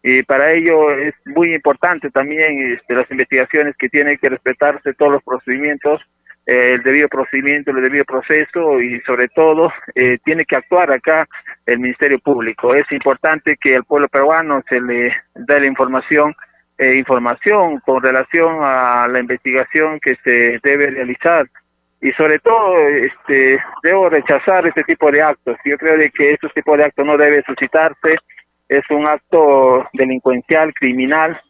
Y 0.06 0.22
para 0.22 0.52
ello 0.52 0.90
es 0.90 1.14
muy 1.24 1.54
importante 1.54 2.10
también 2.10 2.74
este, 2.74 2.94
las 2.94 3.10
investigaciones 3.10 3.74
que 3.76 3.88
tienen 3.88 4.18
que 4.18 4.28
respetarse 4.28 4.92
todos 4.94 5.12
los 5.12 5.22
procedimientos 5.22 6.00
el 6.46 6.82
debido 6.82 7.08
procedimiento, 7.08 7.70
el 7.70 7.82
debido 7.82 8.04
proceso 8.04 8.80
y 8.80 9.00
sobre 9.06 9.28
todo 9.28 9.72
eh, 9.94 10.18
tiene 10.24 10.44
que 10.44 10.56
actuar 10.56 10.92
acá 10.92 11.26
el 11.64 11.80
Ministerio 11.80 12.18
Público. 12.18 12.74
Es 12.74 12.90
importante 12.92 13.56
que 13.56 13.76
al 13.76 13.84
pueblo 13.84 14.08
peruano 14.08 14.62
se 14.68 14.80
le 14.80 15.14
dé 15.34 15.60
la 15.60 15.66
información, 15.66 16.34
eh, 16.76 16.96
información 16.96 17.80
con 17.80 18.02
relación 18.02 18.58
a 18.60 19.08
la 19.08 19.20
investigación 19.20 19.98
que 20.00 20.16
se 20.22 20.60
debe 20.62 20.90
realizar 20.90 21.46
y 22.02 22.12
sobre 22.12 22.38
todo 22.40 22.78
este 22.88 23.58
debo 23.82 24.10
rechazar 24.10 24.66
este 24.66 24.82
tipo 24.82 25.10
de 25.10 25.22
actos. 25.22 25.56
Yo 25.64 25.78
creo 25.78 25.96
de 25.96 26.10
que 26.10 26.32
este 26.32 26.48
tipo 26.50 26.76
de 26.76 26.84
actos 26.84 27.06
no 27.06 27.16
debe 27.16 27.42
suscitarse. 27.46 28.18
Es 28.78 28.90
un 28.90 29.06
acto 29.06 29.86
delincuencial, 29.92 30.72
criminal, 30.74 31.40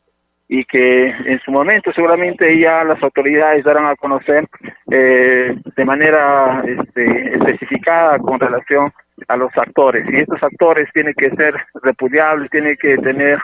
y 0.48 0.64
que 0.64 1.06
en 1.06 1.40
su 1.40 1.50
momento 1.50 1.92
seguramente 1.92 2.58
ya 2.58 2.84
las 2.84 3.02
autoridades 3.02 3.64
darán 3.64 3.86
a 3.86 3.96
conocer 3.96 4.46
eh, 4.90 5.56
de 5.76 5.84
manera 5.84 6.62
este, 6.66 7.34
especificada 7.34 8.18
con 8.18 8.38
relación 8.38 8.92
a 9.28 9.36
los 9.36 9.50
actores. 9.56 10.06
Y 10.12 10.16
estos 10.16 10.42
actores 10.42 10.88
tienen 10.92 11.14
que 11.14 11.30
ser 11.30 11.54
repudiables, 11.82 12.50
tienen 12.50 12.76
que 12.76 12.96
tener 12.98 13.38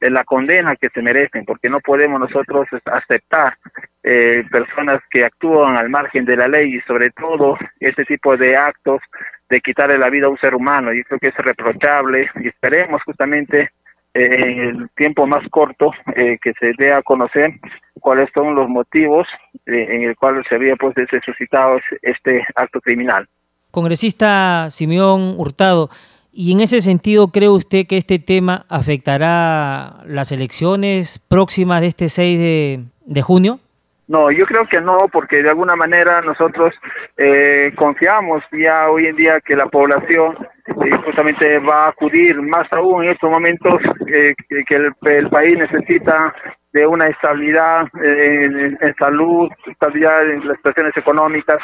eh, 0.00 0.10
la 0.10 0.24
condena 0.24 0.76
que 0.76 0.88
se 0.88 1.02
merecen, 1.02 1.44
porque 1.44 1.68
no 1.68 1.80
podemos 1.80 2.20
nosotros 2.20 2.66
aceptar 2.86 3.56
eh, 4.02 4.44
personas 4.50 5.00
que 5.10 5.24
actúan 5.24 5.76
al 5.76 5.90
margen 5.90 6.24
de 6.24 6.36
la 6.36 6.48
ley 6.48 6.76
y 6.76 6.80
sobre 6.82 7.10
todo 7.10 7.58
este 7.80 8.04
tipo 8.04 8.36
de 8.36 8.56
actos 8.56 9.00
de 9.48 9.60
quitarle 9.60 9.98
la 9.98 10.10
vida 10.10 10.26
a 10.26 10.30
un 10.30 10.38
ser 10.38 10.54
humano. 10.54 10.92
Yo 10.92 11.02
creo 11.04 11.18
que 11.18 11.28
es 11.28 11.36
reprochable 11.36 12.28
y 12.42 12.48
esperemos 12.48 13.02
justamente 13.04 13.70
en 14.14 14.60
el 14.60 14.90
tiempo 14.96 15.26
más 15.26 15.46
corto 15.50 15.92
eh, 16.14 16.38
que 16.42 16.52
se 16.58 16.72
dé 16.78 16.92
a 16.92 17.02
conocer 17.02 17.52
cuáles 18.00 18.28
son 18.32 18.54
los 18.54 18.68
motivos 18.68 19.26
eh, 19.66 19.86
en 19.90 20.02
el 20.04 20.16
cual 20.16 20.42
se 20.48 20.54
había 20.54 20.76
pues 20.76 20.94
suscitado 21.24 21.78
este 22.02 22.44
acto 22.54 22.80
criminal. 22.80 23.28
Congresista 23.70 24.68
Simeón 24.70 25.34
Hurtado, 25.36 25.90
¿y 26.32 26.52
en 26.52 26.60
ese 26.60 26.80
sentido 26.80 27.28
cree 27.28 27.48
usted 27.48 27.86
que 27.86 27.98
este 27.98 28.18
tema 28.18 28.64
afectará 28.68 30.02
las 30.06 30.32
elecciones 30.32 31.18
próximas 31.18 31.82
de 31.82 31.88
este 31.88 32.08
6 32.08 32.38
de, 32.38 32.84
de 33.04 33.22
junio? 33.22 33.60
No, 34.08 34.30
yo 34.30 34.46
creo 34.46 34.66
que 34.66 34.80
no, 34.80 35.08
porque 35.12 35.42
de 35.42 35.48
alguna 35.48 35.74
manera 35.74 36.20
nosotros 36.20 36.72
eh, 37.16 37.72
confiamos 37.76 38.42
ya 38.52 38.88
hoy 38.88 39.06
en 39.06 39.16
día 39.16 39.40
que 39.40 39.56
la 39.56 39.66
población 39.66 40.36
eh, 40.66 40.96
justamente 41.04 41.58
va 41.58 41.86
a 41.86 41.88
acudir 41.88 42.40
más 42.40 42.72
aún 42.72 43.04
en 43.04 43.10
estos 43.10 43.28
momentos 43.28 43.80
eh, 44.06 44.32
que 44.68 44.76
el, 44.76 45.28
país 45.28 45.58
necesita 45.58 46.32
de 46.72 46.86
una 46.86 47.08
estabilidad 47.08 47.88
en, 48.00 48.78
en, 48.80 48.94
salud, 48.96 49.50
estabilidad 49.66 50.22
en 50.30 50.46
las 50.46 50.56
situaciones 50.58 50.96
económicas 50.96 51.58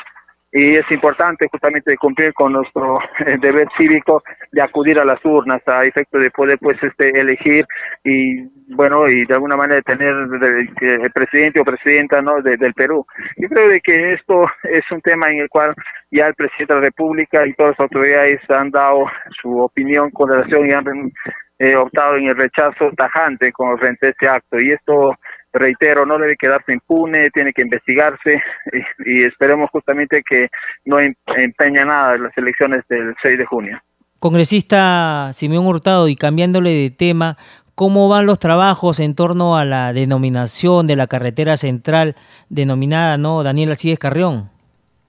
y 0.52 0.76
es 0.76 0.84
importante 0.90 1.48
justamente 1.50 1.96
cumplir 1.96 2.34
con 2.34 2.52
nuestro 2.52 2.98
eh, 3.26 3.38
deber 3.40 3.66
cívico 3.76 4.22
de 4.50 4.60
acudir 4.60 4.98
a 4.98 5.04
las 5.04 5.24
urnas 5.24 5.66
a 5.66 5.84
efecto 5.84 6.18
de 6.18 6.30
poder 6.30 6.58
pues 6.58 6.76
este 6.82 7.18
elegir 7.18 7.66
y 8.04 8.42
bueno 8.74 9.08
y 9.08 9.24
de 9.24 9.34
alguna 9.34 9.56
manera 9.56 9.80
tener 9.80 10.14
el 10.14 11.10
presidente 11.12 11.60
o 11.60 11.64
presidenta 11.64 12.20
no 12.20 12.42
del 12.42 12.74
Perú. 12.74 13.06
Yo 13.36 13.48
creo 13.48 13.68
de 13.68 13.80
que 13.80 14.12
esto 14.12 14.46
es 14.64 14.82
un 14.90 15.00
tema 15.00 15.28
en 15.28 15.40
el 15.40 15.48
cual 15.48 15.74
ya 16.10 16.26
el 16.26 16.34
presidente 16.34 16.74
de 16.74 16.80
la 16.80 16.86
República 16.86 17.46
y 17.46 17.54
todas 17.54 17.72
las 17.72 17.80
autoridades 17.80 18.40
han 18.50 18.70
dado 18.70 19.06
su 19.40 19.58
opinión 19.58 20.10
con 20.10 20.28
relación 20.28 20.68
y 20.68 20.72
han 20.72 21.12
eh, 21.58 21.76
optado 21.76 22.16
en 22.16 22.26
el 22.26 22.36
rechazo 22.36 22.90
tajante 22.96 23.52
con 23.52 23.78
frente 23.78 24.08
a 24.08 24.10
este 24.10 24.28
acto. 24.28 24.58
Y 24.58 24.72
esto 24.72 25.14
reitero, 25.52 26.06
no 26.06 26.18
debe 26.18 26.36
quedarse 26.36 26.72
impune, 26.72 27.30
tiene 27.30 27.52
que 27.52 27.62
investigarse 27.62 28.42
y, 29.06 29.24
esperemos 29.24 29.70
justamente 29.70 30.22
que 30.28 30.48
no 30.84 30.98
em, 31.00 31.14
empeña 31.36 31.84
nada 31.84 32.14
en 32.14 32.24
las 32.24 32.36
elecciones 32.36 32.82
del 32.88 33.14
6 33.22 33.38
de 33.38 33.46
junio. 33.46 33.80
Congresista 34.20 35.30
Simeón 35.32 35.66
Hurtado, 35.66 36.08
y 36.08 36.14
cambiándole 36.14 36.70
de 36.70 36.90
tema, 36.90 37.36
¿cómo 37.74 38.08
van 38.08 38.26
los 38.26 38.38
trabajos 38.38 39.00
en 39.00 39.14
torno 39.14 39.56
a 39.56 39.64
la 39.64 39.92
denominación 39.92 40.86
de 40.86 40.96
la 40.96 41.08
carretera 41.08 41.56
central 41.56 42.14
denominada 42.48 43.18
no 43.18 43.42
Daniel 43.42 43.70
Alcides 43.70 43.98
Carrión? 43.98 44.50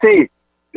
Sí, 0.02 0.30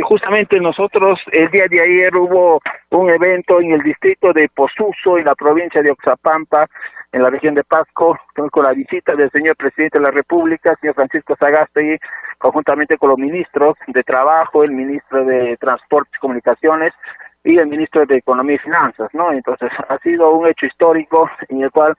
justamente 0.02 0.60
nosotros 0.60 1.18
el 1.32 1.50
día 1.50 1.66
de 1.68 1.80
ayer 1.80 2.14
hubo 2.16 2.60
un 2.90 3.10
evento 3.10 3.60
en 3.60 3.72
el 3.72 3.82
distrito 3.82 4.32
de 4.32 4.48
Posuso, 4.48 5.18
en 5.18 5.24
la 5.24 5.34
provincia 5.34 5.82
de 5.82 5.90
Oxapampa, 5.90 6.68
en 7.16 7.22
la 7.22 7.30
región 7.30 7.54
de 7.54 7.64
Pasco, 7.64 8.18
con 8.52 8.62
la 8.62 8.74
visita 8.74 9.14
del 9.14 9.30
señor 9.30 9.56
presidente 9.56 9.98
de 9.98 10.04
la 10.04 10.10
República, 10.10 10.76
señor 10.78 10.96
Francisco 10.96 11.34
Sagasti, 11.40 11.96
conjuntamente 12.36 12.98
con 12.98 13.08
los 13.08 13.18
ministros 13.18 13.74
de 13.86 14.02
Trabajo, 14.02 14.62
el 14.62 14.72
ministro 14.72 15.24
de 15.24 15.56
Transportes 15.56 16.12
y 16.14 16.20
Comunicaciones 16.20 16.92
y 17.42 17.56
el 17.56 17.68
ministro 17.68 18.04
de 18.04 18.16
Economía 18.16 18.56
y 18.56 18.58
Finanzas, 18.58 19.08
¿no? 19.14 19.32
Entonces, 19.32 19.70
ha 19.88 19.96
sido 20.00 20.30
un 20.30 20.46
hecho 20.46 20.66
histórico 20.66 21.30
en 21.48 21.62
el 21.62 21.70
cual 21.70 21.94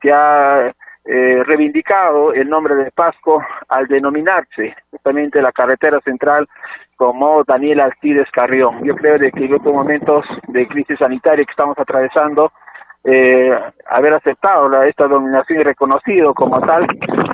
se 0.00 0.10
ha 0.10 0.72
eh, 1.04 1.42
reivindicado 1.44 2.32
el 2.32 2.48
nombre 2.48 2.74
de 2.74 2.90
Pasco 2.90 3.44
al 3.68 3.86
denominarse 3.86 4.74
justamente 4.90 5.42
la 5.42 5.52
carretera 5.52 6.00
central 6.00 6.48
como 6.96 7.44
Daniel 7.44 7.80
Alcides 7.80 8.30
Carrión. 8.30 8.82
Yo 8.82 8.96
creo 8.96 9.18
de 9.18 9.30
que 9.30 9.44
en 9.44 9.56
estos 9.56 9.74
momentos 9.74 10.24
de 10.48 10.66
crisis 10.68 10.98
sanitaria 10.98 11.44
que 11.44 11.50
estamos 11.50 11.78
atravesando, 11.78 12.50
eh, 13.04 13.50
haber 13.86 14.14
aceptado 14.14 14.68
la, 14.68 14.86
esta 14.86 15.06
dominación 15.06 15.60
y 15.60 15.62
reconocido 15.62 16.34
como 16.34 16.60
tal, 16.60 16.84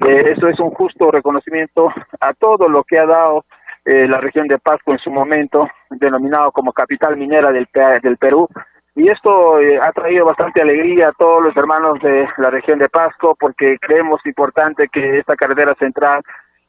eh, 0.07 0.35
eso 0.37 0.49
es 0.49 0.59
un 0.59 0.71
justo 0.71 1.11
reconocimiento 1.11 1.93
a 2.21 2.35
todo 2.35 2.69
lo 2.69 2.83
que 2.85 2.99
ha 2.99 3.07
dado 3.07 3.45
eh, 3.85 4.07
la 4.07 4.19
región 4.21 4.47
de 4.49 4.59
Pasco 4.59 4.93
en 4.93 4.99
su 4.99 5.11
momento, 5.11 5.69
denominado 5.91 6.53
como 6.53 6.73
capital 6.73 7.17
minera 7.17 7.51
del, 7.53 7.69
del 8.03 8.17
Perú. 8.19 8.49
Y 8.95 9.09
esto 9.09 9.61
eh, 9.61 9.79
ha 9.81 9.93
traído 9.93 10.27
bastante 10.27 10.61
alegría 10.61 11.09
a 11.09 11.13
todos 11.13 11.43
los 11.43 11.57
hermanos 11.57 11.99
de 12.01 12.29
la 12.39 12.51
región 12.51 12.79
de 12.79 12.89
Pasco 12.89 13.37
porque 13.39 13.79
creemos 13.81 14.21
importante 14.27 14.89
que 14.89 15.19
esta 15.19 15.37
carretera 15.37 15.75
central 15.77 16.23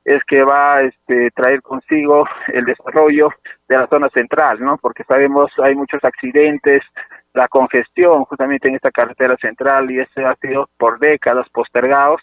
es 0.06 0.24
que 0.26 0.44
va 0.44 0.76
a 0.76 0.82
este, 0.82 1.32
traer 1.32 1.62
consigo 1.62 2.26
el 2.48 2.66
desarrollo 2.66 3.30
de 3.68 3.78
la 3.78 3.88
zona 3.88 4.10
central, 4.10 4.60
¿no? 4.62 4.78
Porque 4.78 5.04
sabemos 5.04 5.52
hay 5.62 5.76
muchos 5.76 6.04
accidentes, 6.04 6.82
la 7.34 7.48
congestión 7.48 8.26
justamente 8.26 8.68
en 8.68 8.76
esta 8.76 8.92
carretera 8.92 9.38
central 9.38 9.90
y 9.90 10.00
ese 10.00 10.26
ha 10.26 10.36
sido 10.36 10.70
por 10.78 11.00
décadas 11.00 11.48
postergados. 11.50 12.22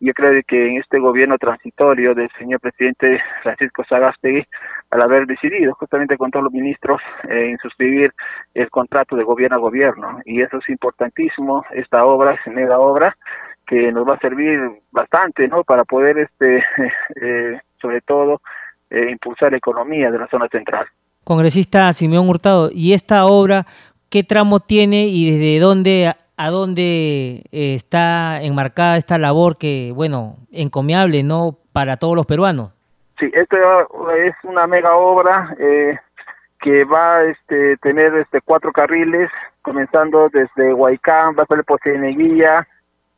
Yo 0.00 0.12
creo 0.14 0.40
que 0.46 0.68
en 0.68 0.78
este 0.78 0.98
gobierno 0.98 1.38
transitorio 1.38 2.14
del 2.14 2.30
señor 2.38 2.60
presidente 2.60 3.20
Francisco 3.42 3.84
Sagastegui, 3.88 4.44
al 4.90 5.02
haber 5.02 5.26
decidido 5.26 5.74
justamente 5.74 6.16
con 6.16 6.30
todos 6.30 6.44
los 6.44 6.52
ministros 6.52 7.00
eh, 7.28 7.50
en 7.50 7.58
suscribir 7.58 8.12
el 8.54 8.70
contrato 8.70 9.16
de 9.16 9.24
gobierno 9.24 9.56
a 9.56 9.60
gobierno, 9.60 10.20
y 10.24 10.42
eso 10.42 10.58
es 10.58 10.68
importantísimo, 10.68 11.64
esta 11.72 12.04
obra 12.04 12.34
es 12.34 12.52
mega 12.52 12.78
obra 12.78 13.16
que 13.66 13.92
nos 13.92 14.08
va 14.08 14.14
a 14.14 14.20
servir 14.20 14.58
bastante, 14.90 15.46
¿no? 15.46 15.62
Para 15.62 15.84
poder, 15.84 16.18
este, 16.18 16.64
eh, 17.20 17.60
sobre 17.80 18.00
todo, 18.00 18.40
eh, 18.90 19.10
impulsar 19.10 19.52
la 19.52 19.58
economía 19.58 20.10
de 20.10 20.18
la 20.18 20.26
zona 20.28 20.48
central. 20.48 20.86
Congresista 21.22 21.92
Simeón 21.92 22.26
Hurtado, 22.26 22.70
¿y 22.72 22.94
esta 22.94 23.26
obra 23.26 23.66
qué 24.10 24.24
tramo 24.24 24.60
tiene 24.60 25.06
y 25.06 25.30
desde 25.30 25.60
dónde 25.60 26.14
a 26.38 26.50
dónde 26.50 27.42
eh, 27.50 27.74
está 27.74 28.40
enmarcada 28.40 28.96
esta 28.96 29.18
labor 29.18 29.58
que, 29.58 29.92
bueno, 29.92 30.36
encomiable, 30.52 31.24
¿no? 31.24 31.58
Para 31.72 31.96
todos 31.96 32.14
los 32.14 32.26
peruanos. 32.26 32.74
Sí, 33.18 33.28
esto 33.34 33.56
es 34.14 34.34
una 34.44 34.68
mega 34.68 34.94
obra 34.94 35.56
eh, 35.58 35.98
que 36.60 36.84
va 36.84 37.16
a 37.16 37.24
este, 37.24 37.76
tener 37.78 38.14
este, 38.14 38.40
cuatro 38.40 38.70
carriles, 38.70 39.28
comenzando 39.62 40.28
desde 40.32 40.72
Huaycán, 40.72 41.34
va 41.36 41.42
a 41.42 41.46
ser 41.46 41.64
por 41.64 41.80
Cieneguilla, 41.80 42.68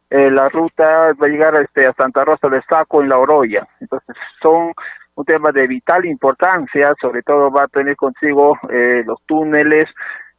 eh, 0.08 0.30
la 0.30 0.48
ruta 0.48 1.12
va 1.12 1.26
a 1.26 1.28
llegar 1.28 1.54
este, 1.56 1.86
a 1.86 1.92
Santa 1.92 2.24
Rosa 2.24 2.48
de 2.48 2.62
Saco 2.62 3.02
en 3.02 3.10
La 3.10 3.18
Oroya. 3.18 3.68
Entonces, 3.80 4.16
son 4.40 4.72
un 5.14 5.24
tema 5.26 5.52
de 5.52 5.66
vital 5.66 6.06
importancia, 6.06 6.94
sobre 6.98 7.22
todo 7.22 7.50
va 7.50 7.64
a 7.64 7.68
tener 7.68 7.96
consigo 7.96 8.56
los 9.04 9.20
túneles, 9.26 9.90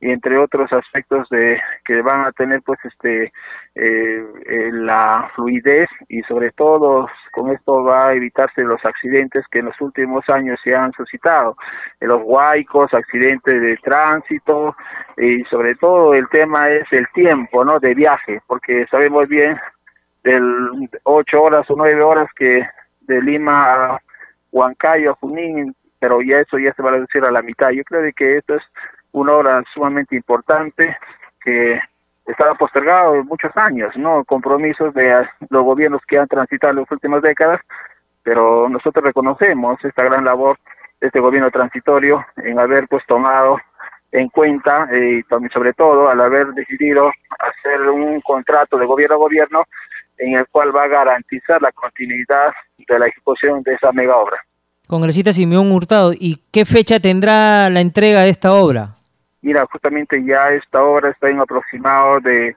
y 0.02 0.10
entre 0.10 0.38
otros 0.38 0.72
aspectos 0.74 1.30
de 1.30 1.62
que 1.86 2.02
van 2.02 2.26
a 2.26 2.32
tener 2.32 2.62
pues 2.64 2.80
este 2.84 3.32
eh, 3.76 4.26
eh, 4.46 4.70
la 4.74 5.32
fluidez 5.36 5.88
y 6.10 6.22
sobre 6.24 6.52
todo 6.52 7.08
con 7.32 7.52
esto 7.52 7.84
va 7.84 8.08
a 8.08 8.14
evitarse 8.14 8.64
los 8.64 8.84
accidentes 8.84 9.46
que 9.52 9.60
en 9.60 9.66
los 9.66 9.80
últimos 9.80 10.28
años 10.28 10.60
se 10.64 10.76
han 10.76 10.92
suscitado 10.94 11.56
los 12.00 12.22
huaicos 12.24 12.94
accidentes 12.94 13.62
de 13.62 13.78
tránsito 13.78 14.76
y 15.18 15.44
sobre 15.46 15.76
todo 15.76 16.16
el 16.16 16.28
tema 16.30 16.70
es 16.70 16.92
el 16.92 17.08
tiempo 17.14 17.64
no 17.64 17.80
de 17.80 17.94
viaje 17.94 18.42
porque 18.48 18.88
sabemos 18.90 19.28
bien 19.30 19.56
del 20.24 20.90
ocho 21.04 21.44
horas 21.44 21.70
o 21.70 21.76
nueve 21.78 22.02
horas 22.02 22.28
que 22.36 22.68
de 23.02 23.22
Lima 23.22 23.74
a 23.74 24.02
Huancayo 24.52 25.12
a 25.12 25.16
Junín 25.16 25.76
pero 26.02 26.20
ya 26.24 26.40
eso 26.40 26.58
ya 26.58 26.74
se 26.74 26.82
va 26.82 26.90
a 26.90 26.94
reducir 26.94 27.24
a 27.24 27.32
la 27.32 27.44
mitad. 27.44 27.70
Yo 27.70 27.84
creo 27.84 28.02
que 28.16 28.38
esto 28.38 28.56
es 28.56 28.64
una 29.12 29.34
obra 29.34 29.64
sumamente 29.74 30.16
importante 30.16 30.98
que 31.44 31.80
estaba 32.26 32.56
postergado 32.56 33.24
muchos 33.24 33.52
años, 33.56 33.96
¿no? 33.98 34.24
Compromisos 34.26 34.94
de 34.94 35.28
los 35.50 35.64
gobiernos 35.64 36.02
que 36.08 36.18
han 36.18 36.28
transitado 36.28 36.74
las 36.74 36.92
últimas 36.92 37.22
décadas, 37.22 37.60
pero 38.24 38.70
nosotros 38.70 39.04
reconocemos 39.04 39.84
esta 39.84 40.04
gran 40.04 40.26
labor 40.26 40.58
de 41.00 41.08
este 41.08 41.20
gobierno 41.20 41.50
transitorio 41.50 42.26
en 42.38 42.60
haber 42.60 42.88
pues 42.88 43.04
tomado 43.08 43.58
en 44.12 44.30
cuenta 44.30 44.88
eh, 44.92 45.24
y 45.24 45.50
sobre 45.54 45.74
todo 45.74 46.10
al 46.10 46.22
haber 46.22 46.48
decidido 46.54 47.12
hacer 47.40 47.82
un 47.90 48.22
contrato 48.22 48.78
de 48.78 48.86
gobierno 48.86 49.16
a 49.16 49.20
gobierno 49.20 49.64
en 50.18 50.38
el 50.38 50.46
cual 50.48 50.76
va 50.76 50.84
a 50.84 50.88
garantizar 50.88 51.62
la 51.62 51.72
continuidad 51.72 52.52
de 52.78 53.00
la 53.00 53.08
ejecución 53.08 53.64
de 53.64 53.74
esa 53.74 53.92
mega 53.92 54.18
obra. 54.18 54.38
Congresista 54.88 55.32
Simeón 55.32 55.72
Hurtado, 55.72 56.12
¿y 56.14 56.44
qué 56.52 56.66
fecha 56.66 57.00
tendrá 57.00 57.70
la 57.70 57.80
entrega 57.80 58.22
de 58.22 58.30
esta 58.30 58.54
obra? 58.54 58.90
Mira, 59.42 59.66
justamente 59.72 60.24
ya 60.24 60.50
esta 60.52 60.84
obra 60.84 61.10
está 61.10 61.30
en 61.30 61.40
aproximado 61.40 62.20
de 62.20 62.56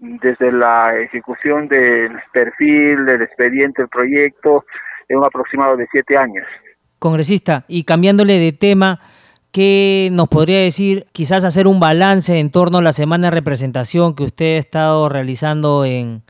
desde 0.00 0.50
la 0.50 0.98
ejecución 0.98 1.68
del 1.68 2.12
perfil, 2.32 3.04
del 3.04 3.22
expediente, 3.22 3.82
del 3.82 3.88
proyecto, 3.88 4.64
en 5.08 5.18
un 5.18 5.24
aproximado 5.24 5.76
de 5.76 5.86
siete 5.92 6.16
años. 6.16 6.46
Congresista, 6.98 7.64
y 7.68 7.84
cambiándole 7.84 8.38
de 8.38 8.52
tema, 8.52 9.00
¿qué 9.52 10.08
nos 10.12 10.28
podría 10.28 10.60
decir, 10.60 11.06
quizás 11.12 11.44
hacer 11.44 11.66
un 11.66 11.80
balance 11.80 12.38
en 12.38 12.50
torno 12.50 12.78
a 12.78 12.82
la 12.82 12.92
semana 12.92 13.26
de 13.26 13.32
representación 13.32 14.14
que 14.14 14.24
usted 14.24 14.56
ha 14.56 14.58
estado 14.58 15.08
realizando 15.08 15.84
en, 15.84 16.22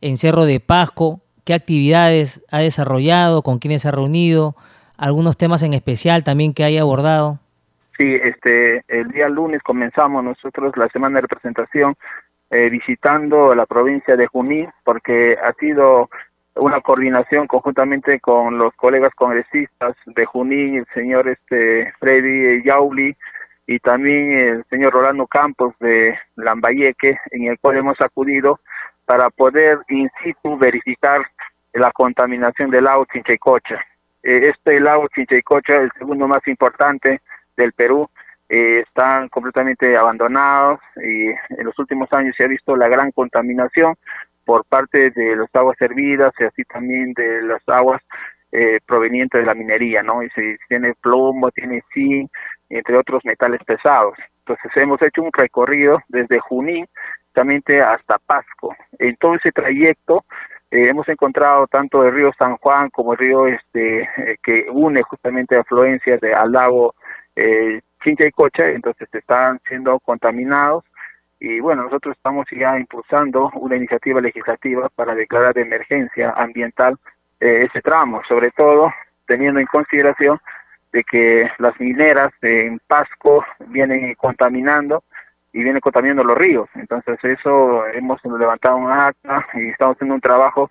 en 0.00 0.16
Cerro 0.16 0.46
de 0.46 0.60
Pasco? 0.60 1.20
¿Qué 1.44 1.52
actividades 1.52 2.42
ha 2.50 2.60
desarrollado? 2.60 3.42
¿Con 3.42 3.58
quiénes 3.58 3.84
ha 3.84 3.90
reunido? 3.90 4.56
¿Algunos 4.96 5.36
temas 5.36 5.62
en 5.62 5.74
especial 5.74 6.24
también 6.24 6.54
que 6.54 6.64
haya 6.64 6.82
abordado? 6.82 7.38
Sí, 8.00 8.14
este, 8.14 8.82
el 8.88 9.08
día 9.08 9.28
lunes 9.28 9.62
comenzamos 9.62 10.24
nosotros 10.24 10.74
la 10.78 10.88
semana 10.88 11.16
de 11.16 11.20
representación 11.20 11.96
eh, 12.48 12.70
visitando 12.70 13.54
la 13.54 13.66
provincia 13.66 14.16
de 14.16 14.26
Junín, 14.26 14.70
porque 14.84 15.36
ha 15.36 15.52
sido 15.60 16.08
una 16.54 16.80
coordinación 16.80 17.46
conjuntamente 17.46 18.18
con 18.18 18.56
los 18.56 18.72
colegas 18.76 19.14
congresistas 19.14 19.96
de 20.06 20.24
Junín, 20.24 20.76
el 20.76 20.86
señor 20.94 21.28
este 21.28 21.92
Freddy 22.00 22.62
Yauli 22.62 23.14
y 23.66 23.78
también 23.80 24.32
el 24.32 24.64
señor 24.70 24.94
Rolando 24.94 25.26
Campos 25.26 25.74
de 25.78 26.18
Lambayeque, 26.36 27.18
en 27.32 27.48
el 27.48 27.58
cual 27.58 27.76
hemos 27.76 28.00
acudido 28.00 28.60
para 29.04 29.28
poder 29.28 29.78
in 29.90 30.10
situ 30.24 30.56
verificar 30.56 31.20
la 31.74 31.92
contaminación 31.92 32.70
del 32.70 32.84
lago 32.84 33.04
Chinchaycocha. 33.12 33.78
Eh, 34.22 34.54
este 34.54 34.80
lago 34.80 35.06
Chinchaycocha, 35.14 35.76
el 35.82 35.92
segundo 35.98 36.26
más 36.26 36.48
importante 36.48 37.20
del 37.60 37.72
Perú 37.72 38.08
eh, 38.48 38.80
están 38.80 39.28
completamente 39.28 39.96
abandonados 39.96 40.80
y 40.96 41.28
en 41.28 41.64
los 41.64 41.78
últimos 41.78 42.12
años 42.12 42.34
se 42.36 42.44
ha 42.44 42.48
visto 42.48 42.76
la 42.76 42.88
gran 42.88 43.12
contaminación 43.12 43.94
por 44.44 44.64
parte 44.64 45.10
de 45.10 45.36
las 45.36 45.54
aguas 45.54 45.76
servidas 45.78 46.32
y 46.40 46.44
así 46.44 46.64
también 46.64 47.12
de 47.12 47.42
las 47.42 47.62
aguas 47.68 48.02
eh, 48.50 48.80
provenientes 48.84 49.40
de 49.40 49.46
la 49.46 49.54
minería, 49.54 50.02
¿no? 50.02 50.24
Y 50.24 50.30
se 50.30 50.58
tiene 50.68 50.94
plomo, 51.00 51.52
tiene 51.52 51.84
zinc, 51.94 52.28
entre 52.68 52.96
otros 52.96 53.24
metales 53.24 53.60
pesados. 53.64 54.14
Entonces 54.40 54.72
hemos 54.74 55.00
hecho 55.02 55.22
un 55.22 55.32
recorrido 55.32 56.02
desde 56.08 56.40
Junín 56.40 56.88
justamente 57.26 57.80
hasta 57.80 58.18
Pasco. 58.18 58.74
En 58.98 59.14
todo 59.14 59.36
ese 59.36 59.52
trayecto 59.52 60.24
eh, 60.72 60.88
hemos 60.88 61.08
encontrado 61.08 61.68
tanto 61.68 62.04
el 62.04 62.12
río 62.12 62.32
San 62.36 62.56
Juan 62.56 62.90
como 62.90 63.12
el 63.12 63.18
río 63.18 63.46
este 63.46 64.08
que 64.42 64.66
une 64.72 65.02
justamente 65.02 65.56
afluencias 65.56 66.20
de, 66.20 66.34
al 66.34 66.50
lago 66.50 66.96
eh, 67.36 67.80
Chincha 68.02 68.26
y 68.26 68.30
Cocha, 68.30 68.68
entonces 68.68 69.08
están 69.12 69.60
siendo 69.68 69.98
contaminados 70.00 70.84
y 71.38 71.58
bueno, 71.60 71.84
nosotros 71.84 72.16
estamos 72.16 72.46
ya 72.50 72.78
impulsando 72.78 73.50
una 73.54 73.76
iniciativa 73.76 74.20
legislativa 74.20 74.88
para 74.90 75.14
declarar 75.14 75.54
de 75.54 75.62
emergencia 75.62 76.30
ambiental 76.36 76.98
eh, 77.40 77.66
ese 77.66 77.80
tramo, 77.80 78.20
sobre 78.28 78.50
todo 78.50 78.92
teniendo 79.26 79.60
en 79.60 79.66
consideración 79.66 80.38
de 80.92 81.04
que 81.04 81.50
las 81.58 81.78
mineras 81.80 82.32
en 82.42 82.80
Pasco 82.86 83.44
vienen 83.68 84.14
contaminando 84.16 85.04
y 85.52 85.62
vienen 85.62 85.80
contaminando 85.80 86.24
los 86.24 86.36
ríos. 86.36 86.68
Entonces 86.74 87.18
eso 87.22 87.86
hemos 87.88 88.22
levantado 88.24 88.76
un 88.76 88.90
acta 88.90 89.46
y 89.54 89.68
estamos 89.68 89.96
haciendo 89.96 90.16
un 90.16 90.20
trabajo 90.20 90.70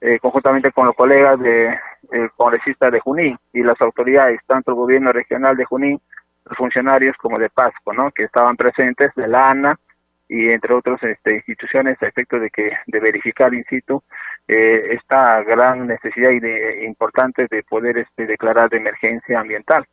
eh, 0.00 0.18
conjuntamente 0.20 0.72
con 0.72 0.86
los 0.86 0.94
colegas 0.94 1.38
de 1.40 1.78
el 2.10 2.30
congresista 2.32 2.90
de 2.90 3.00
Junín 3.00 3.36
y 3.52 3.62
las 3.62 3.80
autoridades, 3.80 4.40
tanto 4.46 4.70
el 4.70 4.76
gobierno 4.76 5.12
regional 5.12 5.56
de 5.56 5.64
Junín, 5.64 6.00
los 6.44 6.56
funcionarios 6.56 7.16
como 7.16 7.38
de 7.38 7.50
Pasco, 7.50 7.92
¿no? 7.92 8.10
que 8.12 8.24
estaban 8.24 8.56
presentes, 8.56 9.12
de 9.14 9.28
la 9.28 9.50
ANA 9.50 9.78
y 10.28 10.50
entre 10.50 10.74
otras 10.74 11.02
este, 11.02 11.36
instituciones 11.36 12.00
a 12.02 12.06
efecto 12.06 12.38
de 12.38 12.50
que 12.50 12.72
de 12.86 13.00
verificar 13.00 13.52
in 13.54 13.64
situ 13.64 14.02
eh, 14.46 14.88
esta 14.92 15.42
gran 15.42 15.86
necesidad 15.86 16.30
y 16.30 16.40
de, 16.40 16.84
importante 16.84 17.46
de 17.50 17.62
poder 17.62 17.98
este, 17.98 18.26
declarar 18.26 18.68
de 18.68 18.76
emergencia 18.76 19.40
ambiental 19.40 19.86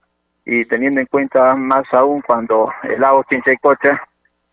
y 0.46 0.66
teniendo 0.66 1.00
en 1.00 1.08
cuenta 1.08 1.56
más 1.56 1.86
aún 1.94 2.22
cuando 2.22 2.72
el 2.84 3.00
lago 3.02 3.26
Chinchaycocha 3.30 4.02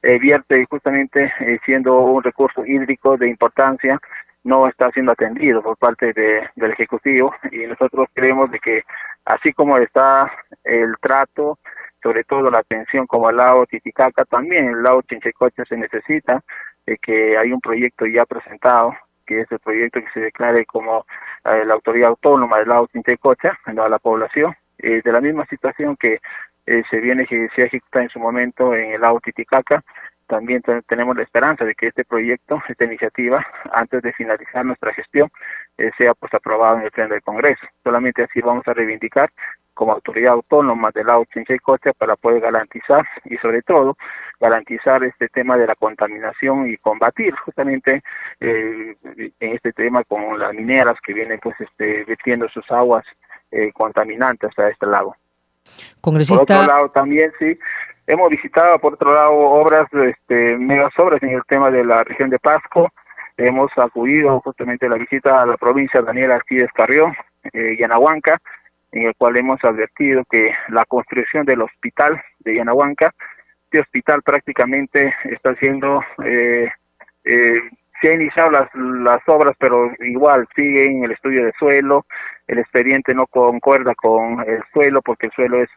eh, 0.02 0.18
vierte 0.18 0.64
justamente 0.68 1.32
eh, 1.40 1.58
siendo 1.64 1.98
un 2.00 2.22
recurso 2.22 2.64
hídrico 2.64 3.16
de 3.16 3.28
importancia 3.28 4.00
no 4.44 4.66
está 4.68 4.90
siendo 4.90 5.12
atendido 5.12 5.62
por 5.62 5.76
parte 5.76 6.12
de, 6.12 6.48
del 6.56 6.72
Ejecutivo 6.72 7.34
y 7.50 7.66
nosotros 7.66 8.08
creemos 8.12 8.50
de 8.50 8.58
que 8.58 8.82
así 9.24 9.52
como 9.52 9.78
está 9.78 10.32
el 10.64 10.94
trato, 11.00 11.58
sobre 12.02 12.24
todo 12.24 12.50
la 12.50 12.58
atención 12.58 13.06
como 13.06 13.30
el 13.30 13.36
lago 13.36 13.66
Titicaca, 13.66 14.24
también 14.24 14.68
el 14.68 14.82
lago 14.82 15.02
Chinchecocha 15.02 15.64
se 15.64 15.76
necesita 15.76 16.42
de 16.86 16.98
que 16.98 17.38
hay 17.38 17.52
un 17.52 17.60
proyecto 17.60 18.06
ya 18.06 18.26
presentado, 18.26 18.94
que 19.24 19.42
es 19.42 19.52
el 19.52 19.60
proyecto 19.60 20.00
que 20.00 20.10
se 20.12 20.20
declare 20.20 20.66
como 20.66 21.06
eh, 21.44 21.64
la 21.64 21.74
autoridad 21.74 22.08
autónoma 22.10 22.58
del 22.58 22.68
lago 22.68 22.88
Chinchecocha 22.92 23.56
a 23.64 23.88
la 23.88 23.98
población, 24.00 24.56
eh, 24.78 25.00
de 25.04 25.12
la 25.12 25.20
misma 25.20 25.46
situación 25.46 25.96
que 25.96 26.18
eh, 26.66 26.82
se 26.90 27.00
viene 27.00 27.26
se 27.26 27.82
en 27.94 28.08
su 28.08 28.18
momento 28.18 28.74
en 28.74 28.92
el 28.92 29.00
lago 29.00 29.20
Titicaca, 29.20 29.82
también 30.32 30.62
tenemos 30.88 31.14
la 31.14 31.24
esperanza 31.24 31.62
de 31.62 31.74
que 31.74 31.88
este 31.88 32.06
proyecto, 32.06 32.62
esta 32.66 32.86
iniciativa, 32.86 33.46
antes 33.70 34.00
de 34.00 34.14
finalizar 34.14 34.64
nuestra 34.64 34.94
gestión, 34.94 35.30
eh, 35.76 35.90
sea 35.98 36.14
pues 36.14 36.32
aprobado 36.32 36.78
en 36.78 36.84
el 36.84 36.90
pleno 36.90 37.10
del 37.10 37.22
Congreso. 37.22 37.60
Solamente 37.84 38.22
así 38.22 38.40
vamos 38.40 38.66
a 38.66 38.72
reivindicar 38.72 39.30
como 39.74 39.92
autoridad 39.92 40.32
autónoma 40.32 40.90
del 40.94 41.08
lado 41.08 41.26
Chincha 41.26 41.54
y 41.54 41.58
Cocha 41.58 41.92
para 41.92 42.16
poder 42.16 42.40
garantizar 42.40 43.06
y 43.26 43.36
sobre 43.36 43.60
todo 43.60 43.98
garantizar 44.40 45.04
este 45.04 45.28
tema 45.28 45.58
de 45.58 45.66
la 45.66 45.74
contaminación 45.74 46.66
y 46.66 46.78
combatir 46.78 47.34
justamente 47.34 48.02
eh, 48.40 48.96
en 49.38 49.52
este 49.54 49.74
tema 49.74 50.02
con 50.04 50.38
las 50.38 50.54
mineras 50.54 50.96
que 51.04 51.12
vienen 51.12 51.40
pues 51.40 51.60
este 51.60 52.04
vertiendo 52.04 52.48
sus 52.48 52.70
aguas 52.70 53.04
eh, 53.50 53.70
contaminantes 53.74 54.58
a 54.58 54.70
este 54.70 54.86
lago. 54.86 55.14
Congresista... 56.00 56.42
Por 56.42 56.56
otro 56.56 56.66
lado 56.66 56.88
también 56.88 57.30
sí 57.38 57.58
Hemos 58.06 58.30
visitado, 58.30 58.78
por 58.80 58.94
otro 58.94 59.14
lado, 59.14 59.32
obras, 59.32 59.86
este, 59.92 60.58
megas 60.58 60.92
obras 60.98 61.22
en 61.22 61.30
el 61.30 61.42
tema 61.46 61.70
de 61.70 61.84
la 61.84 62.02
región 62.02 62.30
de 62.30 62.38
Pasco. 62.40 62.90
Hemos 63.36 63.70
acudido 63.76 64.40
justamente 64.40 64.86
a 64.86 64.90
la 64.90 64.96
visita 64.96 65.40
a 65.40 65.46
la 65.46 65.56
provincia 65.56 66.00
de 66.00 66.06
Daniel 66.06 66.32
Arquídez 66.32 66.68
Carrión, 66.74 67.14
eh, 67.52 67.76
Yanahuanca, 67.78 68.40
en 68.90 69.06
el 69.06 69.14
cual 69.14 69.36
hemos 69.36 69.62
advertido 69.62 70.24
que 70.28 70.52
la 70.68 70.84
construcción 70.84 71.46
del 71.46 71.62
hospital 71.62 72.20
de 72.40 72.56
Yanahuanca, 72.56 73.14
este 73.64 73.80
hospital 73.80 74.22
prácticamente 74.22 75.14
está 75.24 75.54
siendo, 75.54 76.02
eh, 76.24 76.70
eh, 77.24 77.60
se 78.00 78.12
han 78.12 78.20
iniciado 78.20 78.50
las, 78.50 78.68
las 78.74 79.22
obras, 79.28 79.54
pero 79.60 79.92
igual 80.00 80.48
siguen 80.56 81.04
el 81.04 81.12
estudio 81.12 81.44
de 81.44 81.52
suelo, 81.56 82.04
el 82.48 82.58
expediente 82.58 83.14
no 83.14 83.28
concuerda 83.28 83.94
con 83.94 84.40
el 84.40 84.60
suelo 84.72 85.00
porque 85.02 85.26
el 85.26 85.32
suelo 85.32 85.62
es 85.62 85.70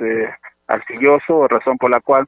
arcilloso, 0.68 1.48
razón 1.48 1.78
por 1.78 1.90
la 1.90 2.00
cual 2.02 2.28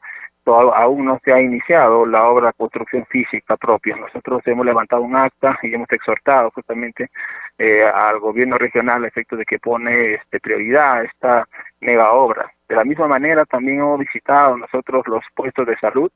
aún 0.54 1.06
no 1.06 1.20
se 1.24 1.34
ha 1.34 1.42
iniciado 1.42 2.06
la 2.06 2.28
obra 2.28 2.48
de 2.48 2.54
construcción 2.54 3.06
física 3.08 3.58
propia. 3.58 3.96
Nosotros 3.96 4.42
hemos 4.46 4.66
levantado 4.66 5.02
un 5.02 5.16
acta 5.16 5.58
y 5.62 5.74
hemos 5.74 5.92
exhortado 5.92 6.52
justamente 6.52 7.10
eh, 7.58 7.84
al 7.84 8.20
gobierno 8.20 8.58
regional 8.58 9.04
a 9.04 9.08
efecto 9.08 9.36
de 9.36 9.46
que 9.46 9.60
pone 9.60 10.14
este, 10.16 10.40
prioridad 10.40 11.00
a 11.00 11.04
esta 11.04 11.48
mega 11.82 12.12
obra. 12.12 12.50
De 12.70 12.76
la 12.76 12.86
misma 12.86 13.08
manera, 13.08 13.46
también 13.46 13.80
hemos 13.80 14.00
visitado 14.00 14.58
nosotros 14.58 15.04
los 15.08 15.24
puestos 15.36 15.68
de 15.68 15.78
salud 15.78 16.12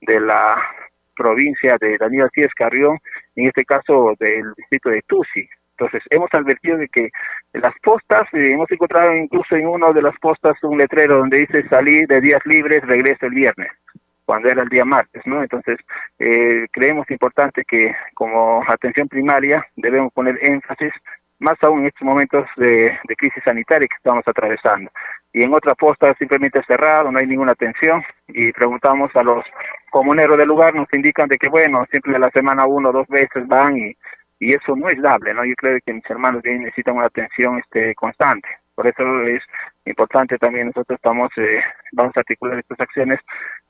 de 0.00 0.20
la 0.20 0.56
provincia 1.16 1.76
de 1.80 1.98
Daniel 1.98 2.30
Cíes 2.34 2.54
Carrión, 2.54 2.98
en 3.36 3.46
este 3.46 3.64
caso 3.64 4.14
del 4.18 4.52
distrito 4.56 4.90
de 4.90 5.02
Tusi. 5.02 5.48
Entonces, 5.76 6.02
hemos 6.10 6.32
advertido 6.32 6.78
de 6.78 6.88
que 6.88 7.10
las 7.52 7.74
postas, 7.82 8.22
eh, 8.32 8.52
hemos 8.52 8.70
encontrado 8.70 9.14
incluso 9.16 9.56
en 9.56 9.66
una 9.66 9.92
de 9.92 10.02
las 10.02 10.16
postas 10.18 10.56
un 10.62 10.78
letrero 10.78 11.18
donde 11.18 11.38
dice 11.38 11.68
salir 11.68 12.06
de 12.06 12.20
días 12.20 12.40
libres, 12.44 12.82
regreso 12.82 13.26
el 13.26 13.34
viernes, 13.34 13.68
cuando 14.24 14.48
era 14.48 14.62
el 14.62 14.68
día 14.68 14.84
martes, 14.84 15.22
¿no? 15.26 15.42
Entonces, 15.42 15.78
eh, 16.18 16.66
creemos 16.70 17.10
importante 17.10 17.64
que 17.64 17.94
como 18.14 18.62
atención 18.68 19.08
primaria 19.08 19.66
debemos 19.76 20.12
poner 20.12 20.38
énfasis 20.42 20.92
más 21.40 21.56
aún 21.62 21.80
en 21.80 21.86
estos 21.86 22.02
momentos 22.02 22.46
de, 22.56 22.96
de 23.06 23.16
crisis 23.16 23.42
sanitaria 23.44 23.88
que 23.88 23.96
estamos 23.96 24.26
atravesando. 24.26 24.90
Y 25.32 25.42
en 25.42 25.52
otra 25.52 25.74
posta 25.74 26.14
simplemente 26.14 26.62
cerrado, 26.66 27.10
no 27.10 27.18
hay 27.18 27.26
ninguna 27.26 27.52
atención 27.52 28.04
y 28.28 28.52
preguntamos 28.52 29.10
a 29.16 29.24
los 29.24 29.44
comuneros 29.90 30.38
del 30.38 30.48
lugar, 30.48 30.74
nos 30.74 30.86
indican 30.92 31.28
de 31.28 31.36
que 31.36 31.48
bueno, 31.48 31.84
siempre 31.90 32.16
la 32.18 32.30
semana 32.30 32.66
uno 32.66 32.90
o 32.90 32.92
dos 32.92 33.08
veces 33.08 33.46
van 33.48 33.76
y 33.76 33.96
y 34.38 34.54
eso 34.54 34.76
no 34.76 34.88
es 34.88 35.00
dable, 35.00 35.34
¿no? 35.34 35.44
Yo 35.44 35.54
creo 35.56 35.78
que 35.84 35.92
mis 35.92 36.08
hermanos 36.10 36.42
necesitan 36.44 36.96
una 36.96 37.06
atención 37.06 37.58
este, 37.58 37.94
constante. 37.94 38.48
Por 38.74 38.88
eso 38.88 39.22
es 39.22 39.42
importante 39.84 40.36
también 40.36 40.66
nosotros 40.66 40.96
estamos 40.96 41.30
eh, 41.36 41.62
vamos 41.92 42.16
a 42.16 42.20
articular 42.20 42.58
estas 42.58 42.80
acciones 42.80 43.20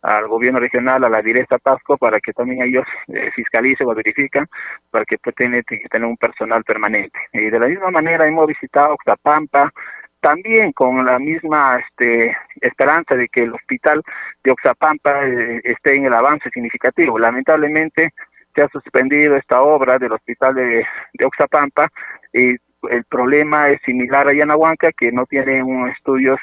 al 0.01 0.29
gobierno 0.29 0.61
regional, 0.61 1.05
a 1.05 1.09
la 1.09 1.21
directa 1.21 1.59
Pasco, 1.59 1.99
para 1.99 2.21
que 2.21 2.33
también 2.33 2.63
ellos 2.63 2.85
eh, 3.09 3.31
fiscalicen 3.35 3.87
o 3.87 3.95
verifican, 3.95 4.47
para 4.91 5.05
que 5.05 5.19
pues, 5.19 5.35
tener, 5.35 5.65
que 5.65 5.79
tener 5.91 6.09
un 6.09 6.17
personal 6.17 6.65
permanente. 6.65 7.19
Y 7.33 7.51
de 7.51 7.59
la 7.59 7.67
misma 7.67 7.91
manera 7.91 8.27
hemos 8.27 8.47
visitado 8.47 8.95
Oxapampa, 8.95 9.73
también 10.21 10.73
con 10.73 11.05
la 11.05 11.19
misma 11.19 11.79
este, 11.79 12.35
esperanza 12.61 13.15
de 13.15 13.29
que 13.29 13.43
el 13.43 13.53
hospital 13.53 14.03
de 14.43 14.53
Oxapampa 14.53 15.27
eh, 15.27 15.61
esté 15.65 15.97
en 15.97 16.07
el 16.07 16.15
avance 16.15 16.49
significativo. 16.51 17.19
Lamentablemente, 17.19 18.15
se 18.55 18.63
ha 18.63 18.69
suspendido 18.69 19.37
esta 19.37 19.63
obra 19.63 19.99
del 19.99 20.13
hospital 20.13 20.55
de, 20.55 20.87
de 21.13 21.25
Oxapampa 21.25 21.89
y 22.33 22.57
el 22.91 23.05
problema 23.09 23.71
es 23.71 23.81
similar 23.85 24.29
a 24.29 24.35
Yanahuanca, 24.35 24.93
que 24.93 25.11
no 25.11 25.27
tiene 25.27 25.63
un 25.63 25.89
estudios 25.89 26.39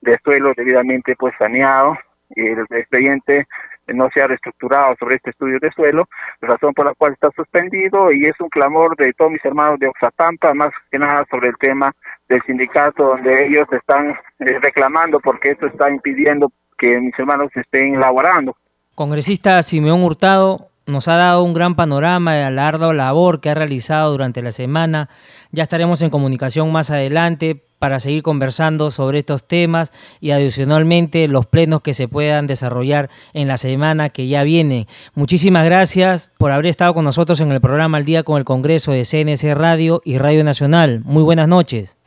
de 0.00 0.18
suelo 0.22 0.52
debidamente 0.56 1.14
pues 1.16 1.34
saneado 1.38 1.96
y 2.34 2.46
el 2.46 2.66
expediente 2.70 3.46
no 3.94 4.10
se 4.12 4.20
ha 4.20 4.26
reestructurado 4.26 4.96
sobre 4.98 5.16
este 5.16 5.30
estudio 5.30 5.58
de 5.60 5.70
suelo, 5.70 6.08
razón 6.40 6.74
por 6.74 6.86
la 6.86 6.94
cual 6.94 7.12
está 7.12 7.30
suspendido 7.36 8.10
y 8.12 8.26
es 8.26 8.34
un 8.40 8.48
clamor 8.48 8.96
de 8.96 9.12
todos 9.12 9.30
mis 9.30 9.44
hermanos 9.44 9.78
de 9.78 9.86
Oxapampa, 9.86 10.54
más 10.54 10.72
que 10.90 10.98
nada 10.98 11.24
sobre 11.30 11.48
el 11.48 11.56
tema 11.58 11.94
del 12.28 12.42
sindicato 12.42 13.04
donde 13.04 13.46
ellos 13.46 13.66
están 13.70 14.10
eh, 14.40 14.58
reclamando 14.60 15.20
porque 15.20 15.50
esto 15.50 15.66
está 15.66 15.88
impidiendo 15.88 16.50
que 16.76 17.00
mis 17.00 17.16
hermanos 17.18 17.50
estén 17.54 18.00
laborando. 18.00 18.56
Congresista 18.94 19.62
Simeón 19.62 20.02
Hurtado, 20.02 20.68
nos 20.86 21.08
ha 21.08 21.16
dado 21.16 21.42
un 21.42 21.52
gran 21.52 21.74
panorama 21.74 22.34
de 22.34 22.50
la 22.50 22.68
ardua 22.68 22.94
labor 22.94 23.40
que 23.40 23.50
ha 23.50 23.54
realizado 23.54 24.12
durante 24.12 24.42
la 24.42 24.52
semana. 24.52 25.08
Ya 25.50 25.64
estaremos 25.64 26.00
en 26.02 26.10
comunicación 26.10 26.70
más 26.72 26.90
adelante 26.90 27.62
para 27.78 28.00
seguir 28.00 28.22
conversando 28.22 28.90
sobre 28.90 29.18
estos 29.18 29.46
temas 29.46 29.92
y 30.20 30.30
adicionalmente 30.30 31.28
los 31.28 31.46
plenos 31.46 31.82
que 31.82 31.94
se 31.94 32.08
puedan 32.08 32.46
desarrollar 32.46 33.10
en 33.34 33.48
la 33.48 33.58
semana 33.58 34.08
que 34.08 34.28
ya 34.28 34.42
viene. 34.44 34.86
Muchísimas 35.14 35.64
gracias 35.64 36.32
por 36.38 36.52
haber 36.52 36.66
estado 36.66 36.94
con 36.94 37.04
nosotros 37.04 37.40
en 37.40 37.52
el 37.52 37.60
programa 37.60 37.98
Al 37.98 38.04
Día 38.04 38.22
con 38.22 38.38
el 38.38 38.44
Congreso 38.44 38.92
de 38.92 39.04
CNC 39.04 39.54
Radio 39.54 40.00
y 40.04 40.18
Radio 40.18 40.44
Nacional. 40.44 41.02
Muy 41.04 41.22
buenas 41.22 41.48
noches. 41.48 41.98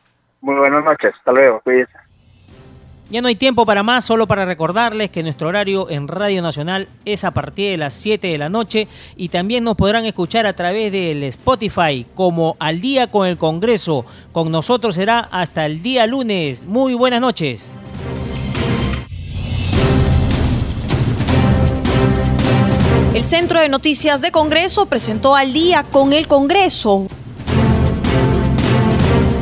Muy 0.41 0.55
buenas 0.55 0.83
noches. 0.83 1.13
Hasta 1.15 1.31
luego. 1.31 1.61
Ya 3.11 3.23
no 3.23 3.27
hay 3.27 3.35
tiempo 3.35 3.65
para 3.65 3.81
más, 3.81 4.05
solo 4.05 4.27
para 4.27 4.45
recordarles 4.45 5.09
que 5.09 5.23
nuestro 5.23 5.47
horario 5.47 5.89
en 5.89 6.07
Radio 6.07 6.43
Nacional 6.43 6.87
es 7.05 7.23
a 7.23 7.31
partir 7.31 7.71
de 7.71 7.77
las 7.77 7.95
7 7.95 8.27
de 8.27 8.37
la 8.37 8.49
noche 8.49 8.87
y 9.17 9.29
también 9.29 9.63
nos 9.63 9.75
podrán 9.75 10.05
escuchar 10.05 10.45
a 10.45 10.53
través 10.53 10.91
del 10.91 11.23
Spotify 11.23 12.05
como 12.13 12.55
Al 12.59 12.81
día 12.81 13.09
con 13.09 13.25
el 13.25 13.39
Congreso. 13.39 14.05
Con 14.31 14.51
nosotros 14.51 14.93
será 14.93 15.21
hasta 15.31 15.65
el 15.65 15.81
día 15.81 16.05
lunes. 16.05 16.65
Muy 16.65 16.93
buenas 16.93 17.19
noches. 17.19 17.71
El 23.15 23.23
Centro 23.23 23.59
de 23.59 23.69
Noticias 23.69 24.21
de 24.21 24.29
Congreso 24.29 24.85
presentó 24.85 25.35
Al 25.35 25.51
día 25.51 25.83
con 25.83 26.13
el 26.13 26.27
Congreso 26.27 27.07